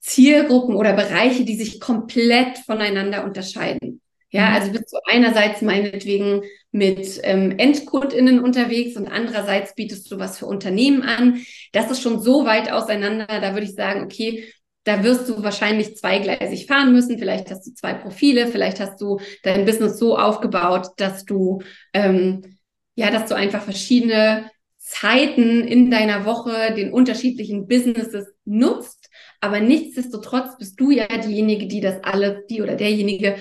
Zielgruppen 0.00 0.74
oder 0.74 0.92
Bereiche, 0.94 1.44
die 1.44 1.56
sich 1.56 1.80
komplett 1.80 2.58
voneinander 2.58 3.24
unterscheiden. 3.24 3.87
Ja, 4.30 4.50
mhm. 4.50 4.54
also 4.54 4.72
bist 4.72 4.92
du 4.92 4.98
einerseits 5.06 5.62
meinetwegen 5.62 6.42
mit 6.70 7.20
ähm, 7.22 7.58
EndkundInnen 7.58 8.40
unterwegs 8.40 8.96
und 8.96 9.08
andererseits 9.08 9.74
bietest 9.74 10.10
du 10.10 10.18
was 10.18 10.38
für 10.38 10.46
Unternehmen 10.46 11.02
an. 11.02 11.42
Das 11.72 11.90
ist 11.90 12.02
schon 12.02 12.20
so 12.20 12.44
weit 12.44 12.70
auseinander, 12.70 13.26
da 13.26 13.54
würde 13.54 13.66
ich 13.66 13.74
sagen, 13.74 14.04
okay, 14.04 14.44
da 14.84 15.02
wirst 15.02 15.28
du 15.28 15.42
wahrscheinlich 15.42 15.96
zweigleisig 15.96 16.66
fahren 16.66 16.92
müssen. 16.92 17.18
Vielleicht 17.18 17.50
hast 17.50 17.66
du 17.66 17.74
zwei 17.74 17.94
Profile, 17.94 18.46
vielleicht 18.46 18.80
hast 18.80 19.00
du 19.00 19.18
dein 19.42 19.64
Business 19.64 19.98
so 19.98 20.16
aufgebaut, 20.16 20.88
dass 20.96 21.24
du 21.24 21.62
ähm, 21.92 22.58
ja, 22.98 23.12
dass 23.12 23.28
du 23.28 23.36
einfach 23.36 23.62
verschiedene 23.62 24.50
Zeiten 24.76 25.60
in 25.60 25.88
deiner 25.88 26.24
Woche 26.24 26.74
den 26.74 26.92
unterschiedlichen 26.92 27.68
Businesses 27.68 28.26
nutzt. 28.44 29.08
Aber 29.40 29.60
nichtsdestotrotz 29.60 30.58
bist 30.58 30.80
du 30.80 30.90
ja 30.90 31.06
diejenige, 31.06 31.68
die 31.68 31.80
das 31.80 32.02
alles, 32.02 32.46
die 32.50 32.60
oder 32.60 32.74
derjenige 32.74 33.36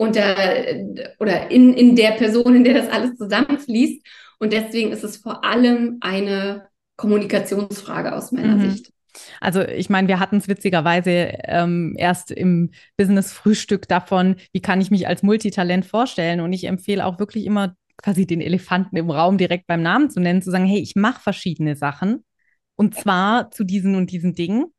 unter 0.00 0.34
oder 1.18 1.50
in, 1.50 1.74
in 1.74 1.94
der 1.94 2.12
Person, 2.12 2.56
in 2.56 2.64
der 2.64 2.72
das 2.72 2.88
alles 2.88 3.18
zusammenfließt. 3.18 4.02
Und 4.38 4.54
deswegen 4.54 4.92
ist 4.92 5.04
es 5.04 5.18
vor 5.18 5.44
allem 5.44 5.98
eine 6.00 6.68
Kommunikationsfrage 6.96 8.14
aus 8.16 8.32
meiner 8.32 8.56
mhm. 8.56 8.70
Sicht. 8.70 8.92
Also 9.42 9.60
ich 9.60 9.90
meine, 9.90 10.08
wir 10.08 10.18
hatten 10.18 10.38
es 10.38 10.48
witzigerweise 10.48 11.34
ähm, 11.44 11.94
erst 11.98 12.30
im 12.30 12.70
Business-Frühstück 12.96 13.88
davon, 13.88 14.36
wie 14.52 14.62
kann 14.62 14.80
ich 14.80 14.90
mich 14.90 15.06
als 15.06 15.22
Multitalent 15.22 15.84
vorstellen. 15.84 16.40
Und 16.40 16.54
ich 16.54 16.64
empfehle 16.64 17.04
auch 17.04 17.18
wirklich 17.18 17.44
immer 17.44 17.76
quasi 17.98 18.26
den 18.26 18.40
Elefanten 18.40 18.96
im 18.96 19.10
Raum 19.10 19.36
direkt 19.36 19.66
beim 19.66 19.82
Namen 19.82 20.08
zu 20.08 20.20
nennen, 20.20 20.40
zu 20.40 20.50
sagen, 20.50 20.64
hey, 20.64 20.80
ich 20.80 20.96
mache 20.96 21.20
verschiedene 21.20 21.76
Sachen. 21.76 22.24
Und 22.74 22.94
zwar 22.94 23.50
zu 23.50 23.64
diesen 23.64 23.96
und 23.96 24.10
diesen 24.10 24.34
Dingen. 24.34 24.72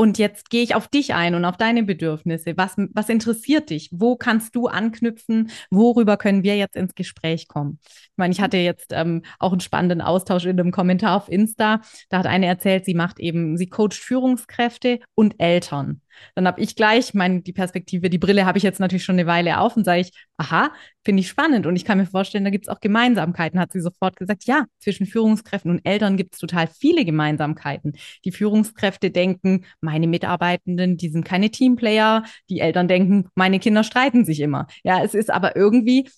Und 0.00 0.16
jetzt 0.16 0.48
gehe 0.48 0.62
ich 0.62 0.76
auf 0.76 0.86
dich 0.86 1.12
ein 1.14 1.34
und 1.34 1.44
auf 1.44 1.56
deine 1.56 1.82
Bedürfnisse. 1.82 2.56
Was, 2.56 2.76
was 2.76 3.08
interessiert 3.08 3.70
dich? 3.70 3.88
Wo 3.92 4.14
kannst 4.14 4.54
du 4.54 4.68
anknüpfen? 4.68 5.50
Worüber 5.70 6.16
können 6.16 6.44
wir 6.44 6.56
jetzt 6.56 6.76
ins 6.76 6.94
Gespräch 6.94 7.48
kommen? 7.48 7.80
Ich 7.82 8.16
meine, 8.16 8.32
ich 8.32 8.40
hatte 8.40 8.58
jetzt 8.58 8.92
ähm, 8.92 9.22
auch 9.40 9.50
einen 9.50 9.60
spannenden 9.60 10.00
Austausch 10.00 10.44
in 10.44 10.60
einem 10.60 10.70
Kommentar 10.70 11.16
auf 11.16 11.28
Insta. 11.28 11.80
Da 12.10 12.18
hat 12.18 12.26
eine 12.26 12.46
erzählt, 12.46 12.84
sie 12.84 12.94
macht 12.94 13.18
eben, 13.18 13.56
sie 13.56 13.68
coacht 13.68 13.94
Führungskräfte 13.94 15.00
und 15.16 15.34
Eltern. 15.40 16.00
Dann 16.34 16.46
habe 16.46 16.60
ich 16.60 16.76
gleich, 16.76 17.14
meine, 17.14 17.42
die 17.42 17.52
Perspektive, 17.52 18.10
die 18.10 18.18
Brille 18.18 18.46
habe 18.46 18.58
ich 18.58 18.64
jetzt 18.64 18.80
natürlich 18.80 19.04
schon 19.04 19.16
eine 19.16 19.26
Weile 19.26 19.60
auf 19.60 19.76
und 19.76 19.84
sage 19.84 20.00
ich, 20.00 20.10
aha, 20.36 20.70
finde 21.04 21.20
ich 21.20 21.28
spannend. 21.28 21.66
Und 21.66 21.76
ich 21.76 21.84
kann 21.84 21.98
mir 21.98 22.06
vorstellen, 22.06 22.44
da 22.44 22.50
gibt 22.50 22.66
es 22.66 22.68
auch 22.68 22.80
Gemeinsamkeiten, 22.80 23.58
hat 23.60 23.72
sie 23.72 23.80
sofort 23.80 24.16
gesagt. 24.16 24.44
Ja, 24.44 24.64
zwischen 24.78 25.06
Führungskräften 25.06 25.70
und 25.70 25.84
Eltern 25.84 26.16
gibt 26.16 26.34
es 26.34 26.40
total 26.40 26.66
viele 26.68 27.04
Gemeinsamkeiten. 27.04 27.94
Die 28.24 28.32
Führungskräfte 28.32 29.10
denken, 29.10 29.64
meine 29.80 30.06
Mitarbeitenden, 30.06 30.96
die 30.96 31.08
sind 31.08 31.24
keine 31.24 31.50
Teamplayer. 31.50 32.24
Die 32.50 32.60
Eltern 32.60 32.88
denken, 32.88 33.28
meine 33.34 33.58
Kinder 33.58 33.84
streiten 33.84 34.24
sich 34.24 34.40
immer. 34.40 34.66
Ja, 34.84 35.02
es 35.02 35.14
ist 35.14 35.30
aber 35.30 35.56
irgendwie 35.56 36.08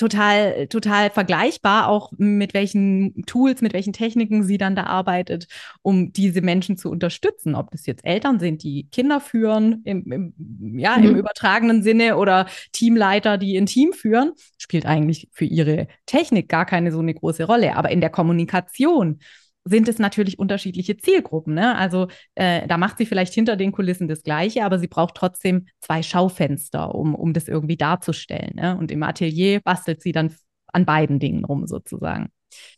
total, 0.00 0.66
total 0.68 1.10
vergleichbar, 1.10 1.88
auch 1.88 2.10
mit 2.16 2.54
welchen 2.54 3.22
Tools, 3.26 3.60
mit 3.60 3.74
welchen 3.74 3.92
Techniken 3.92 4.42
sie 4.42 4.56
dann 4.56 4.74
da 4.74 4.84
arbeitet, 4.84 5.46
um 5.82 6.12
diese 6.12 6.40
Menschen 6.40 6.78
zu 6.78 6.90
unterstützen. 6.90 7.54
Ob 7.54 7.70
das 7.70 7.84
jetzt 7.84 8.04
Eltern 8.04 8.40
sind, 8.40 8.62
die 8.62 8.88
Kinder 8.90 9.20
führen, 9.20 9.82
im, 9.84 10.10
im 10.10 10.78
ja, 10.78 10.96
mhm. 10.96 11.04
im 11.04 11.16
übertragenen 11.16 11.82
Sinne 11.82 12.16
oder 12.16 12.46
Teamleiter, 12.72 13.36
die 13.36 13.58
ein 13.58 13.66
Team 13.66 13.92
führen, 13.92 14.32
spielt 14.56 14.86
eigentlich 14.86 15.28
für 15.32 15.44
ihre 15.44 15.86
Technik 16.06 16.48
gar 16.48 16.64
keine 16.64 16.92
so 16.92 17.00
eine 17.00 17.12
große 17.12 17.44
Rolle. 17.44 17.76
Aber 17.76 17.90
in 17.90 18.00
der 18.00 18.10
Kommunikation 18.10 19.20
sind 19.70 19.88
es 19.88 19.98
natürlich 19.98 20.38
unterschiedliche 20.38 20.96
Zielgruppen. 20.96 21.54
Ne? 21.54 21.76
Also 21.76 22.08
äh, 22.34 22.66
da 22.66 22.76
macht 22.76 22.98
sie 22.98 23.06
vielleicht 23.06 23.32
hinter 23.32 23.56
den 23.56 23.72
Kulissen 23.72 24.08
das 24.08 24.22
Gleiche, 24.22 24.64
aber 24.64 24.78
sie 24.78 24.88
braucht 24.88 25.14
trotzdem 25.14 25.66
zwei 25.80 26.02
Schaufenster, 26.02 26.94
um, 26.94 27.14
um 27.14 27.32
das 27.32 27.48
irgendwie 27.48 27.76
darzustellen. 27.76 28.56
Ne? 28.56 28.76
Und 28.76 28.90
im 28.90 29.02
Atelier 29.02 29.60
bastelt 29.60 30.02
sie 30.02 30.12
dann 30.12 30.34
an 30.72 30.84
beiden 30.84 31.18
Dingen 31.18 31.44
rum 31.44 31.66
sozusagen. 31.66 32.30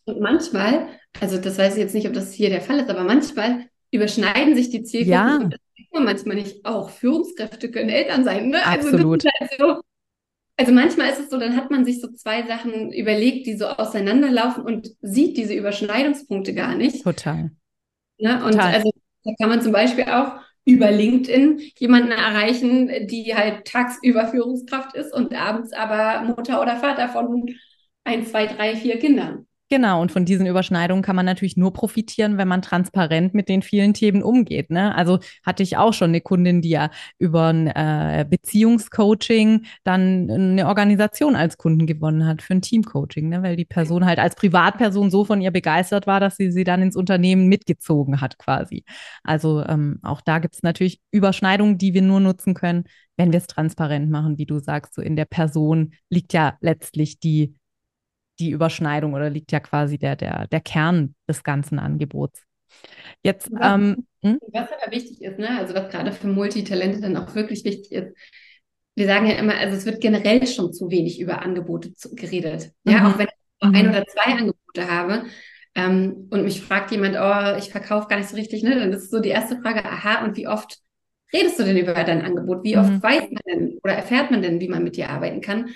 Und 0.05 0.21
manchmal, 0.21 0.87
also 1.21 1.39
das 1.39 1.59
weiß 1.59 1.75
ich 1.75 1.81
jetzt 1.81 1.95
nicht, 1.95 2.07
ob 2.07 2.13
das 2.13 2.33
hier 2.33 2.51
der 2.51 2.61
Fall 2.61 2.79
ist, 2.79 2.91
aber 2.91 3.05
manchmal 3.05 3.67
überschneiden 3.91 4.55
sich 4.55 4.71
die 4.71 4.83
Zielgruppen. 4.83 5.13
Ja. 5.13 5.37
Und 5.37 5.53
das 5.55 5.61
sieht 5.77 5.93
man 5.93 6.05
manchmal 6.05 6.37
nicht. 6.37 6.65
Auch 6.65 6.91
Führungskräfte 6.91 7.71
können 7.71 7.89
Eltern 7.89 8.25
sein. 8.25 8.51
Ne? 8.51 8.65
Absolut. 8.65 9.25
Also, 9.25 9.41
halt 9.41 9.51
so, 9.59 9.83
also 10.63 10.73
manchmal 10.73 11.11
ist 11.11 11.19
es 11.19 11.29
so, 11.29 11.41
dann 11.41 11.57
hat 11.57 11.73
man 11.73 11.85
sich 11.85 12.01
so 12.01 12.07
zwei 12.13 12.47
Sachen 12.47 12.93
überlegt, 12.93 13.49
die 13.49 13.57
so 13.57 13.67
auseinanderlaufen 13.67 14.63
und 14.63 14.91
sieht 15.01 15.37
diese 15.37 15.55
Überschneidungspunkte 15.55 16.55
gar 16.55 16.77
nicht. 16.77 17.03
Total. 17.03 17.51
Ne? 18.19 18.45
Und 18.45 18.53
Total. 18.53 18.75
also 18.75 18.93
da 19.25 19.33
kann 19.41 19.49
man 19.49 19.61
zum 19.61 19.73
Beispiel 19.73 20.05
auch 20.05 20.35
über 20.65 20.93
LinkedIn 20.93 21.61
jemanden 21.79 22.13
erreichen, 22.13 23.09
die 23.09 23.35
halt 23.35 23.65
tagsüber 23.65 24.29
Führungskraft 24.29 24.95
ist 24.95 25.13
und 25.13 25.35
abends 25.35 25.73
aber 25.73 26.23
Mutter 26.23 26.63
oder 26.63 26.77
Vater 26.77 27.09
von 27.09 27.53
ein, 28.05 28.25
zwei, 28.25 28.47
drei, 28.47 28.77
vier 28.77 29.01
Kindern. 29.01 29.49
Genau, 29.73 30.03
und 30.03 30.13
von 30.13 30.27
diesen 30.27 30.45
Überschneidungen 30.45 31.03
kann 31.03 31.17
man 31.17 31.25
natürlich 31.25 31.57
nur 31.57 31.73
profitieren, 31.73 32.37
wenn 32.37 32.47
man 32.47 32.61
transparent 32.61 33.33
mit 33.33 33.49
den 33.49 33.63
vielen 33.63 33.95
Themen 33.95 34.23
umgeht. 34.23 34.69
Ne? 34.69 34.95
Also 34.95 35.19
hatte 35.43 35.63
ich 35.63 35.79
auch 35.79 35.95
schon 35.95 36.11
eine 36.11 36.21
Kundin, 36.21 36.61
die 36.61 36.69
ja 36.69 36.91
über 37.19 37.47
ein 37.47 37.69
äh, 37.69 38.27
Beziehungscoaching 38.29 39.65
dann 39.83 40.31
eine 40.31 40.67
Organisation 40.67 41.37
als 41.37 41.57
Kunden 41.57 41.87
gewonnen 41.87 42.27
hat 42.27 42.43
für 42.43 42.53
ein 42.53 42.61
Teamcoaching, 42.61 43.31
ne? 43.31 43.43
weil 43.43 43.57
die 43.57 43.65
Person 43.65 44.05
halt 44.05 44.19
als 44.19 44.35
Privatperson 44.35 45.11
so 45.11 45.25
von 45.25 45.41
ihr 45.41 45.51
begeistert 45.51 46.07
war, 46.07 46.21
dass 46.21 46.37
sie 46.37 46.53
sie 46.53 46.65
dann 46.65 46.83
ins 46.83 46.95
Unternehmen 46.95 47.49
mitgezogen 47.49 48.21
hat 48.21 48.37
quasi. 48.37 48.85
Also 49.25 49.65
ähm, 49.65 50.01
auch 50.03 50.21
da 50.21 50.39
gibt 50.39 50.57
es 50.57 50.63
natürlich 50.63 51.01
Überschneidungen, 51.13 51.79
die 51.79 51.95
wir 51.95 52.03
nur 52.03 52.21
nutzen 52.21 52.53
können, 52.53 52.85
wenn 53.17 53.33
wir 53.33 53.39
es 53.39 53.47
transparent 53.47 54.11
machen, 54.11 54.37
wie 54.37 54.45
du 54.45 54.59
sagst, 54.59 54.93
so 54.93 55.01
in 55.01 55.17
der 55.17 55.25
Person 55.25 55.95
liegt 56.11 56.35
ja 56.35 56.59
letztlich 56.61 57.21
die 57.21 57.55
die 58.39 58.51
Überschneidung 58.51 59.15
oder 59.15 59.31
liegt 59.31 59.53
ja 59.53 59.61
quasi 59.61 59.99
der, 59.99 60.17
der, 60.17 60.47
der 60.49 60.61
Kern 60.61 61.15
des 61.29 61.43
ganzen 61.43 61.79
Angebots. 61.79 62.43
Jetzt, 63.23 63.53
was, 63.53 63.75
ähm, 63.75 64.07
hm? 64.23 64.39
was 64.53 64.69
aber 64.73 64.93
wichtig 64.93 65.23
ist, 65.23 65.39
ne? 65.39 65.59
also 65.59 65.75
was 65.75 65.91
gerade 65.91 66.13
für 66.13 66.27
Multitalente 66.27 67.01
dann 67.01 67.17
auch 67.17 67.35
wirklich 67.35 67.65
wichtig 67.65 67.93
ist, 67.93 68.17
wir 68.95 69.07
sagen 69.07 69.27
ja 69.27 69.35
immer, 69.35 69.57
also 69.57 69.77
es 69.77 69.87
wird 69.87 70.01
generell 70.01 70.47
schon 70.47 70.73
zu 70.73 70.91
wenig 70.91 71.21
über 71.21 71.43
Angebote 71.43 71.95
zu, 71.95 72.15
geredet. 72.15 72.73
Ja, 72.85 73.01
mhm. 73.01 73.07
auch 73.07 73.19
wenn 73.19 73.27
ich 73.27 73.69
mhm. 73.69 73.75
ein 73.75 73.89
oder 73.89 74.05
zwei 74.07 74.33
Angebote 74.33 74.91
habe 74.91 75.25
ähm, 75.75 76.29
und 76.31 76.45
mich 76.45 76.61
fragt 76.61 76.91
jemand, 76.91 77.17
oh, 77.17 77.59
ich 77.59 77.71
verkaufe 77.71 78.09
gar 78.09 78.19
nicht 78.19 78.29
so 78.29 78.37
richtig, 78.37 78.63
ne? 78.63 78.75
Dann 78.79 78.93
ist 78.93 79.11
so 79.11 79.21
die 79.21 79.31
erste 79.31 79.59
Frage, 79.61 79.85
aha, 79.85 80.25
und 80.25 80.37
wie 80.37 80.47
oft 80.47 80.79
redest 81.33 81.59
du 81.59 81.65
denn 81.65 81.79
über 81.79 81.95
dein 81.95 82.23
Angebot? 82.23 82.65
Wie 82.65 82.77
oft 82.77 82.91
mhm. 82.91 83.03
weiß 83.03 83.23
man 83.31 83.43
denn 83.49 83.79
oder 83.83 83.95
erfährt 83.95 84.31
man 84.31 84.43
denn, 84.43 84.61
wie 84.61 84.69
man 84.69 84.85
mit 84.85 84.97
dir 84.97 85.09
arbeiten 85.09 85.41
kann? 85.41 85.71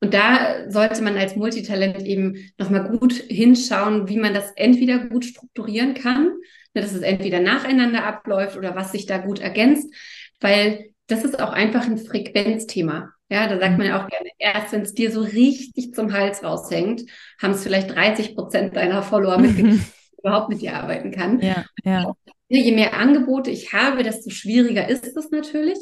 Und 0.00 0.12
da 0.12 0.70
sollte 0.70 1.02
man 1.02 1.16
als 1.16 1.36
Multitalent 1.36 2.02
eben 2.04 2.52
nochmal 2.58 2.88
gut 2.98 3.14
hinschauen, 3.14 4.08
wie 4.08 4.18
man 4.18 4.34
das 4.34 4.52
entweder 4.56 4.98
gut 4.98 5.24
strukturieren 5.24 5.94
kann, 5.94 6.32
ne, 6.74 6.82
dass 6.82 6.92
es 6.92 7.02
entweder 7.02 7.40
nacheinander 7.40 8.04
abläuft 8.04 8.56
oder 8.56 8.74
was 8.74 8.92
sich 8.92 9.06
da 9.06 9.18
gut 9.18 9.40
ergänzt, 9.40 9.92
weil 10.40 10.90
das 11.06 11.24
ist 11.24 11.40
auch 11.40 11.52
einfach 11.52 11.86
ein 11.86 11.98
Frequenzthema. 11.98 13.10
Ja, 13.30 13.48
da 13.48 13.58
sagt 13.58 13.78
man 13.78 13.86
ja 13.86 14.02
auch 14.02 14.08
gerne, 14.08 14.28
erst 14.38 14.72
wenn 14.72 14.82
es 14.82 14.94
dir 14.94 15.10
so 15.10 15.22
richtig 15.22 15.94
zum 15.94 16.12
Hals 16.12 16.42
raushängt, 16.44 17.02
haben 17.40 17.52
es 17.52 17.62
vielleicht 17.62 17.94
30 17.94 18.34
Prozent 18.34 18.76
deiner 18.76 19.02
Follower 19.02 19.38
mitgekriegt, 19.38 19.86
überhaupt 20.18 20.50
mit 20.50 20.60
dir 20.60 20.76
arbeiten 20.76 21.10
kann. 21.10 21.40
Ja, 21.40 21.64
ja. 21.84 22.12
Je 22.48 22.72
mehr 22.72 22.94
Angebote 22.94 23.50
ich 23.50 23.72
habe, 23.72 24.02
desto 24.02 24.30
schwieriger 24.30 24.88
ist 24.88 25.16
es 25.16 25.30
natürlich. 25.30 25.78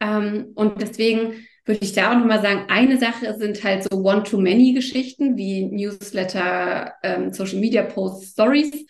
Ähm, 0.00 0.52
und 0.54 0.80
deswegen 0.80 1.46
würde 1.68 1.84
ich 1.84 1.92
da 1.92 2.10
auch 2.10 2.18
nochmal 2.18 2.40
sagen, 2.40 2.64
eine 2.68 2.98
Sache 2.98 3.36
sind 3.38 3.62
halt 3.62 3.84
so 3.84 3.98
One-to-Many-Geschichten 3.98 5.36
wie 5.36 5.66
Newsletter, 5.66 6.94
ähm, 7.02 7.32
Social-Media-Posts, 7.32 8.32
Stories. 8.32 8.86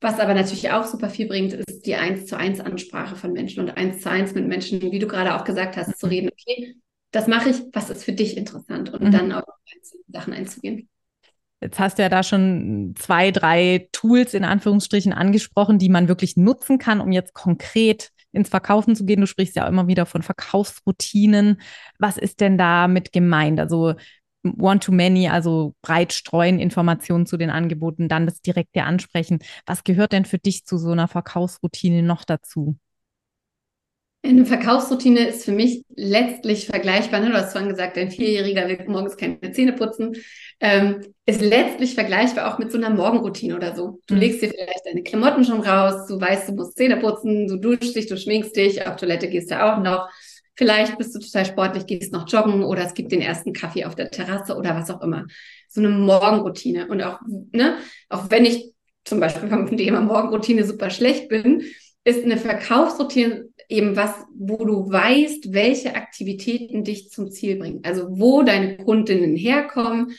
Was 0.00 0.18
aber 0.18 0.34
natürlich 0.34 0.72
auch 0.72 0.84
super 0.84 1.08
viel 1.08 1.28
bringt, 1.28 1.52
ist 1.52 1.86
die 1.86 1.94
eins 1.94 2.26
zu 2.26 2.36
eins 2.36 2.58
Ansprache 2.58 3.16
von 3.16 3.32
Menschen 3.32 3.60
und 3.60 3.76
eins 3.76 4.00
zu 4.00 4.10
eins 4.10 4.34
mit 4.34 4.48
Menschen, 4.48 4.80
wie 4.80 4.98
du 4.98 5.06
gerade 5.06 5.36
auch 5.36 5.44
gesagt 5.44 5.76
hast, 5.76 5.98
zu 5.98 6.06
reden. 6.06 6.30
Okay, 6.30 6.74
das 7.12 7.28
mache 7.28 7.50
ich, 7.50 7.62
was 7.72 7.90
ist 7.90 8.04
für 8.04 8.12
dich 8.12 8.36
interessant 8.36 8.92
und 8.92 9.02
mhm. 9.02 9.10
dann 9.12 9.32
auf 9.32 9.44
Sachen 10.08 10.32
einzugehen. 10.32 10.88
Jetzt 11.60 11.78
hast 11.78 11.98
du 11.98 12.02
ja 12.02 12.08
da 12.08 12.22
schon 12.22 12.94
zwei, 12.98 13.30
drei 13.30 13.88
Tools 13.92 14.32
in 14.34 14.44
Anführungsstrichen 14.44 15.12
angesprochen, 15.12 15.78
die 15.78 15.90
man 15.90 16.08
wirklich 16.08 16.36
nutzen 16.36 16.78
kann, 16.78 17.00
um 17.00 17.12
jetzt 17.12 17.34
konkret 17.34 18.10
ins 18.32 18.48
Verkaufen 18.48 18.96
zu 18.96 19.04
gehen. 19.04 19.20
Du 19.20 19.26
sprichst 19.26 19.56
ja 19.56 19.64
auch 19.64 19.68
immer 19.68 19.86
wieder 19.86 20.06
von 20.06 20.22
Verkaufsroutinen. 20.22 21.60
Was 21.98 22.16
ist 22.16 22.40
denn 22.40 22.58
damit 22.58 23.12
gemeint? 23.12 23.60
Also 23.60 23.94
One-to-Many, 24.44 25.28
also 25.28 25.74
breit 25.82 26.12
streuen 26.12 26.58
Informationen 26.58 27.26
zu 27.26 27.36
den 27.36 27.50
Angeboten, 27.50 28.08
dann 28.08 28.26
das 28.26 28.40
direkte 28.40 28.84
Ansprechen. 28.84 29.40
Was 29.66 29.84
gehört 29.84 30.12
denn 30.12 30.24
für 30.24 30.38
dich 30.38 30.64
zu 30.64 30.78
so 30.78 30.92
einer 30.92 31.08
Verkaufsroutine 31.08 32.02
noch 32.02 32.24
dazu? 32.24 32.76
Eine 34.22 34.44
Verkaufsroutine 34.44 35.28
ist 35.28 35.46
für 35.46 35.52
mich 35.52 35.82
letztlich 35.96 36.66
vergleichbar. 36.66 37.20
Ne? 37.20 37.30
Du 37.30 37.36
hast 37.36 37.52
vorhin 37.52 37.70
gesagt, 37.70 37.96
ein 37.96 38.10
Vierjähriger 38.10 38.68
will 38.68 38.78
morgens 38.86 39.16
keine 39.16 39.40
Zähne 39.52 39.72
putzen. 39.72 40.14
Ähm, 40.60 41.00
ist 41.24 41.40
letztlich 41.40 41.94
vergleichbar 41.94 42.52
auch 42.52 42.58
mit 42.58 42.70
so 42.70 42.76
einer 42.76 42.90
Morgenroutine 42.90 43.56
oder 43.56 43.74
so. 43.74 44.00
Du 44.06 44.14
mhm. 44.14 44.20
legst 44.20 44.42
dir 44.42 44.50
vielleicht 44.50 44.84
deine 44.84 45.02
Klamotten 45.02 45.44
schon 45.44 45.60
raus, 45.60 46.06
du 46.06 46.20
weißt, 46.20 46.50
du 46.50 46.52
musst 46.52 46.76
Zähne 46.76 46.98
putzen, 46.98 47.48
du 47.48 47.56
duschst 47.56 47.96
dich, 47.96 48.08
du 48.08 48.18
schminkst 48.18 48.54
dich, 48.54 48.86
auf 48.86 48.96
Toilette 48.96 49.28
gehst 49.28 49.50
du 49.50 49.62
auch 49.62 49.78
noch. 49.78 50.08
Vielleicht 50.54 50.98
bist 50.98 51.14
du 51.14 51.18
total 51.20 51.46
sportlich, 51.46 51.86
gehst 51.86 52.12
noch 52.12 52.28
joggen 52.28 52.64
oder 52.64 52.84
es 52.84 52.92
gibt 52.92 53.12
den 53.12 53.22
ersten 53.22 53.54
Kaffee 53.54 53.86
auf 53.86 53.94
der 53.94 54.10
Terrasse 54.10 54.54
oder 54.54 54.76
was 54.76 54.90
auch 54.90 55.00
immer. 55.00 55.24
So 55.68 55.80
eine 55.80 55.88
Morgenroutine. 55.88 56.88
Und 56.88 57.02
auch, 57.02 57.20
ne, 57.52 57.78
auch 58.10 58.30
wenn 58.30 58.44
ich 58.44 58.70
zum 59.04 59.20
Beispiel 59.20 59.48
beim 59.48 59.74
Thema 59.74 60.02
Morgenroutine 60.02 60.64
super 60.64 60.90
schlecht 60.90 61.30
bin, 61.30 61.62
ist 62.04 62.24
eine 62.24 62.36
Verkaufsroutine 62.36 63.48
eben 63.68 63.96
was, 63.96 64.12
wo 64.34 64.64
du 64.64 64.90
weißt, 64.90 65.52
welche 65.52 65.94
Aktivitäten 65.94 66.82
dich 66.82 67.10
zum 67.10 67.30
Ziel 67.30 67.56
bringen. 67.56 67.80
Also 67.84 68.06
wo 68.10 68.42
deine 68.42 68.76
Kundinnen 68.78 69.36
herkommen, 69.36 70.12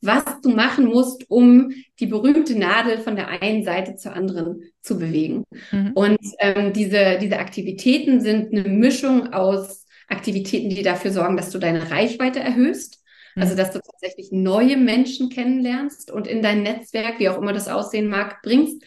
was 0.00 0.24
du 0.42 0.50
machen 0.50 0.84
musst, 0.86 1.28
um 1.28 1.72
die 1.98 2.06
berühmte 2.06 2.56
Nadel 2.56 2.98
von 2.98 3.16
der 3.16 3.42
einen 3.42 3.64
Seite 3.64 3.96
zur 3.96 4.12
anderen 4.12 4.62
zu 4.80 4.98
bewegen. 4.98 5.44
Mhm. 5.72 5.92
Und 5.94 6.18
ähm, 6.38 6.72
diese, 6.72 7.18
diese 7.20 7.38
Aktivitäten 7.38 8.20
sind 8.20 8.52
eine 8.52 8.68
Mischung 8.68 9.32
aus 9.32 9.86
Aktivitäten, 10.06 10.70
die 10.70 10.82
dafür 10.82 11.10
sorgen, 11.10 11.36
dass 11.36 11.50
du 11.50 11.58
deine 11.58 11.90
Reichweite 11.90 12.40
erhöhst. 12.40 13.02
Mhm. 13.34 13.42
Also, 13.42 13.56
dass 13.56 13.72
du 13.72 13.80
tatsächlich 13.80 14.28
neue 14.30 14.76
Menschen 14.76 15.30
kennenlernst 15.30 16.12
und 16.12 16.26
in 16.26 16.42
dein 16.42 16.62
Netzwerk, 16.62 17.18
wie 17.18 17.28
auch 17.28 17.38
immer 17.38 17.52
das 17.52 17.68
aussehen 17.68 18.08
mag, 18.08 18.40
bringst. 18.42 18.84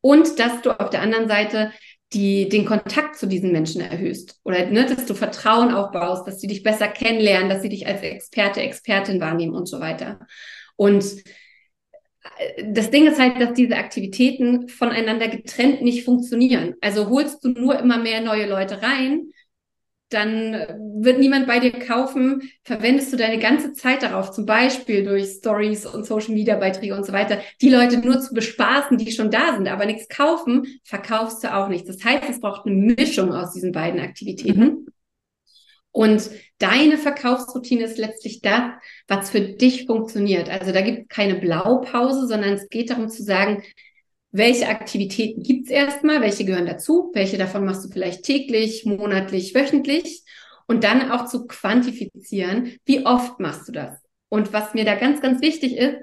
Und 0.00 0.38
dass 0.38 0.62
du 0.62 0.70
auf 0.70 0.90
der 0.90 1.02
anderen 1.02 1.28
Seite 1.28 1.72
die 2.12 2.48
den 2.48 2.64
Kontakt 2.64 3.16
zu 3.16 3.26
diesen 3.26 3.52
Menschen 3.52 3.80
erhöhst 3.80 4.40
oder 4.44 4.66
ne, 4.66 4.86
dass 4.86 5.06
du 5.06 5.14
Vertrauen 5.14 5.72
aufbaust, 5.72 6.26
dass 6.26 6.40
sie 6.40 6.46
dich 6.46 6.62
besser 6.62 6.88
kennenlernen, 6.88 7.48
dass 7.48 7.62
sie 7.62 7.68
dich 7.68 7.86
als 7.86 8.02
Experte, 8.02 8.60
Expertin 8.60 9.20
wahrnehmen 9.20 9.54
und 9.54 9.66
so 9.66 9.80
weiter. 9.80 10.20
Und 10.76 11.04
äh, 12.38 12.64
das 12.72 12.90
Ding 12.90 13.06
ist 13.06 13.18
halt, 13.18 13.40
dass 13.40 13.54
diese 13.54 13.76
Aktivitäten 13.76 14.68
voneinander 14.68 15.28
getrennt 15.28 15.82
nicht 15.82 16.04
funktionieren. 16.04 16.74
Also 16.80 17.08
holst 17.08 17.44
du 17.44 17.48
nur 17.48 17.78
immer 17.78 17.98
mehr 17.98 18.20
neue 18.20 18.48
Leute 18.48 18.82
rein, 18.82 19.30
dann 20.08 20.52
wird 21.02 21.18
niemand 21.18 21.46
bei 21.46 21.58
dir 21.58 21.72
kaufen. 21.72 22.50
Verwendest 22.62 23.12
du 23.12 23.16
deine 23.16 23.38
ganze 23.38 23.72
Zeit 23.72 24.02
darauf, 24.02 24.30
zum 24.30 24.46
Beispiel 24.46 25.04
durch 25.04 25.26
Stories 25.26 25.84
und 25.84 26.06
Social 26.06 26.32
Media 26.32 26.56
Beiträge 26.56 26.94
und 26.94 27.04
so 27.04 27.12
weiter, 27.12 27.40
die 27.60 27.70
Leute 27.70 27.98
nur 27.98 28.20
zu 28.20 28.32
bespaßen, 28.32 28.98
die 28.98 29.10
schon 29.10 29.30
da 29.30 29.54
sind, 29.54 29.68
aber 29.68 29.86
nichts 29.86 30.08
kaufen, 30.08 30.66
verkaufst 30.84 31.42
du 31.42 31.54
auch 31.54 31.68
nichts. 31.68 31.88
Das 31.88 32.04
heißt, 32.04 32.28
es 32.30 32.40
braucht 32.40 32.66
eine 32.66 32.76
Mischung 32.76 33.32
aus 33.32 33.52
diesen 33.52 33.72
beiden 33.72 34.00
Aktivitäten. 34.00 34.60
Mhm. 34.60 34.86
Und 35.90 36.30
deine 36.58 36.98
Verkaufsroutine 36.98 37.84
ist 37.84 37.96
letztlich 37.96 38.42
das, 38.42 38.74
was 39.08 39.30
für 39.30 39.40
dich 39.40 39.86
funktioniert. 39.86 40.50
Also 40.50 40.70
da 40.70 40.82
gibt 40.82 40.98
es 41.00 41.08
keine 41.08 41.36
Blaupause, 41.36 42.26
sondern 42.26 42.52
es 42.52 42.68
geht 42.68 42.90
darum 42.90 43.08
zu 43.08 43.22
sagen, 43.22 43.62
welche 44.32 44.68
Aktivitäten 44.68 45.42
gibt's 45.42 45.70
erstmal, 45.70 46.20
welche 46.20 46.44
gehören 46.44 46.66
dazu, 46.66 47.10
welche 47.14 47.38
davon 47.38 47.64
machst 47.64 47.84
du 47.84 47.88
vielleicht 47.88 48.24
täglich, 48.24 48.84
monatlich, 48.84 49.54
wöchentlich 49.54 50.22
und 50.66 50.84
dann 50.84 51.10
auch 51.10 51.26
zu 51.26 51.46
quantifizieren, 51.46 52.72
wie 52.84 53.06
oft 53.06 53.40
machst 53.40 53.68
du 53.68 53.72
das. 53.72 54.00
Und 54.28 54.52
was 54.52 54.74
mir 54.74 54.84
da 54.84 54.96
ganz, 54.96 55.20
ganz 55.20 55.40
wichtig 55.40 55.76
ist, 55.76 55.96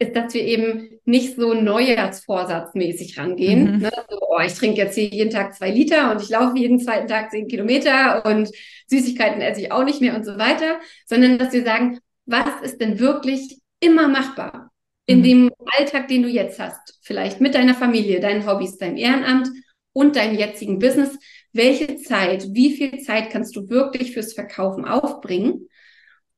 ist, 0.00 0.14
dass 0.14 0.34
wir 0.34 0.42
eben 0.42 1.00
nicht 1.04 1.36
so 1.36 1.54
neujahrsvorsatzmäßig 1.54 3.18
rangehen. 3.18 3.76
Mhm. 3.76 3.82
Ne? 3.82 3.90
So, 4.08 4.18
oh, 4.20 4.40
ich 4.44 4.54
trinke 4.54 4.78
jetzt 4.78 4.94
hier 4.94 5.06
jeden 5.06 5.30
Tag 5.30 5.54
zwei 5.54 5.70
Liter 5.70 6.12
und 6.12 6.22
ich 6.22 6.28
laufe 6.28 6.56
jeden 6.56 6.78
zweiten 6.78 7.08
Tag 7.08 7.30
zehn 7.30 7.48
Kilometer 7.48 8.24
und 8.24 8.50
Süßigkeiten 8.86 9.40
esse 9.40 9.60
ich 9.60 9.72
auch 9.72 9.84
nicht 9.84 10.00
mehr 10.00 10.14
und 10.14 10.24
so 10.24 10.38
weiter, 10.38 10.78
sondern 11.06 11.38
dass 11.38 11.52
wir 11.52 11.64
sagen, 11.64 11.98
was 12.26 12.60
ist 12.62 12.80
denn 12.80 12.98
wirklich 12.98 13.58
immer 13.80 14.08
machbar? 14.08 14.70
In 15.08 15.18
mhm. 15.18 15.22
dem 15.24 15.50
Alltag, 15.76 16.06
den 16.06 16.22
du 16.22 16.28
jetzt 16.28 16.60
hast, 16.60 17.00
vielleicht 17.02 17.40
mit 17.40 17.56
deiner 17.56 17.74
Familie, 17.74 18.20
deinen 18.20 18.46
Hobbys, 18.46 18.76
deinem 18.78 18.96
Ehrenamt 18.96 19.48
und 19.92 20.14
deinem 20.14 20.38
jetzigen 20.38 20.78
Business, 20.78 21.18
welche 21.52 21.96
Zeit, 21.96 22.46
wie 22.52 22.76
viel 22.76 23.00
Zeit 23.00 23.30
kannst 23.30 23.56
du 23.56 23.68
wirklich 23.68 24.12
fürs 24.12 24.34
Verkaufen 24.34 24.84
aufbringen? 24.84 25.66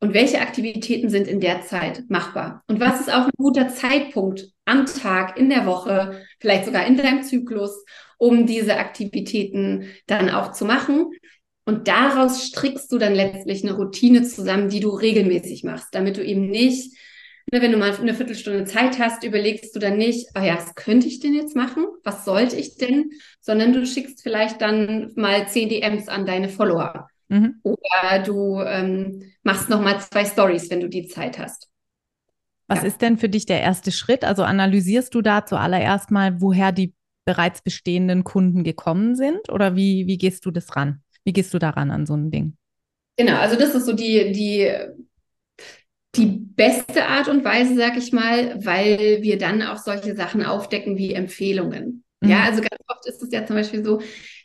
und 0.00 0.14
welche 0.14 0.40
Aktivitäten 0.40 1.11
sind 1.11 1.28
in 1.28 1.40
der 1.40 1.62
Zeit 1.62 2.04
machbar? 2.09 2.64
Und 2.66 2.80
was 2.80 3.00
ist 3.00 3.12
auch 3.12 3.26
ein 3.26 3.33
guter 3.37 3.68
Zeitpunkt 3.68 4.48
am 4.64 4.87
Tag, 4.87 5.38
in 5.38 5.50
der 5.50 5.66
Woche, 5.66 6.22
vielleicht 6.38 6.64
sogar 6.64 6.87
in 6.87 6.96
deinem 6.96 7.22
Zyklus, 7.22 7.85
um 8.16 8.46
diese 8.46 8.76
Aktivitäten 8.76 9.88
dann 10.06 10.30
auch 10.30 10.52
zu 10.52 10.64
machen? 10.64 11.12
Und 11.66 11.87
daraus 11.87 12.46
strickst 12.46 12.90
du 12.90 12.98
dann 12.98 13.14
letztlich 13.14 13.62
eine 13.62 13.74
Routine 13.74 14.22
zusammen, 14.22 14.70
die 14.70 14.80
du 14.80 14.88
regelmäßig 14.88 15.64
machst, 15.64 15.88
damit 15.92 16.16
du 16.16 16.24
eben 16.24 16.48
nicht, 16.48 16.96
ne, 17.53 17.62
wenn 17.62 17.72
du 17.72 17.79
mal 17.79 17.94
eine 17.94 18.14
Viertelstunde 18.14 18.64
Zeit 18.64 18.98
hast, 18.98 19.24
überlegst 19.24 19.74
du 19.74 19.81
dann 19.81 19.96
nicht, 19.96 20.29
oh 20.37 20.42
ja, 20.42 20.57
was 20.57 20.74
könnte 20.74 21.07
ich 21.07 21.20
denn 21.20 21.35
jetzt 21.35 21.57
machen? 21.57 21.87
Was 22.05 22.24
sollte 22.24 22.57
ich 22.57 22.76
denn? 22.76 23.11
Sondern 23.40 23.72
du 23.72 23.87
schickst 23.87 24.22
vielleicht 24.22 24.61
dann 24.61 25.12
mal 25.16 25.48
zehn 25.48 25.68
DMs 25.68 26.09
an 26.09 26.26
deine 26.26 26.48
Follower 26.48 27.09
Mhm. 27.31 27.61
Oder 27.62 28.22
du 28.24 28.61
ähm, 28.61 29.22
machst 29.42 29.70
nochmal 29.70 30.00
zwei 30.00 30.24
Stories, 30.24 30.68
wenn 30.68 30.81
du 30.81 30.88
die 30.88 31.07
Zeit 31.07 31.38
hast. 31.38 31.68
Was 32.66 32.81
ja. 32.81 32.88
ist 32.88 33.00
denn 33.00 33.18
für 33.18 33.29
dich 33.29 33.46
der 33.46 33.61
erste 33.62 33.92
Schritt? 33.92 34.24
Also 34.24 34.42
analysierst 34.42 35.14
du 35.14 35.22
da 35.22 35.46
zuallererst 35.46 36.11
mal, 36.11 36.40
woher 36.40 36.72
die 36.72 36.92
bereits 37.24 37.62
bestehenden 37.62 38.24
Kunden 38.24 38.64
gekommen 38.64 39.14
sind? 39.14 39.48
Oder 39.50 39.76
wie, 39.76 40.07
wie 40.07 40.18
gehst 40.18 40.44
du 40.44 40.50
das 40.50 40.76
ran? 40.76 41.03
Wie 41.24 41.33
gehst 41.33 41.55
du 41.55 41.59
daran 41.59 41.90
an 41.90 42.05
so 42.05 42.14
ein 42.14 42.31
Ding? 42.31 42.57
Genau, 43.16 43.37
also 43.37 43.57
das 43.57 43.74
ist 43.74 43.87
so 43.87 43.92
die, 43.92 44.33
die 44.33 44.72
beste 46.61 47.07
Art 47.07 47.27
und 47.29 47.42
Weise, 47.42 47.75
sag 47.75 47.96
ich 47.96 48.12
mal, 48.12 48.62
weil 48.62 49.23
wir 49.23 49.38
dann 49.38 49.62
auch 49.62 49.79
solche 49.79 50.14
Sachen 50.14 50.44
aufdecken 50.44 50.99
wie 50.99 51.14
Empfehlungen. 51.14 52.05
Mhm. 52.20 52.29
Ja, 52.29 52.42
also 52.42 52.61
ganz 52.61 52.77
oft 52.87 53.07
ist 53.07 53.23
es 53.23 53.33
ja 53.33 53.46
zum 53.46 53.57
Beispiel 53.57 53.83
so, 53.83 54.03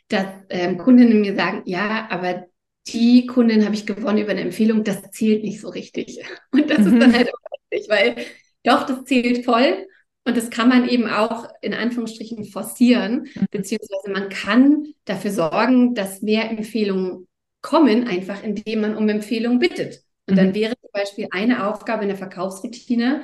dass 0.08 0.24
ähm, 0.48 0.78
Kundinnen 0.78 1.20
mir 1.20 1.36
sagen, 1.36 1.60
ja, 1.66 2.08
aber 2.08 2.46
die 2.88 3.26
Kundin 3.26 3.66
habe 3.66 3.74
ich 3.74 3.84
gewonnen 3.84 4.16
über 4.16 4.30
eine 4.30 4.40
Empfehlung, 4.40 4.82
das 4.82 5.10
zählt 5.10 5.44
nicht 5.44 5.60
so 5.60 5.68
richtig. 5.68 6.22
Und 6.52 6.70
das 6.70 6.78
mhm. 6.78 6.94
ist 6.94 7.02
dann 7.02 7.12
halt 7.12 7.28
auch 7.28 7.70
richtig, 7.70 7.90
weil 7.90 8.16
doch, 8.64 8.86
das 8.86 9.04
zählt 9.04 9.44
voll. 9.44 9.86
Und 10.24 10.38
das 10.38 10.48
kann 10.48 10.70
man 10.70 10.88
eben 10.88 11.08
auch 11.08 11.46
in 11.60 11.74
Anführungsstrichen 11.74 12.46
forcieren, 12.46 13.28
mhm. 13.34 13.46
beziehungsweise 13.50 14.10
man 14.10 14.30
kann 14.30 14.86
dafür 15.04 15.32
sorgen, 15.32 15.94
dass 15.94 16.22
mehr 16.22 16.50
Empfehlungen 16.50 17.28
kommen, 17.60 18.08
einfach 18.08 18.42
indem 18.42 18.80
man 18.80 18.96
um 18.96 19.06
Empfehlungen 19.06 19.58
bittet. 19.58 20.05
Und 20.26 20.34
mhm. 20.34 20.36
dann 20.36 20.54
wäre 20.54 20.74
zum 20.80 20.90
Beispiel 20.92 21.28
eine 21.30 21.68
Aufgabe 21.68 22.02
in 22.02 22.08
der 22.08 22.18
Verkaufsroutine, 22.18 23.22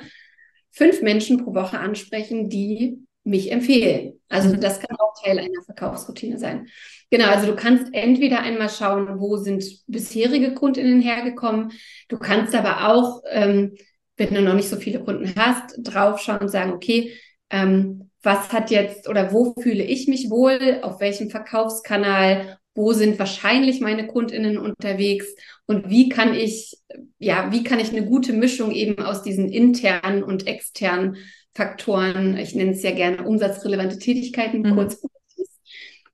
fünf 0.71 1.01
Menschen 1.01 1.43
pro 1.43 1.53
Woche 1.53 1.79
ansprechen, 1.79 2.49
die 2.49 3.05
mich 3.23 3.51
empfehlen. 3.51 4.19
Also 4.29 4.49
mhm. 4.49 4.59
das 4.59 4.79
kann 4.79 4.97
auch 4.97 5.13
Teil 5.23 5.39
einer 5.39 5.63
Verkaufsroutine 5.65 6.37
sein. 6.37 6.67
Genau, 7.09 7.27
also 7.27 7.47
du 7.47 7.55
kannst 7.55 7.93
entweder 7.93 8.39
einmal 8.41 8.69
schauen, 8.69 9.19
wo 9.19 9.37
sind 9.37 9.63
bisherige 9.87 10.53
Kundinnen 10.53 11.01
hergekommen. 11.01 11.71
Du 12.09 12.17
kannst 12.17 12.55
aber 12.55 12.89
auch, 12.89 13.21
ähm, 13.29 13.75
wenn 14.17 14.33
du 14.33 14.41
noch 14.41 14.55
nicht 14.55 14.69
so 14.69 14.77
viele 14.77 14.99
Kunden 14.99 15.33
hast, 15.35 15.75
draufschauen 15.77 16.39
und 16.39 16.49
sagen, 16.49 16.73
okay, 16.73 17.13
ähm, 17.49 18.09
was 18.23 18.51
hat 18.51 18.71
jetzt 18.71 19.07
oder 19.07 19.31
wo 19.31 19.53
fühle 19.61 19.83
ich 19.83 20.07
mich 20.07 20.29
wohl, 20.29 20.79
auf 20.81 20.99
welchem 20.99 21.29
Verkaufskanal, 21.29 22.57
wo 22.73 22.93
sind 22.93 23.19
wahrscheinlich 23.19 23.79
meine 23.79 24.07
Kundinnen 24.07 24.57
unterwegs 24.57 25.27
und 25.65 25.89
wie 25.89 26.09
kann 26.09 26.33
ich, 26.33 26.77
ja, 27.19 27.51
wie 27.51 27.63
kann 27.63 27.79
ich 27.79 27.91
eine 27.91 28.05
gute 28.05 28.33
Mischung 28.33 28.71
eben 28.71 29.03
aus 29.03 29.23
diesen 29.23 29.49
internen 29.49 30.23
und 30.23 30.47
externen 30.47 31.17
Faktoren, 31.53 32.37
ich 32.37 32.55
nenne 32.55 32.71
es 32.71 32.83
ja 32.83 32.91
gerne 32.91 33.23
umsatzrelevante 33.23 33.99
Tätigkeiten, 33.99 34.61
mhm. 34.61 34.75
kurz 34.75 35.01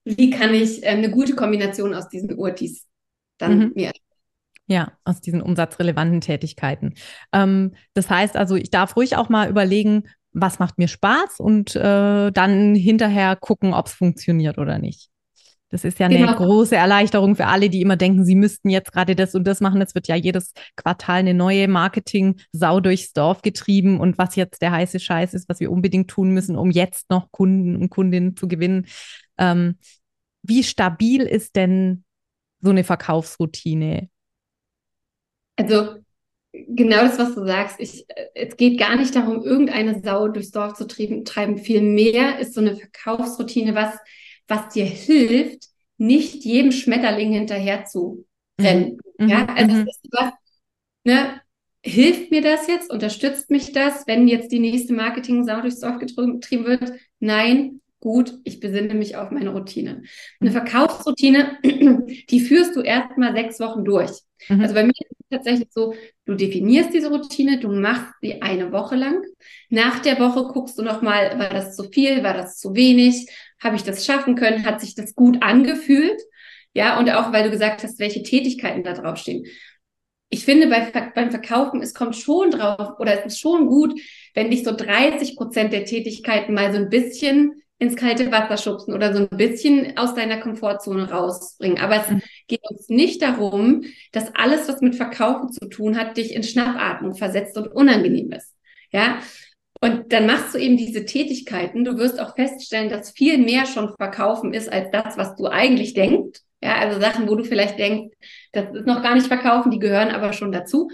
wie 0.04 0.30
kann 0.30 0.54
ich 0.54 0.84
äh, 0.84 0.88
eine 0.88 1.12
gute 1.12 1.36
Kombination 1.36 1.94
aus 1.94 2.10
diesen 2.10 2.38
Urtis 2.38 2.88
dann 3.38 3.60
mhm. 3.60 3.72
mir 3.76 3.92
ja, 4.70 4.92
aus 5.04 5.20
diesen 5.20 5.42
umsatzrelevanten 5.42 6.22
Tätigkeiten. 6.22 6.94
Ähm, 7.34 7.74
das 7.96 8.08
heißt 8.10 8.38
also, 8.38 8.56
ich 8.56 8.70
darf 8.70 8.96
ruhig 8.96 9.16
auch 9.16 9.28
mal 9.28 9.50
überlegen, 9.50 10.04
was 10.32 10.60
macht 10.60 10.78
mir 10.78 10.88
Spaß 10.88 11.40
und 11.40 11.76
äh, 11.76 12.32
dann 12.32 12.76
hinterher 12.76 13.36
gucken, 13.36 13.74
ob 13.74 13.88
es 13.88 13.94
funktioniert 13.94 14.60
oder 14.60 14.78
nicht. 14.78 15.10
Das 15.70 15.84
ist 15.84 16.00
ja 16.00 16.08
eine 16.08 16.18
genau. 16.18 16.36
große 16.36 16.76
Erleichterung 16.76 17.36
für 17.36 17.46
alle, 17.46 17.70
die 17.70 17.82
immer 17.82 17.96
denken, 17.96 18.26
sie 18.26 18.36
müssten 18.36 18.70
jetzt 18.70 18.92
gerade 18.92 19.16
das 19.16 19.36
und 19.36 19.46
das 19.46 19.62
machen. 19.62 19.82
Es 19.82 19.94
wird 19.94 20.08
ja 20.08 20.16
jedes 20.16 20.54
Quartal 20.76 21.20
eine 21.20 21.36
neue 21.36 21.68
Marketing-Sau 21.68 22.80
durchs 22.80 23.14
Dorf 23.14 23.44
getrieben 23.44 24.00
und 24.00 24.18
was 24.18 24.36
jetzt 24.36 24.64
der 24.64 24.72
heiße 24.72 25.00
Scheiß 25.00 25.36
ist, 25.36 25.48
was 25.48 25.60
wir 25.60 25.72
unbedingt 25.72 26.10
tun 26.10 26.32
müssen, 26.32 26.58
um 26.58 26.72
jetzt 26.72 27.12
noch 27.12 27.32
Kunden 27.32 27.76
und 27.76 27.90
Kundinnen 27.90 28.36
zu 28.36 28.48
gewinnen. 28.48 28.88
Ähm, 29.38 29.78
wie 30.42 30.64
stabil 30.64 31.22
ist 31.22 31.56
denn 31.56 32.04
so 32.62 32.72
eine 32.72 32.84
Verkaufsroutine? 32.84 34.10
Also 35.56 36.00
genau 36.52 37.02
das, 37.02 37.20
was 37.20 37.36
du 37.36 37.46
sagst. 37.46 37.80
Ich, 37.80 38.06
es 38.34 38.58
geht 38.58 38.80
gar 38.80 38.96
nicht 38.96 39.16
darum, 39.16 39.44
irgendeine 39.44 40.02
Sau 40.02 40.30
durchs 40.30 40.52
Dorf 40.52 40.74
zu 40.74 40.88
treiben. 40.88 41.26
treiben. 41.26 41.58
Vielmehr 41.58 42.40
ist 42.40 42.54
so 42.54 42.62
eine 42.62 42.76
Verkaufsroutine 42.76 43.76
was, 43.76 43.94
was 44.50 44.70
dir 44.70 44.86
hilft, 44.86 45.68
nicht 45.98 46.44
jedem 46.44 46.72
Schmetterling 46.72 47.32
hinterher 47.32 47.86
zu 47.86 48.26
rennen. 48.60 48.98
Mhm. 49.18 49.30
Ja, 49.30 49.46
also 49.46 49.76
mhm. 49.76 49.88
was, 50.12 50.34
ne, 51.04 51.42
hilft 51.84 52.32
mir 52.32 52.42
das 52.42 52.68
jetzt? 52.68 52.92
Unterstützt 52.92 53.50
mich 53.50 53.72
das, 53.72 54.06
wenn 54.08 54.28
jetzt 54.28 54.52
die 54.52 54.60
nächste 54.60 54.94
Marketing-Sau 54.94 55.62
durchs 55.62 55.80
Dorf 55.80 56.00
getrieben 56.00 56.66
wird? 56.66 56.94
Nein, 57.20 57.82
gut, 58.00 58.34
ich 58.44 58.60
besinne 58.60 58.94
mich 58.94 59.16
auf 59.16 59.32
meine 59.32 59.52
Routine. 59.52 60.04
Eine 60.40 60.52
Verkaufsroutine, 60.52 61.58
die 62.30 62.40
führst 62.40 62.76
du 62.76 62.82
erstmal 62.82 63.34
sechs 63.34 63.60
Wochen 63.60 63.84
durch. 63.84 64.12
Mhm. 64.48 64.62
Also 64.62 64.74
bei 64.74 64.84
mir 64.84 64.92
ist 64.92 65.20
es 65.20 65.30
tatsächlich 65.30 65.70
so, 65.72 65.94
du 66.26 66.36
definierst 66.36 66.94
diese 66.94 67.10
Routine, 67.10 67.60
du 67.60 67.70
machst 67.72 68.14
sie 68.22 68.42
eine 68.42 68.72
Woche 68.72 68.96
lang. 68.96 69.22
Nach 69.70 70.00
der 70.00 70.20
Woche 70.20 70.44
guckst 70.54 70.78
du 70.80 70.84
nochmal, 70.84 71.38
war 71.38 71.50
das 71.50 71.76
zu 71.76 71.84
viel, 71.84 72.24
war 72.24 72.34
das 72.34 72.58
zu 72.58 72.74
wenig, 72.76 73.28
habe 73.62 73.76
ich 73.76 73.84
das 73.84 74.06
schaffen 74.06 74.36
können, 74.36 74.66
hat 74.66 74.82
sich 74.82 74.96
das 74.96 75.16
gut 75.16 75.42
angefühlt? 75.42 76.22
Ja, 76.74 77.00
und 77.00 77.10
auch 77.10 77.32
weil 77.34 77.44
du 77.44 77.50
gesagt 77.50 77.84
hast, 77.84 78.00
welche 78.00 78.24
Tätigkeiten 78.24 78.84
da 78.84 78.94
draufstehen. 78.94 79.46
Ich 80.30 80.46
finde, 80.46 80.68
bei, 80.68 80.92
beim 81.16 81.32
Verkaufen, 81.32 81.82
es 81.82 81.96
kommt 81.96 82.16
schon 82.16 82.52
drauf, 82.52 83.00
oder 83.00 83.20
es 83.20 83.34
ist 83.34 83.40
schon 83.40 83.66
gut, 83.66 84.00
wenn 84.36 84.52
dich 84.52 84.64
so 84.64 84.76
30 84.76 85.36
Prozent 85.36 85.74
der 85.74 85.86
Tätigkeiten 85.86 86.54
mal 86.54 86.72
so 86.72 86.78
ein 86.78 86.90
bisschen 86.90 87.64
ins 87.80 87.96
kalte 87.96 88.30
Wasser 88.32 88.58
schubsen 88.58 88.94
oder 88.94 89.14
so 89.14 89.20
ein 89.20 89.38
bisschen 89.38 89.98
aus 89.98 90.14
deiner 90.14 90.38
Komfortzone 90.38 91.10
rausbringen. 91.10 91.80
Aber 91.80 91.96
es 91.96 92.10
mhm. 92.10 92.22
geht 92.48 92.62
uns 92.70 92.90
nicht 92.90 93.22
darum, 93.22 93.86
dass 94.12 94.36
alles, 94.36 94.68
was 94.68 94.82
mit 94.82 94.96
Verkaufen 94.96 95.52
zu 95.52 95.68
tun 95.68 95.98
hat, 95.98 96.18
dich 96.18 96.36
in 96.36 96.44
Schnappatmung 96.44 97.16
versetzt 97.16 97.58
und 97.58 97.68
unangenehm 97.70 98.32
ist. 98.34 98.54
Ja. 98.92 99.20
Und 99.82 100.12
dann 100.12 100.26
machst 100.26 100.54
du 100.54 100.58
eben 100.58 100.76
diese 100.76 101.06
Tätigkeiten. 101.06 101.86
Du 101.86 101.98
wirst 101.98 102.20
auch 102.20 102.36
feststellen, 102.36 102.90
dass 102.90 103.12
viel 103.12 103.38
mehr 103.38 103.66
schon 103.66 103.96
Verkaufen 103.96 104.54
ist 104.54 104.72
als 104.72 104.92
das, 104.92 105.18
was 105.18 105.36
du 105.36 105.48
eigentlich 105.48 105.94
denkst. 105.94 106.42
Ja, 106.62 106.76
also 106.78 107.00
Sachen, 107.00 107.30
wo 107.30 107.36
du 107.36 107.46
vielleicht 107.46 107.80
denkst, 107.80 108.14
das 108.52 108.66
ist 108.76 108.86
noch 108.86 109.02
gar 109.02 109.16
nicht 109.16 109.28
Verkaufen, 109.28 109.72
die 109.72 109.80
gehören 109.80 110.10
aber 110.10 110.34
schon 110.34 110.52
dazu. 110.52 110.90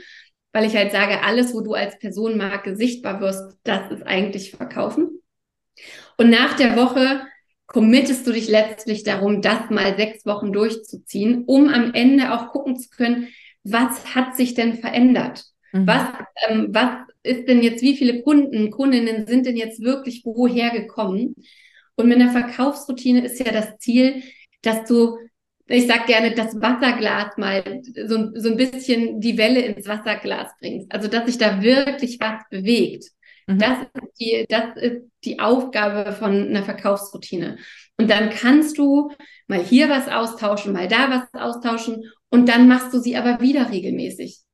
Weil 0.54 0.65
ich 0.65 0.76
halt 0.76 0.91
sage, 0.91 1.24
alles, 1.24 1.54
wo 1.54 1.62
du 1.62 1.74
als 1.74 1.98
Personenmarke 1.98 2.76
sichtbar 2.76 3.19
wirst, 3.21 3.58
das 3.63 3.91
ist 3.91 4.04
eigentlich 4.04 4.52
Verkaufen. 4.52 5.19
Und 6.17 6.30
nach 6.30 6.56
der 6.56 6.76
Woche 6.76 7.21
committest 7.65 8.28
du 8.28 8.32
dich 8.32 8.48
letztlich 8.48 9.04
darum, 9.04 9.41
das 9.41 9.69
mal 9.69 9.98
sechs 9.98 10.26
Wochen 10.26 10.54
durchzuziehen, 10.54 11.43
um 11.45 11.67
am 11.69 11.93
Ende 11.93 12.34
auch 12.34 12.52
gucken 12.52 12.78
zu 12.78 12.89
können, 12.89 13.30
was 13.63 14.13
hat 14.15 14.36
sich 14.38 14.54
denn 14.54 14.76
verändert? 14.76 15.43
Mhm. 15.74 15.88
Was, 15.88 16.08
ähm, 16.48 16.67
was 16.69 16.89
ist 17.25 17.47
denn 17.47 17.61
jetzt, 17.61 17.81
wie 17.81 17.97
viele 17.97 18.21
Kunden, 18.21 18.71
Kundinnen 18.71 19.27
sind 19.27 19.45
denn 19.45 19.57
jetzt 19.57 19.81
wirklich 19.81 20.21
woher 20.23 20.69
gekommen? 20.69 21.35
Und 21.95 22.07
mit 22.07 22.19
einer 22.19 22.31
Verkaufsroutine 22.31 23.25
ist 23.25 23.39
ja 23.39 23.51
das 23.51 23.77
Ziel, 23.79 24.23
dass 24.61 24.85
du, 24.85 25.17
ich 25.67 25.88
sag 25.88 26.07
gerne, 26.07 26.33
das 26.33 26.59
Wasserglas 26.61 27.38
mal 27.38 27.81
so, 28.05 28.31
so 28.35 28.49
ein 28.49 28.57
bisschen 28.57 29.19
die 29.21 29.38
Welle 29.38 29.61
ins 29.61 29.88
Wasserglas 29.88 30.51
bringst. 30.59 30.91
Also, 30.91 31.07
dass 31.07 31.25
sich 31.25 31.38
da 31.38 31.61
wirklich 31.61 32.19
was 32.19 32.41
bewegt. 32.49 33.05
Mhm. 33.47 33.59
Das, 33.59 33.79
ist 33.81 34.19
die, 34.19 34.45
das 34.49 34.75
ist 34.75 35.01
die 35.23 35.39
Aufgabe 35.39 36.11
von 36.13 36.49
einer 36.49 36.63
Verkaufsroutine. 36.63 37.57
Und 37.97 38.09
dann 38.09 38.29
kannst 38.29 38.77
du 38.77 39.11
mal 39.47 39.63
hier 39.63 39.89
was 39.89 40.07
austauschen, 40.07 40.73
mal 40.73 40.88
da 40.88 41.09
was 41.09 41.41
austauschen 41.41 42.11
und 42.29 42.49
dann 42.49 42.67
machst 42.67 42.93
du 42.93 42.99
sie 42.99 43.15
aber 43.15 43.39
wieder 43.39 43.71
regelmäßig. 43.71 44.44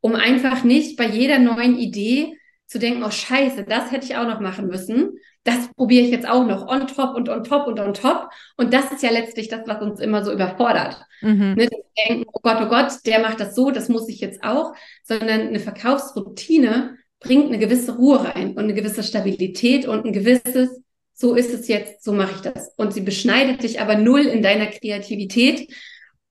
Um 0.00 0.14
einfach 0.14 0.64
nicht 0.64 0.96
bei 0.96 1.06
jeder 1.06 1.38
neuen 1.38 1.78
Idee 1.78 2.38
zu 2.66 2.78
denken, 2.78 3.02
oh 3.02 3.10
scheiße, 3.10 3.64
das 3.64 3.90
hätte 3.90 4.04
ich 4.04 4.16
auch 4.16 4.26
noch 4.26 4.40
machen 4.40 4.68
müssen. 4.68 5.18
Das 5.42 5.72
probiere 5.74 6.04
ich 6.04 6.10
jetzt 6.10 6.28
auch 6.28 6.46
noch 6.46 6.68
on 6.68 6.86
top 6.86 7.16
und 7.16 7.28
on 7.30 7.42
top 7.42 7.66
und 7.66 7.80
on 7.80 7.94
top. 7.94 8.28
Und 8.58 8.74
das 8.74 8.92
ist 8.92 9.02
ja 9.02 9.10
letztlich 9.10 9.48
das, 9.48 9.62
was 9.66 9.80
uns 9.80 10.00
immer 10.00 10.22
so 10.22 10.32
überfordert. 10.32 11.02
Mhm. 11.22 11.54
Ne, 11.54 11.68
denken, 12.06 12.24
oh 12.32 12.40
Gott, 12.42 12.58
oh 12.60 12.68
Gott, 12.68 12.92
der 13.06 13.20
macht 13.20 13.40
das 13.40 13.54
so, 13.54 13.70
das 13.70 13.88
muss 13.88 14.08
ich 14.08 14.20
jetzt 14.20 14.44
auch. 14.44 14.74
Sondern 15.02 15.48
eine 15.48 15.60
Verkaufsroutine 15.60 16.98
bringt 17.20 17.46
eine 17.46 17.58
gewisse 17.58 17.96
Ruhe 17.96 18.24
rein 18.24 18.50
und 18.50 18.58
eine 18.58 18.74
gewisse 18.74 19.02
Stabilität 19.02 19.86
und 19.86 20.04
ein 20.04 20.12
gewisses, 20.12 20.82
so 21.14 21.34
ist 21.34 21.52
es 21.52 21.66
jetzt, 21.68 22.04
so 22.04 22.12
mache 22.12 22.34
ich 22.36 22.40
das. 22.42 22.72
Und 22.76 22.92
sie 22.92 23.00
beschneidet 23.00 23.62
dich 23.62 23.80
aber 23.80 23.96
null 23.96 24.20
in 24.20 24.42
deiner 24.42 24.66
Kreativität, 24.66 25.72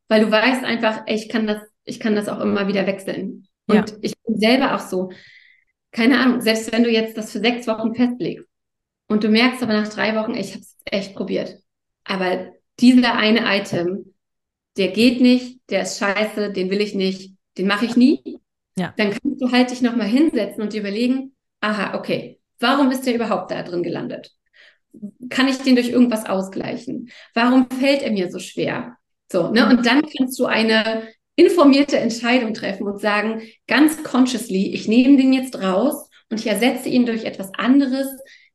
weil 0.07 0.21
du 0.23 0.31
weißt 0.31 0.63
einfach, 0.63 1.01
ey, 1.07 1.15
ich 1.15 1.29
kann 1.29 1.47
das, 1.47 1.61
ich 1.83 1.99
kann 1.99 2.15
das 2.15 2.29
auch 2.29 2.39
immer 2.39 2.67
wieder 2.67 2.87
wechseln. 2.87 3.47
Und 3.67 3.75
ja. 3.75 3.85
ich 4.01 4.13
bin 4.25 4.39
selber 4.39 4.75
auch 4.75 4.79
so, 4.79 5.11
keine 5.91 6.19
Ahnung, 6.19 6.41
selbst 6.41 6.71
wenn 6.71 6.83
du 6.83 6.89
jetzt 6.89 7.17
das 7.17 7.31
für 7.31 7.39
sechs 7.39 7.67
Wochen 7.67 7.93
festlegst 7.93 8.47
und 9.07 9.23
du 9.23 9.29
merkst 9.29 9.63
aber 9.63 9.73
nach 9.73 9.87
drei 9.89 10.15
Wochen, 10.15 10.35
ich 10.35 10.51
habe 10.51 10.61
es 10.61 10.77
echt 10.85 11.15
probiert. 11.15 11.57
Aber 12.03 12.51
dieser 12.79 13.15
eine 13.15 13.41
Item, 13.45 14.13
der 14.77 14.89
geht 14.89 15.21
nicht, 15.21 15.59
der 15.69 15.81
ist 15.83 15.99
scheiße, 15.99 16.51
den 16.51 16.69
will 16.69 16.81
ich 16.81 16.93
nicht, 16.93 17.33
den 17.57 17.67
mache 17.67 17.85
ich 17.85 17.95
nie. 17.95 18.39
Ja. 18.77 18.93
Dann 18.97 19.11
kannst 19.11 19.41
du 19.41 19.51
halt 19.51 19.71
dich 19.71 19.81
nochmal 19.81 20.07
hinsetzen 20.07 20.61
und 20.61 20.73
dir 20.73 20.81
überlegen, 20.81 21.35
aha, 21.61 21.97
okay, 21.97 22.39
warum 22.59 22.91
ist 22.91 23.05
der 23.05 23.15
überhaupt 23.15 23.51
da 23.51 23.63
drin 23.63 23.83
gelandet? 23.83 24.31
Kann 25.29 25.47
ich 25.47 25.57
den 25.57 25.75
durch 25.75 25.89
irgendwas 25.89 26.25
ausgleichen? 26.25 27.09
Warum 27.33 27.69
fällt 27.69 28.03
er 28.03 28.11
mir 28.11 28.31
so 28.31 28.39
schwer? 28.39 28.97
So, 29.31 29.51
ne? 29.51 29.67
Und 29.67 29.85
dann 29.85 30.01
kannst 30.17 30.39
du 30.39 30.45
eine 30.45 31.07
informierte 31.37 31.97
Entscheidung 31.97 32.53
treffen 32.53 32.87
und 32.87 32.99
sagen, 32.99 33.41
ganz 33.67 34.03
consciously, 34.03 34.73
ich 34.73 34.87
nehme 34.87 35.17
den 35.17 35.31
jetzt 35.31 35.61
raus 35.61 36.09
und 36.29 36.39
ich 36.39 36.47
ersetze 36.47 36.89
ihn 36.89 37.05
durch 37.05 37.23
etwas 37.23 37.51
anderes, 37.57 38.07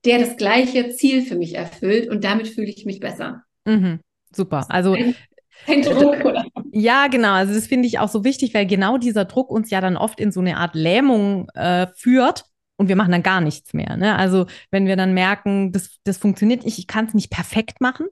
der 0.05 0.19
das 0.19 0.37
gleiche 0.37 0.91
Ziel 0.91 1.23
für 1.23 1.37
mich 1.37 1.55
erfüllt 1.55 2.11
und 2.11 2.25
damit 2.25 2.49
fühle 2.49 2.69
ich 2.69 2.85
mich 2.85 3.01
besser. 3.01 3.45
Mhm, 3.65 4.01
super. 4.35 4.67
Also 4.69 4.95
ein 4.95 5.83
Druck, 5.83 6.25
oder? 6.25 6.45
Ja, 6.73 7.07
genau. 7.07 7.33
Also 7.35 7.55
das 7.55 7.69
finde 7.69 7.87
ich 7.87 8.01
auch 8.01 8.09
so 8.09 8.25
wichtig, 8.25 8.53
weil 8.53 8.67
genau 8.67 8.99
dieser 8.99 9.25
Druck 9.27 9.51
uns 9.51 9.71
ja 9.71 9.81
dann 9.81 9.97
oft 9.97 10.19
in 10.19 10.33
so 10.33 10.41
eine 10.41 10.57
Art 10.57 10.75
Lähmung 10.75 11.49
äh, 11.55 11.87
führt 11.95 12.47
und 12.77 12.89
wir 12.89 12.97
machen 12.97 13.13
dann 13.13 13.23
gar 13.23 13.41
nichts 13.41 13.75
mehr. 13.75 13.97
Ne? 13.97 14.17
Also 14.17 14.47
wenn 14.73 14.87
wir 14.87 14.97
dann 14.97 15.15
merken, 15.15 15.71
das, 15.71 15.99
das 16.03 16.19
funktioniert 16.19 16.65
nicht, 16.65 16.79
ich 16.79 16.89
kann 16.89 17.07
es 17.07 17.15
nicht 17.15 17.31
perfekt 17.31 17.81
machen, 17.81 18.07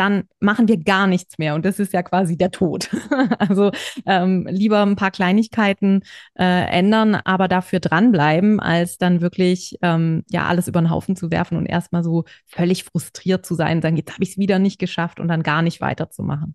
dann 0.00 0.24
machen 0.40 0.66
wir 0.66 0.78
gar 0.78 1.06
nichts 1.06 1.36
mehr. 1.36 1.54
Und 1.54 1.66
das 1.66 1.78
ist 1.78 1.92
ja 1.92 2.02
quasi 2.02 2.38
der 2.38 2.50
Tod. 2.50 2.88
also 3.38 3.70
ähm, 4.06 4.48
lieber 4.50 4.80
ein 4.80 4.96
paar 4.96 5.10
Kleinigkeiten 5.10 6.00
äh, 6.38 6.64
ändern, 6.70 7.16
aber 7.16 7.48
dafür 7.48 7.80
dranbleiben, 7.80 8.60
als 8.60 8.96
dann 8.96 9.20
wirklich 9.20 9.76
ähm, 9.82 10.24
ja 10.30 10.46
alles 10.46 10.68
über 10.68 10.80
den 10.80 10.88
Haufen 10.88 11.16
zu 11.16 11.30
werfen 11.30 11.58
und 11.58 11.66
erstmal 11.66 12.02
so 12.02 12.24
völlig 12.46 12.84
frustriert 12.84 13.44
zu 13.44 13.54
sein, 13.54 13.82
dann 13.82 13.94
jetzt 13.94 14.14
habe 14.14 14.22
ich 14.22 14.30
es 14.30 14.38
wieder 14.38 14.58
nicht 14.58 14.78
geschafft 14.78 15.20
und 15.20 15.28
dann 15.28 15.42
gar 15.42 15.60
nicht 15.60 15.82
weiterzumachen. 15.82 16.54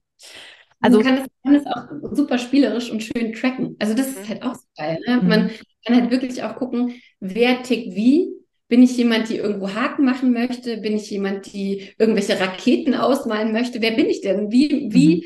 Also 0.82 1.02
man 1.02 1.06
kann 1.06 1.18
es, 1.18 1.28
kann 1.44 1.56
es 1.56 1.66
auch 1.68 2.16
super 2.16 2.40
spielerisch 2.40 2.90
und 2.90 3.04
schön 3.04 3.34
tracken. 3.34 3.76
Also 3.80 3.94
das 3.94 4.08
ist 4.08 4.24
mhm. 4.24 4.30
halt 4.30 4.44
auch 4.44 4.56
so 4.56 4.66
geil. 4.76 5.00
Ne? 5.08 5.22
Man 5.22 5.44
mhm. 5.44 5.50
kann 5.86 5.96
halt 6.02 6.10
wirklich 6.10 6.42
auch 6.42 6.56
gucken, 6.56 7.00
wer 7.20 7.62
tickt 7.62 7.96
wie 7.96 8.35
bin 8.68 8.82
ich 8.82 8.98
jemand, 8.98 9.30
die 9.30 9.38
irgendwo 9.38 9.74
Haken 9.74 10.06
machen 10.06 10.34
möchte? 10.34 10.78
Bin 10.78 10.96
ich 10.96 11.10
jemand, 11.10 11.54
die 11.54 11.90
irgendwelche 11.98 12.40
Raketen 12.40 12.96
ausmalen 12.96 13.52
möchte? 13.52 13.82
Wer 13.82 13.92
bin 13.92 14.08
ich 14.08 14.22
denn? 14.22 14.52
Wie, 14.52 14.90
wie 14.92 15.18
mhm. 15.18 15.22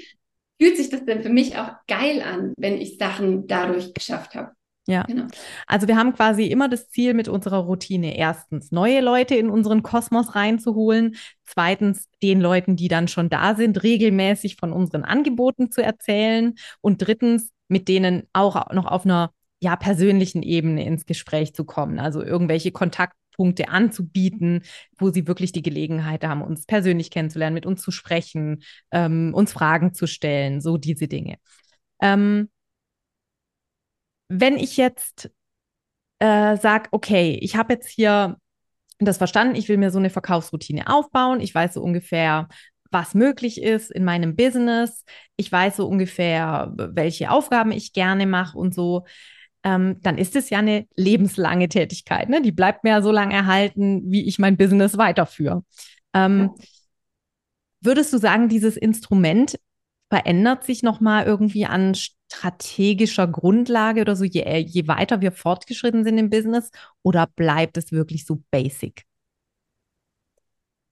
fühlt 0.61 0.77
sich 0.77 0.89
das 0.89 1.05
denn 1.05 1.23
für 1.23 1.29
mich 1.29 1.57
auch 1.57 1.71
geil 1.87 2.21
an, 2.21 2.53
wenn 2.57 2.79
ich 2.79 2.97
Sachen 2.97 3.47
dadurch 3.47 3.93
geschafft 3.93 4.35
habe? 4.35 4.51
Ja, 4.87 5.03
genau. 5.03 5.25
also 5.67 5.87
wir 5.87 5.97
haben 5.97 6.13
quasi 6.13 6.45
immer 6.45 6.67
das 6.67 6.89
Ziel 6.89 7.13
mit 7.13 7.27
unserer 7.27 7.59
Routine. 7.59 8.17
Erstens, 8.17 8.71
neue 8.71 9.01
Leute 9.01 9.35
in 9.35 9.51
unseren 9.51 9.83
Kosmos 9.83 10.33
reinzuholen. 10.33 11.15
Zweitens, 11.45 12.09
den 12.23 12.41
Leuten, 12.41 12.75
die 12.75 12.87
dann 12.87 13.07
schon 13.07 13.29
da 13.29 13.53
sind, 13.53 13.83
regelmäßig 13.83 14.55
von 14.55 14.73
unseren 14.73 15.03
Angeboten 15.03 15.69
zu 15.69 15.83
erzählen. 15.83 16.55
Und 16.81 17.05
drittens, 17.05 17.51
mit 17.67 17.87
denen 17.87 18.23
auch 18.33 18.73
noch 18.73 18.87
auf 18.87 19.05
einer 19.05 19.31
ja, 19.61 19.75
persönlichen 19.75 20.41
Ebene 20.41 20.83
ins 20.85 21.05
Gespräch 21.05 21.53
zu 21.53 21.65
kommen. 21.65 21.99
Also 21.99 22.23
irgendwelche 22.23 22.71
Kontakt 22.71 23.15
Punkte 23.39 23.69
anzubieten, 23.69 24.63
wo 24.97 25.11
sie 25.11 25.25
wirklich 25.25 25.53
die 25.53 25.61
Gelegenheit 25.61 26.25
haben, 26.25 26.41
uns 26.41 26.65
persönlich 26.65 27.09
kennenzulernen, 27.09 27.53
mit 27.53 27.65
uns 27.65 27.81
zu 27.81 27.89
sprechen, 27.89 28.63
ähm, 28.91 29.33
uns 29.33 29.53
Fragen 29.53 29.93
zu 29.93 30.07
stellen, 30.07 30.59
so 30.59 30.75
diese 30.75 31.07
Dinge. 31.07 31.37
Ähm, 32.01 32.49
wenn 34.27 34.57
ich 34.57 34.75
jetzt 34.75 35.31
äh, 36.19 36.57
sage, 36.57 36.89
okay, 36.91 37.39
ich 37.41 37.55
habe 37.55 37.75
jetzt 37.75 37.87
hier 37.87 38.35
das 38.99 39.17
verstanden, 39.17 39.55
ich 39.55 39.69
will 39.69 39.77
mir 39.77 39.89
so 39.89 39.99
eine 39.99 40.09
Verkaufsroutine 40.09 40.93
aufbauen, 40.93 41.39
ich 41.39 41.55
weiß 41.55 41.75
so 41.75 41.81
ungefähr, 41.81 42.49
was 42.91 43.13
möglich 43.13 43.61
ist 43.61 43.89
in 43.89 44.03
meinem 44.03 44.35
Business, 44.35 45.05
ich 45.37 45.49
weiß 45.49 45.77
so 45.77 45.87
ungefähr, 45.87 46.73
welche 46.75 47.31
Aufgaben 47.31 47.71
ich 47.71 47.93
gerne 47.93 48.25
mache 48.25 48.57
und 48.57 48.75
so 48.75 49.05
ähm, 49.63 49.97
dann 50.01 50.17
ist 50.17 50.35
es 50.35 50.49
ja 50.49 50.59
eine 50.59 50.87
lebenslange 50.95 51.69
Tätigkeit. 51.69 52.29
Ne? 52.29 52.41
Die 52.41 52.51
bleibt 52.51 52.83
mir 52.83 52.91
ja 52.91 53.01
so 53.01 53.11
lange 53.11 53.33
erhalten, 53.33 54.03
wie 54.05 54.25
ich 54.25 54.39
mein 54.39 54.57
Business 54.57 54.97
weiterführe. 54.97 55.63
Ähm, 56.13 56.51
ja. 56.57 56.65
Würdest 57.81 58.11
du 58.13 58.17
sagen, 58.17 58.49
dieses 58.49 58.77
Instrument 58.77 59.59
verändert 60.09 60.63
sich 60.63 60.83
nochmal 60.83 61.25
irgendwie 61.25 61.65
an 61.65 61.95
strategischer 61.95 63.27
Grundlage 63.27 64.01
oder 64.01 64.15
so, 64.15 64.23
je, 64.23 64.57
je 64.57 64.87
weiter 64.87 65.21
wir 65.21 65.31
fortgeschritten 65.31 66.03
sind 66.03 66.17
im 66.17 66.29
Business? 66.29 66.71
Oder 67.03 67.27
bleibt 67.27 67.77
es 67.77 67.91
wirklich 67.91 68.25
so 68.25 68.41
basic? 68.51 69.03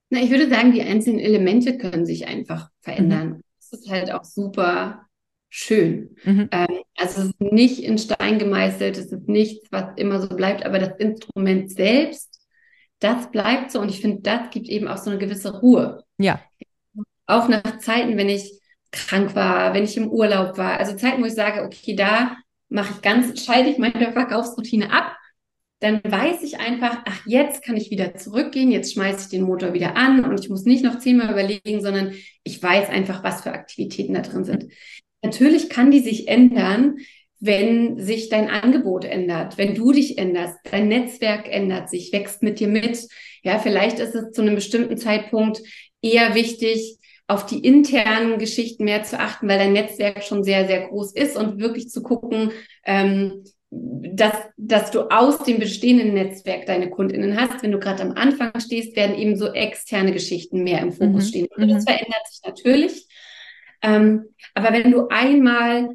Na, 0.10 0.22
ich 0.22 0.30
würde 0.30 0.50
sagen, 0.50 0.72
die 0.72 0.82
einzelnen 0.82 1.20
Elemente 1.20 1.78
können 1.78 2.06
sich 2.06 2.28
einfach 2.28 2.70
verändern. 2.80 3.30
Mhm. 3.30 3.42
Das 3.60 3.80
ist 3.80 3.90
halt 3.90 4.12
auch 4.12 4.24
super 4.24 5.07
schön. 5.50 6.16
Mhm. 6.24 6.50
Ähm, 6.52 6.68
also 6.96 7.22
es 7.22 7.28
ist 7.28 7.42
nicht 7.42 7.84
in 7.84 7.98
Stein 7.98 8.40
gemeißelt, 8.40 8.98
es 8.98 9.12
ist 9.12 9.28
nichts, 9.28 9.68
was 9.72 9.98
immer 9.98 10.22
so 10.22 10.30
bleibt, 10.30 10.66
aber 10.66 10.80
das 10.80 10.98
Instrument 11.00 11.72
selbst, 11.72 12.40
das 13.00 13.32
bleibt 13.32 13.72
so 13.72 13.80
und 13.80 13.90
ich 13.90 14.02
finde, 14.02 14.22
das 14.22 14.50
gibt 14.50 14.68
eben 14.68 14.88
auch 14.88 14.98
so 14.98 15.10
eine 15.10 15.20
gewisse 15.20 15.60
Ruhe. 15.60 16.04
Ja. 16.18 16.42
Auch 17.26 17.48
nach 17.48 17.80
Zeiten, 17.80 18.18
wenn 18.18 18.30
ich 18.30 18.60
krank 18.92 19.36
war, 19.36 19.74
wenn 19.74 19.84
ich 19.84 19.98
im 19.98 20.10
Urlaub 20.10 20.58
war, 20.58 20.80
also 20.80 20.96
Zeiten, 20.96 21.22
wo 21.22 21.26
ich 21.26 21.36
sage, 21.36 21.64
okay, 21.64 21.96
da 21.96 22.38
mache 22.70 22.94
ich 22.96 23.02
ganz, 23.02 23.44
schalte 23.44 23.70
ich 23.70 23.78
meine 23.78 24.12
Verkaufsroutine 24.12 24.92
ab, 24.92 25.16
dann 25.80 26.02
weiß 26.04 26.42
ich 26.42 26.60
einfach, 26.60 27.04
ach, 27.06 27.26
jetzt 27.26 27.64
kann 27.64 27.78
ich 27.78 27.92
wieder 27.92 28.16
zurückgehen, 28.16 28.72
jetzt 28.72 28.94
schmeiße 28.94 29.26
ich 29.26 29.30
den 29.30 29.44
Motor 29.44 29.74
wieder 29.74 29.96
an 29.96 30.26
und 30.26 30.40
ich 30.40 30.50
muss 30.50 30.64
nicht 30.64 30.84
noch 30.84 30.98
zehnmal 30.98 31.30
überlegen, 31.30 31.82
sondern 31.82 32.14
ich 32.44 32.62
weiß 32.62 32.90
einfach, 32.90 33.24
was 33.24 33.42
für 33.42 33.52
Aktivitäten 33.52 34.16
da 34.16 34.22
drin 34.22 34.44
sind. 34.44 34.72
Natürlich 35.22 35.70
kann 35.70 35.92
die 35.92 36.00
sich 36.00 36.28
ändern, 36.28 36.98
wenn 37.40 38.00
sich 38.00 38.30
dein 38.30 38.50
Angebot 38.50 39.06
ändert, 39.06 39.58
wenn 39.58 39.76
du 39.76 39.92
dich 39.92 40.18
änderst, 40.18 40.58
dein 40.72 40.88
Netzwerk 40.88 41.48
ändert 41.52 41.90
sich, 41.90 42.12
wächst 42.12 42.42
mit 42.42 42.60
dir 42.60 42.68
mit. 42.68 43.08
Ja, 43.44 43.60
vielleicht 43.60 44.00
ist 44.00 44.16
es 44.16 44.32
zu 44.32 44.42
einem 44.42 44.56
bestimmten 44.56 44.98
Zeitpunkt 44.98 45.62
eher 46.02 46.34
wichtig, 46.36 46.98
auf 47.28 47.46
die 47.46 47.60
internen 47.60 48.40
Geschichten 48.40 48.86
mehr 48.86 49.04
zu 49.04 49.20
achten, 49.20 49.48
weil 49.48 49.60
dein 49.60 49.74
Netzwerk 49.74 50.24
schon 50.24 50.44
sehr, 50.44 50.66
sehr 50.66 50.88
groß 50.88 51.14
ist 51.14 51.36
und 51.36 51.60
wirklich 51.60 51.90
zu 51.90 52.02
gucken, 52.02 52.52
ähm, 52.86 53.44
dass, 53.70 54.34
dass 54.56 54.92
du 54.92 55.12
aus 55.12 55.44
dem 55.44 55.60
bestehenden 55.60 56.14
Netzwerk 56.14 56.66
deine 56.66 56.90
KundInnen 56.90 57.40
hast. 57.40 57.62
Wenn 57.62 57.74
du 57.74 57.80
gerade 57.80 58.02
am 58.02 58.14
Anfang 58.14 58.58
stehst, 58.60 58.96
werden 58.96 59.18
eben 59.18 59.36
so 59.36 59.52
externe 59.52 60.14
Geschichten 60.14 60.64
mehr 60.64 60.80
im 60.80 60.94
Fokus 60.94 61.26
mhm. 61.26 61.28
stehen. 61.28 61.48
Und 61.56 61.68
das 61.68 61.84
mhm. 61.84 61.88
verändert 61.88 62.28
sich 62.30 62.40
natürlich. 62.46 63.07
Ähm, 63.88 64.26
aber 64.54 64.74
wenn 64.74 64.92
du 64.92 65.08
einmal 65.08 65.90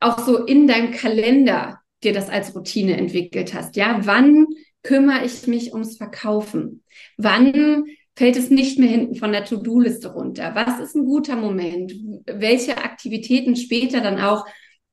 auch 0.00 0.18
so 0.18 0.44
in 0.44 0.66
deinem 0.66 0.92
Kalender 0.92 1.80
dir 2.02 2.12
das 2.12 2.28
als 2.28 2.54
Routine 2.54 2.96
entwickelt 2.96 3.54
hast, 3.54 3.76
ja, 3.76 4.00
wann 4.02 4.46
kümmere 4.82 5.24
ich 5.24 5.46
mich 5.46 5.72
ums 5.72 5.96
Verkaufen? 5.96 6.82
Wann 7.16 7.84
fällt 8.16 8.36
es 8.36 8.50
nicht 8.50 8.78
mehr 8.78 8.88
hinten 8.88 9.14
von 9.14 9.32
der 9.32 9.44
To-Do-Liste 9.44 10.12
runter? 10.12 10.54
Was 10.54 10.80
ist 10.80 10.96
ein 10.96 11.04
guter 11.04 11.36
Moment? 11.36 11.92
Welche 12.26 12.78
Aktivitäten 12.78 13.56
später 13.56 14.00
dann 14.00 14.20
auch, 14.20 14.46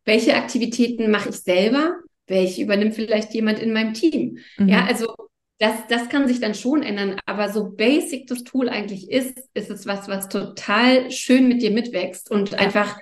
welche 0.05 0.35
Aktivitäten 0.35 1.09
mache 1.09 1.29
ich 1.29 1.37
selber? 1.37 1.95
Welche 2.27 2.61
übernimmt 2.61 2.93
vielleicht 2.95 3.33
jemand 3.33 3.59
in 3.59 3.73
meinem 3.73 3.93
Team? 3.93 4.37
Mhm. 4.57 4.69
Ja, 4.69 4.85
also 4.85 5.15
das, 5.59 5.73
das 5.89 6.07
kann 6.09 6.27
sich 6.27 6.39
dann 6.39 6.55
schon 6.55 6.83
ändern, 6.83 7.19
aber 7.25 7.49
so 7.49 7.71
basic 7.71 8.27
das 8.27 8.43
Tool 8.43 8.69
eigentlich 8.69 9.11
ist, 9.11 9.37
ist 9.53 9.69
es 9.69 9.85
was, 9.85 10.07
was 10.07 10.29
total 10.29 11.11
schön 11.11 11.49
mit 11.49 11.61
dir 11.61 11.71
mitwächst 11.71 12.31
und 12.31 12.55
einfach, 12.55 12.97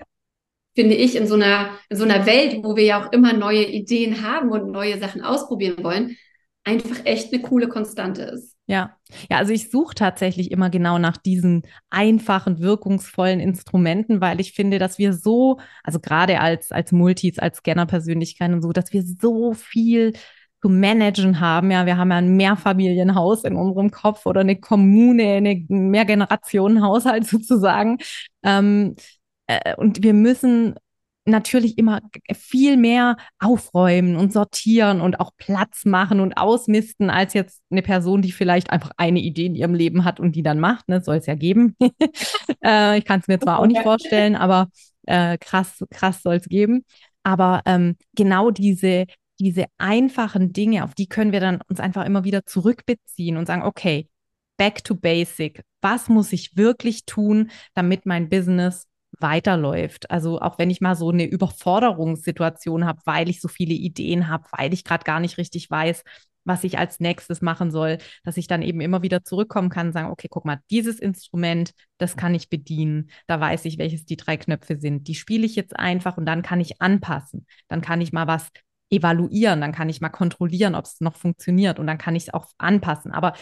finde 0.76 0.96
ich, 0.96 1.16
in 1.16 1.28
so 1.28 1.36
einer, 1.36 1.70
in 1.90 1.98
so 1.98 2.04
einer 2.04 2.26
Welt, 2.26 2.64
wo 2.64 2.76
wir 2.76 2.84
ja 2.84 3.06
auch 3.06 3.12
immer 3.12 3.34
neue 3.34 3.64
Ideen 3.64 4.24
haben 4.24 4.52
und 4.52 4.72
neue 4.72 4.98
Sachen 4.98 5.22
ausprobieren 5.22 5.84
wollen, 5.84 6.18
einfach 6.64 7.06
echt 7.06 7.32
eine 7.32 7.44
coole 7.44 7.70
Konstante 7.70 8.24
ist. 8.24 8.56
Ja, 8.66 8.98
ja, 9.30 9.38
also 9.38 9.54
ich 9.54 9.70
suche 9.70 9.96
tatsächlich 9.96 10.52
immer 10.52 10.70
genau 10.70 10.98
nach 10.98 11.16
diesen 11.16 11.62
einfachen, 11.90 12.60
wirkungsvollen 12.60 13.40
Instrumenten, 13.40 14.20
weil 14.20 14.42
ich 14.42 14.52
finde, 14.52 14.78
dass 14.78 14.98
wir 14.98 15.14
so, 15.14 15.60
also 15.84 16.00
gerade 16.00 16.42
als, 16.42 16.74
als 16.74 16.92
Multis, 16.92 17.40
als 17.40 17.60
Scanner-Persönlichkeiten 17.60 18.56
und 18.56 18.62
so, 18.62 18.74
dass 18.74 18.92
wir 18.92 19.04
so 19.04 19.54
viel 19.54 20.14
zu 20.62 20.70
managen 20.70 21.40
haben. 21.40 21.72
Ja, 21.72 21.86
wir 21.86 21.98
haben 21.98 22.12
ja 22.12 22.18
ein 22.18 22.36
Mehrfamilienhaus 22.36 23.44
in 23.44 23.56
unserem 23.56 23.92
Kopf 23.92 24.26
oder 24.26 24.42
eine 24.42 24.60
Kommune, 24.60 25.34
eine 25.34 25.66
Mehrgenerationenhaushalt 25.68 27.26
sozusagen. 27.28 27.98
Ähm, 28.44 28.96
äh, 29.48 29.76
und 29.76 30.04
wir 30.04 30.14
müssen 30.14 30.76
natürlich 31.28 31.78
immer 31.78 32.02
viel 32.34 32.78
mehr 32.78 33.18
aufräumen 33.40 34.16
und 34.16 34.32
sortieren 34.34 35.02
und 35.02 35.20
auch 35.20 35.32
Platz 35.38 35.86
machen 35.86 36.20
und 36.20 36.38
ausmisten 36.38 37.10
als 37.10 37.34
jetzt 37.34 37.62
eine 37.70 37.82
Person, 37.82 38.22
die 38.22 38.32
vielleicht 38.32 38.70
einfach 38.72 38.92
eine 38.98 39.20
Idee 39.20 39.48
in 39.48 39.56
ihrem 39.56 39.74
Leben 39.74 40.06
hat 40.06 40.20
und 40.20 40.36
die 40.36 40.44
dann 40.44 40.60
macht. 40.60 40.88
Ne? 40.88 41.02
Soll 41.02 41.18
es 41.18 41.26
ja 41.26 41.36
geben. 41.36 41.76
äh, 42.64 42.98
ich 42.98 43.06
kann 43.06 43.20
es 43.20 43.28
mir 43.28 43.40
zwar 43.40 43.60
auch 43.60 43.68
nicht 43.68 43.82
vorstellen, 43.82 44.36
aber 44.36 44.70
äh, 45.06 45.38
krass, 45.38 45.84
krass 45.90 46.24
soll 46.24 46.36
es 46.36 46.48
geben. 46.48 46.86
Aber 47.24 47.62
ähm, 47.66 47.98
genau 48.16 48.52
diese, 48.52 49.06
diese 49.40 49.66
einfachen 49.78 50.54
Dinge, 50.54 50.84
auf 50.84 50.96
die 50.96 51.08
können 51.08 51.32
wir 51.32 51.40
dann 51.40 51.62
uns 51.70 51.80
einfach 51.80 52.06
immer 52.06 52.24
wieder 52.24 52.46
zurückbeziehen 52.46 53.38
und 53.38 53.46
sagen, 53.46 53.64
okay, 53.64 54.10
back 54.58 54.84
to 54.84 54.96
basic. 54.96 55.64
Was 55.82 56.10
muss 56.10 56.34
ich 56.34 56.58
wirklich 56.58 57.06
tun, 57.06 57.52
damit 57.74 58.06
mein 58.06 58.30
Business 58.30 58.88
weiterläuft. 59.20 60.12
Also 60.12 60.40
auch 60.42 60.60
wenn 60.60 60.70
ich 60.70 60.82
mal 60.82 60.96
so 60.96 61.10
eine 61.10 61.26
Überforderungssituation 61.26 62.86
habe, 62.86 63.00
weil 63.06 63.30
ich 63.30 63.42
so 63.42 63.48
viele 63.48 63.74
Ideen 63.74 64.28
habe, 64.28 64.46
weil 64.52 64.74
ich 64.74 64.84
gerade 64.84 65.04
gar 65.04 65.20
nicht 65.20 65.38
richtig 65.38 65.70
weiß, 65.70 66.04
was 66.44 66.64
ich 66.64 66.78
als 66.78 67.00
nächstes 67.00 67.42
machen 67.42 67.72
soll, 67.72 67.98
dass 68.24 68.38
ich 68.38 68.48
dann 68.48 68.62
eben 68.62 68.80
immer 68.80 69.02
wieder 69.02 69.24
zurückkommen 69.24 69.70
kann 69.70 69.88
und 69.88 69.94
sagen, 69.94 70.12
okay, 70.12 70.28
guck 70.30 70.46
mal, 70.46 70.60
dieses 70.72 71.00
Instrument, 71.00 71.72
das 71.98 72.16
kann 72.16 72.34
ich 72.36 72.50
bedienen. 72.50 73.10
Da 73.28 73.40
weiß 73.40 73.66
ich, 73.66 73.78
welches 73.78 74.06
die 74.06 74.16
drei 74.16 74.38
Knöpfe 74.38 74.78
sind. 74.78 75.08
Die 75.08 75.16
spiele 75.16 75.46
ich 75.46 75.56
jetzt 75.56 75.76
einfach 75.78 76.18
und 76.18 76.26
dann 76.26 76.44
kann 76.44 76.62
ich 76.62 76.82
anpassen. 76.82 77.46
Dann 77.68 77.82
kann 77.82 78.00
ich 78.00 78.14
mal 78.14 78.28
was 78.28 78.48
evaluieren, 78.90 79.62
dann 79.62 79.72
kann 79.72 79.90
ich 79.90 80.02
mal 80.02 80.10
kontrollieren, 80.10 80.76
ob 80.76 80.86
es 80.86 81.02
noch 81.02 81.16
funktioniert 81.16 81.80
und 81.80 81.88
dann 81.88 81.98
kann 81.98 82.16
ich 82.16 82.24
es 82.24 82.34
auch 82.34 82.48
anpassen. 82.58 83.12
Aber 83.12 83.34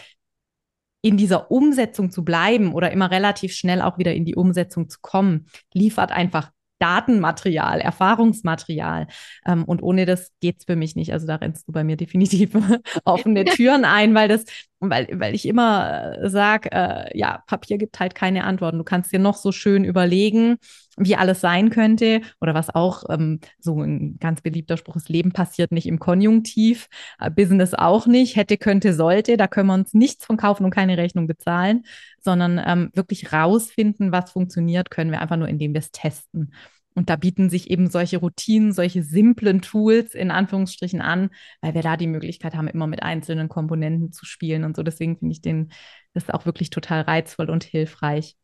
in 1.02 1.16
dieser 1.16 1.50
Umsetzung 1.50 2.10
zu 2.10 2.24
bleiben 2.24 2.72
oder 2.72 2.90
immer 2.90 3.10
relativ 3.10 3.54
schnell 3.54 3.80
auch 3.80 3.98
wieder 3.98 4.14
in 4.14 4.24
die 4.24 4.34
Umsetzung 4.34 4.88
zu 4.88 4.98
kommen, 5.00 5.46
liefert 5.72 6.10
einfach 6.10 6.50
Datenmaterial, 6.78 7.80
Erfahrungsmaterial. 7.80 9.06
Ähm, 9.46 9.64
und 9.64 9.82
ohne 9.82 10.04
das 10.04 10.32
geht 10.40 10.56
es 10.58 10.64
für 10.64 10.76
mich 10.76 10.94
nicht. 10.94 11.12
Also 11.12 11.26
da 11.26 11.36
rennst 11.36 11.66
du 11.68 11.72
bei 11.72 11.84
mir 11.84 11.96
definitiv 11.96 12.50
offene 13.04 13.44
Türen 13.46 13.84
ein, 13.84 14.14
weil 14.14 14.28
das, 14.28 14.44
weil, 14.80 15.08
weil 15.12 15.34
ich 15.34 15.46
immer 15.46 16.18
äh, 16.18 16.28
sage, 16.28 16.70
äh, 16.72 17.16
ja, 17.18 17.42
Papier 17.46 17.78
gibt 17.78 17.98
halt 17.98 18.14
keine 18.14 18.44
Antworten. 18.44 18.78
Du 18.78 18.84
kannst 18.84 19.12
dir 19.12 19.18
noch 19.18 19.36
so 19.36 19.50
schön 19.52 19.84
überlegen, 19.84 20.56
wie 20.98 21.16
alles 21.16 21.40
sein 21.40 21.70
könnte 21.70 22.20
oder 22.40 22.54
was 22.54 22.74
auch 22.74 23.04
ähm, 23.08 23.40
so 23.58 23.82
ein 23.82 24.18
ganz 24.18 24.42
beliebter 24.42 24.76
Spruch 24.76 24.96
ist, 24.96 25.08
Leben 25.08 25.32
passiert 25.32 25.72
nicht 25.72 25.86
im 25.86 25.98
Konjunktiv, 25.98 26.88
äh, 27.18 27.30
Business 27.30 27.74
auch 27.74 28.06
nicht, 28.06 28.36
hätte, 28.36 28.56
könnte, 28.58 28.92
sollte, 28.94 29.36
da 29.36 29.46
können 29.46 29.68
wir 29.68 29.74
uns 29.74 29.94
nichts 29.94 30.24
von 30.24 30.36
kaufen 30.36 30.64
und 30.64 30.70
keine 30.70 30.98
Rechnung 30.98 31.26
bezahlen, 31.26 31.84
sondern 32.20 32.60
ähm, 32.64 32.90
wirklich 32.94 33.32
rausfinden, 33.32 34.12
was 34.12 34.30
funktioniert, 34.32 34.90
können 34.90 35.10
wir 35.10 35.20
einfach 35.20 35.36
nur, 35.36 35.48
indem 35.48 35.72
wir 35.74 35.80
es 35.80 35.90
testen. 35.90 36.52
Und 36.96 37.10
da 37.10 37.16
bieten 37.16 37.50
sich 37.50 37.70
eben 37.70 37.88
solche 37.90 38.16
Routinen, 38.16 38.72
solche 38.72 39.02
simplen 39.02 39.60
Tools 39.60 40.14
in 40.14 40.30
Anführungsstrichen 40.30 41.02
an, 41.02 41.28
weil 41.60 41.74
wir 41.74 41.82
da 41.82 41.98
die 41.98 42.06
Möglichkeit 42.06 42.54
haben, 42.54 42.68
immer 42.68 42.86
mit 42.86 43.02
einzelnen 43.02 43.50
Komponenten 43.50 44.12
zu 44.12 44.24
spielen 44.24 44.64
und 44.64 44.74
so. 44.74 44.82
Deswegen 44.82 45.18
finde 45.18 45.32
ich 45.32 45.42
den, 45.42 45.72
das 46.14 46.30
auch 46.30 46.46
wirklich 46.46 46.70
total 46.70 47.02
reizvoll 47.02 47.50
und 47.50 47.64
hilfreich. 47.64 48.36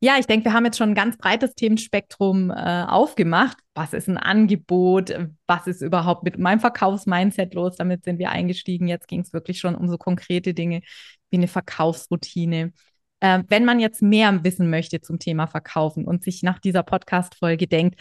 Ja, 0.00 0.16
ich 0.18 0.26
denke, 0.26 0.44
wir 0.44 0.52
haben 0.52 0.64
jetzt 0.64 0.76
schon 0.78 0.90
ein 0.90 0.94
ganz 0.94 1.16
breites 1.16 1.54
Themenspektrum 1.54 2.50
äh, 2.50 2.84
aufgemacht. 2.86 3.56
Was 3.74 3.94
ist 3.94 4.08
ein 4.08 4.18
Angebot? 4.18 5.12
Was 5.48 5.66
ist 5.66 5.80
überhaupt 5.80 6.22
mit 6.22 6.38
meinem 6.38 6.60
Verkaufsmindset 6.60 7.54
los? 7.54 7.76
Damit 7.76 8.04
sind 8.04 8.18
wir 8.18 8.30
eingestiegen. 8.30 8.86
Jetzt 8.86 9.08
ging 9.08 9.20
es 9.22 9.32
wirklich 9.32 9.58
schon 9.58 9.74
um 9.74 9.88
so 9.88 9.96
konkrete 9.98 10.54
Dinge 10.54 10.82
wie 11.30 11.38
eine 11.38 11.48
Verkaufsroutine. 11.48 12.72
Äh, 13.20 13.42
wenn 13.48 13.64
man 13.64 13.80
jetzt 13.80 14.02
mehr 14.02 14.44
wissen 14.44 14.70
möchte 14.70 15.00
zum 15.00 15.18
Thema 15.18 15.46
Verkaufen 15.46 16.04
und 16.04 16.22
sich 16.22 16.42
nach 16.42 16.58
dieser 16.58 16.82
Podcast-Folge 16.82 17.66
denkt, 17.66 18.00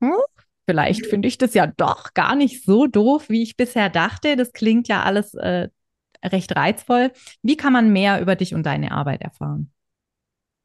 hm, 0.00 0.12
vielleicht 0.66 1.06
finde 1.06 1.28
ich 1.28 1.38
das 1.38 1.54
ja 1.54 1.66
doch 1.66 2.14
gar 2.14 2.34
nicht 2.34 2.64
so 2.64 2.86
doof, 2.86 3.28
wie 3.28 3.42
ich 3.42 3.56
bisher 3.56 3.90
dachte. 3.90 4.36
Das 4.36 4.52
klingt 4.52 4.88
ja 4.88 5.02
alles 5.02 5.34
äh, 5.34 5.68
recht 6.24 6.56
reizvoll. 6.56 7.12
Wie 7.42 7.56
kann 7.56 7.72
man 7.72 7.92
mehr 7.92 8.20
über 8.20 8.36
dich 8.36 8.54
und 8.54 8.64
deine 8.64 8.92
Arbeit 8.92 9.22
erfahren? 9.22 9.70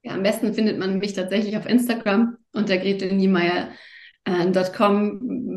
Ja, 0.01 0.13
am 0.13 0.23
besten 0.23 0.53
findet 0.53 0.79
man 0.79 0.99
mich 0.99 1.13
tatsächlich 1.13 1.57
auf 1.57 1.65
Instagram 1.65 2.37
unter 2.53 2.77
gretelniemeyer.com, 2.77 3.73
äh, 4.29 4.45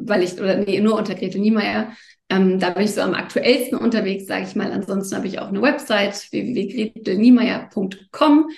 weil 0.04 0.22
ich, 0.22 0.40
oder 0.40 0.56
nee, 0.56 0.80
nur 0.80 0.96
unter 0.96 1.14
Gretel 1.14 1.40
Niemeyer. 1.40 1.92
Ähm, 2.28 2.58
da 2.58 2.70
bin 2.70 2.82
ich 2.84 2.94
so 2.94 3.02
am 3.02 3.14
aktuellsten 3.14 3.78
unterwegs, 3.78 4.26
sage 4.26 4.46
ich 4.46 4.56
mal. 4.56 4.72
Ansonsten 4.72 5.16
habe 5.16 5.26
ich 5.26 5.38
auch 5.38 5.48
eine 5.48 5.60
Website, 5.60 6.14
www.gretelniemeyer.com. 6.30 8.48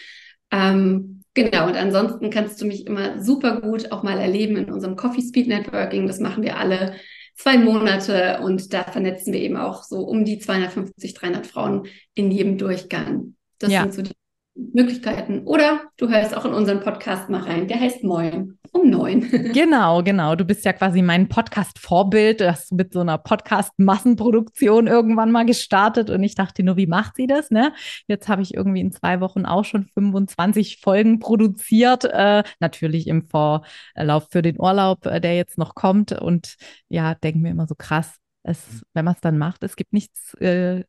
Ähm, 0.53 1.23
genau, 1.35 1.67
und 1.67 1.77
ansonsten 1.77 2.31
kannst 2.31 2.61
du 2.61 2.67
mich 2.67 2.87
immer 2.87 3.21
super 3.23 3.61
gut 3.61 3.91
auch 3.91 4.03
mal 4.03 4.19
erleben 4.19 4.57
in 4.57 4.71
unserem 4.71 4.97
Coffee 4.97 5.23
Speed 5.23 5.49
Networking. 5.49 6.07
Das 6.07 6.21
machen 6.21 6.45
wir 6.45 6.59
alle 6.59 6.95
zwei 7.37 7.59
Monate 7.59 8.41
und 8.43 8.73
da 8.73 8.85
vernetzen 8.85 9.33
wir 9.33 9.41
eben 9.41 9.57
auch 9.57 9.83
so 9.83 10.01
um 10.01 10.25
die 10.25 10.39
250, 10.39 11.15
300 11.15 11.47
Frauen 11.47 11.87
in 12.15 12.31
jedem 12.31 12.59
Durchgang. 12.59 13.35
Das 13.59 13.73
ja. 13.73 13.83
sind 13.83 13.95
so 13.95 14.03
die 14.03 14.13
Möglichkeiten. 14.55 15.43
Oder 15.47 15.83
du 15.97 16.09
hörst 16.09 16.37
auch 16.37 16.45
in 16.45 16.53
unseren 16.53 16.81
Podcast 16.81 17.29
mal 17.29 17.43
rein. 17.43 17.67
Der 17.67 17.81
heißt 17.81 18.05
Moin 18.05 18.59
um 18.71 18.91
neun. 18.91 19.21
genau, 19.53 20.03
genau. 20.03 20.35
Du 20.35 20.45
bist 20.45 20.65
ja 20.65 20.73
quasi 20.73 21.03
mein 21.03 21.29
Podcast-Vorbild. 21.29 22.41
Du 22.41 22.51
hast 22.51 22.73
mit 22.73 22.93
so 22.93 23.01
einer 23.01 23.19
Podcast-Massenproduktion 23.19 24.87
irgendwann 24.87 25.33
mal 25.33 25.47
gestartet 25.47 26.11
und 26.11 26.23
ich 26.23 26.35
dachte 26.35 26.63
nur, 26.63 26.77
wie 26.77 26.87
macht 26.87 27.17
sie 27.17 27.27
das? 27.27 27.51
Ne? 27.51 27.73
Jetzt 28.07 28.29
habe 28.29 28.43
ich 28.43 28.55
irgendwie 28.55 28.81
in 28.81 28.93
zwei 28.93 29.21
Wochen 29.21 29.45
auch 29.45 29.65
schon 29.65 29.87
25 29.95 30.81
Folgen 30.81 31.19
produziert. 31.19 32.05
Äh, 32.05 32.43
natürlich 32.61 33.07
im 33.07 33.27
Vorlauf 33.27 34.29
für 34.31 34.43
den 34.43 34.61
Urlaub, 34.61 35.07
äh, 35.07 35.21
der 35.21 35.37
jetzt 35.37 35.59
noch 35.59 35.75
kommt. 35.75 36.13
Und 36.13 36.57
ja, 36.89 37.15
denke 37.15 37.39
mir 37.41 37.51
immer 37.51 37.67
so 37.67 37.75
krass. 37.77 38.17
Es, 38.43 38.85
wenn 38.93 39.05
man 39.05 39.15
es 39.15 39.21
dann 39.21 39.39
macht, 39.39 39.63
es 39.63 39.75
gibt 39.75 39.93
nichts 39.93 40.35
äh, 40.35 40.85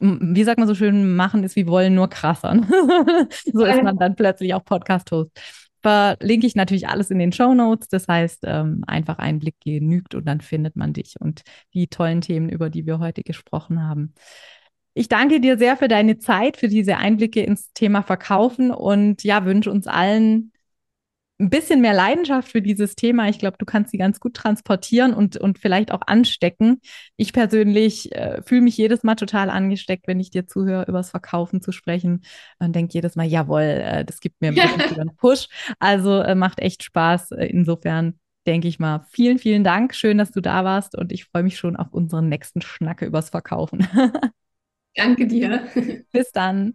wie 0.00 0.44
sagt 0.44 0.58
man 0.58 0.68
so 0.68 0.74
schön, 0.74 1.16
machen 1.16 1.44
ist 1.44 1.56
wie 1.56 1.66
wollen, 1.66 1.94
nur 1.94 2.08
krasser. 2.08 2.54
so 3.52 3.64
ist 3.64 3.82
man 3.82 3.96
dann 3.96 4.14
plötzlich 4.16 4.54
auch 4.54 4.64
Podcast-Host. 4.64 5.30
Verlinke 5.82 6.46
ich 6.46 6.54
natürlich 6.54 6.88
alles 6.88 7.10
in 7.10 7.18
den 7.18 7.32
Show 7.32 7.54
Notes. 7.54 7.88
Das 7.88 8.06
heißt, 8.06 8.40
ähm, 8.44 8.84
einfach 8.86 9.18
ein 9.18 9.38
Blick 9.38 9.56
genügt 9.64 10.14
und 10.14 10.26
dann 10.26 10.40
findet 10.40 10.76
man 10.76 10.92
dich 10.92 11.14
und 11.18 11.42
die 11.72 11.88
tollen 11.88 12.20
Themen, 12.20 12.48
über 12.48 12.70
die 12.70 12.86
wir 12.86 12.98
heute 12.98 13.22
gesprochen 13.22 13.82
haben. 13.82 14.14
Ich 14.92 15.08
danke 15.08 15.40
dir 15.40 15.56
sehr 15.56 15.76
für 15.76 15.88
deine 15.88 16.18
Zeit, 16.18 16.56
für 16.56 16.68
diese 16.68 16.96
Einblicke 16.96 17.42
ins 17.42 17.72
Thema 17.72 18.02
Verkaufen 18.02 18.70
und 18.70 19.24
ja, 19.24 19.44
wünsche 19.44 19.70
uns 19.70 19.86
allen 19.86 20.52
ein 21.40 21.48
bisschen 21.48 21.80
mehr 21.80 21.94
Leidenschaft 21.94 22.50
für 22.50 22.60
dieses 22.60 22.94
Thema. 22.94 23.28
Ich 23.28 23.38
glaube, 23.38 23.56
du 23.58 23.64
kannst 23.64 23.90
sie 23.90 23.98
ganz 23.98 24.20
gut 24.20 24.34
transportieren 24.34 25.14
und, 25.14 25.38
und 25.38 25.58
vielleicht 25.58 25.90
auch 25.90 26.02
anstecken. 26.06 26.80
Ich 27.16 27.32
persönlich 27.32 28.14
äh, 28.14 28.42
fühle 28.42 28.60
mich 28.60 28.76
jedes 28.76 29.02
Mal 29.02 29.14
total 29.14 29.48
angesteckt, 29.48 30.06
wenn 30.06 30.20
ich 30.20 30.30
dir 30.30 30.46
zuhöre, 30.46 30.84
über 30.86 30.98
das 30.98 31.10
Verkaufen 31.10 31.62
zu 31.62 31.72
sprechen 31.72 32.22
und 32.58 32.76
denke 32.76 32.92
jedes 32.92 33.16
Mal, 33.16 33.26
jawohl, 33.26 33.62
äh, 33.62 34.04
das 34.04 34.20
gibt 34.20 34.40
mir 34.40 34.48
ein 34.48 34.54
bisschen 34.54 35.00
einen 35.00 35.16
Push. 35.16 35.48
Also 35.78 36.20
äh, 36.20 36.34
macht 36.34 36.60
echt 36.60 36.82
Spaß. 36.84 37.32
Äh, 37.32 37.46
insofern 37.46 38.18
denke 38.46 38.68
ich 38.68 38.78
mal, 38.78 39.06
vielen, 39.10 39.38
vielen 39.38 39.64
Dank. 39.64 39.94
Schön, 39.94 40.18
dass 40.18 40.32
du 40.32 40.42
da 40.42 40.64
warst 40.64 40.94
und 40.96 41.10
ich 41.10 41.24
freue 41.24 41.42
mich 41.42 41.58
schon 41.58 41.76
auf 41.76 41.88
unseren 41.92 42.28
nächsten 42.28 42.60
Schnacke 42.60 43.06
übers 43.06 43.30
Verkaufen. 43.30 43.88
Danke 44.94 45.26
dir. 45.26 45.66
Bis 46.12 46.32
dann. 46.32 46.74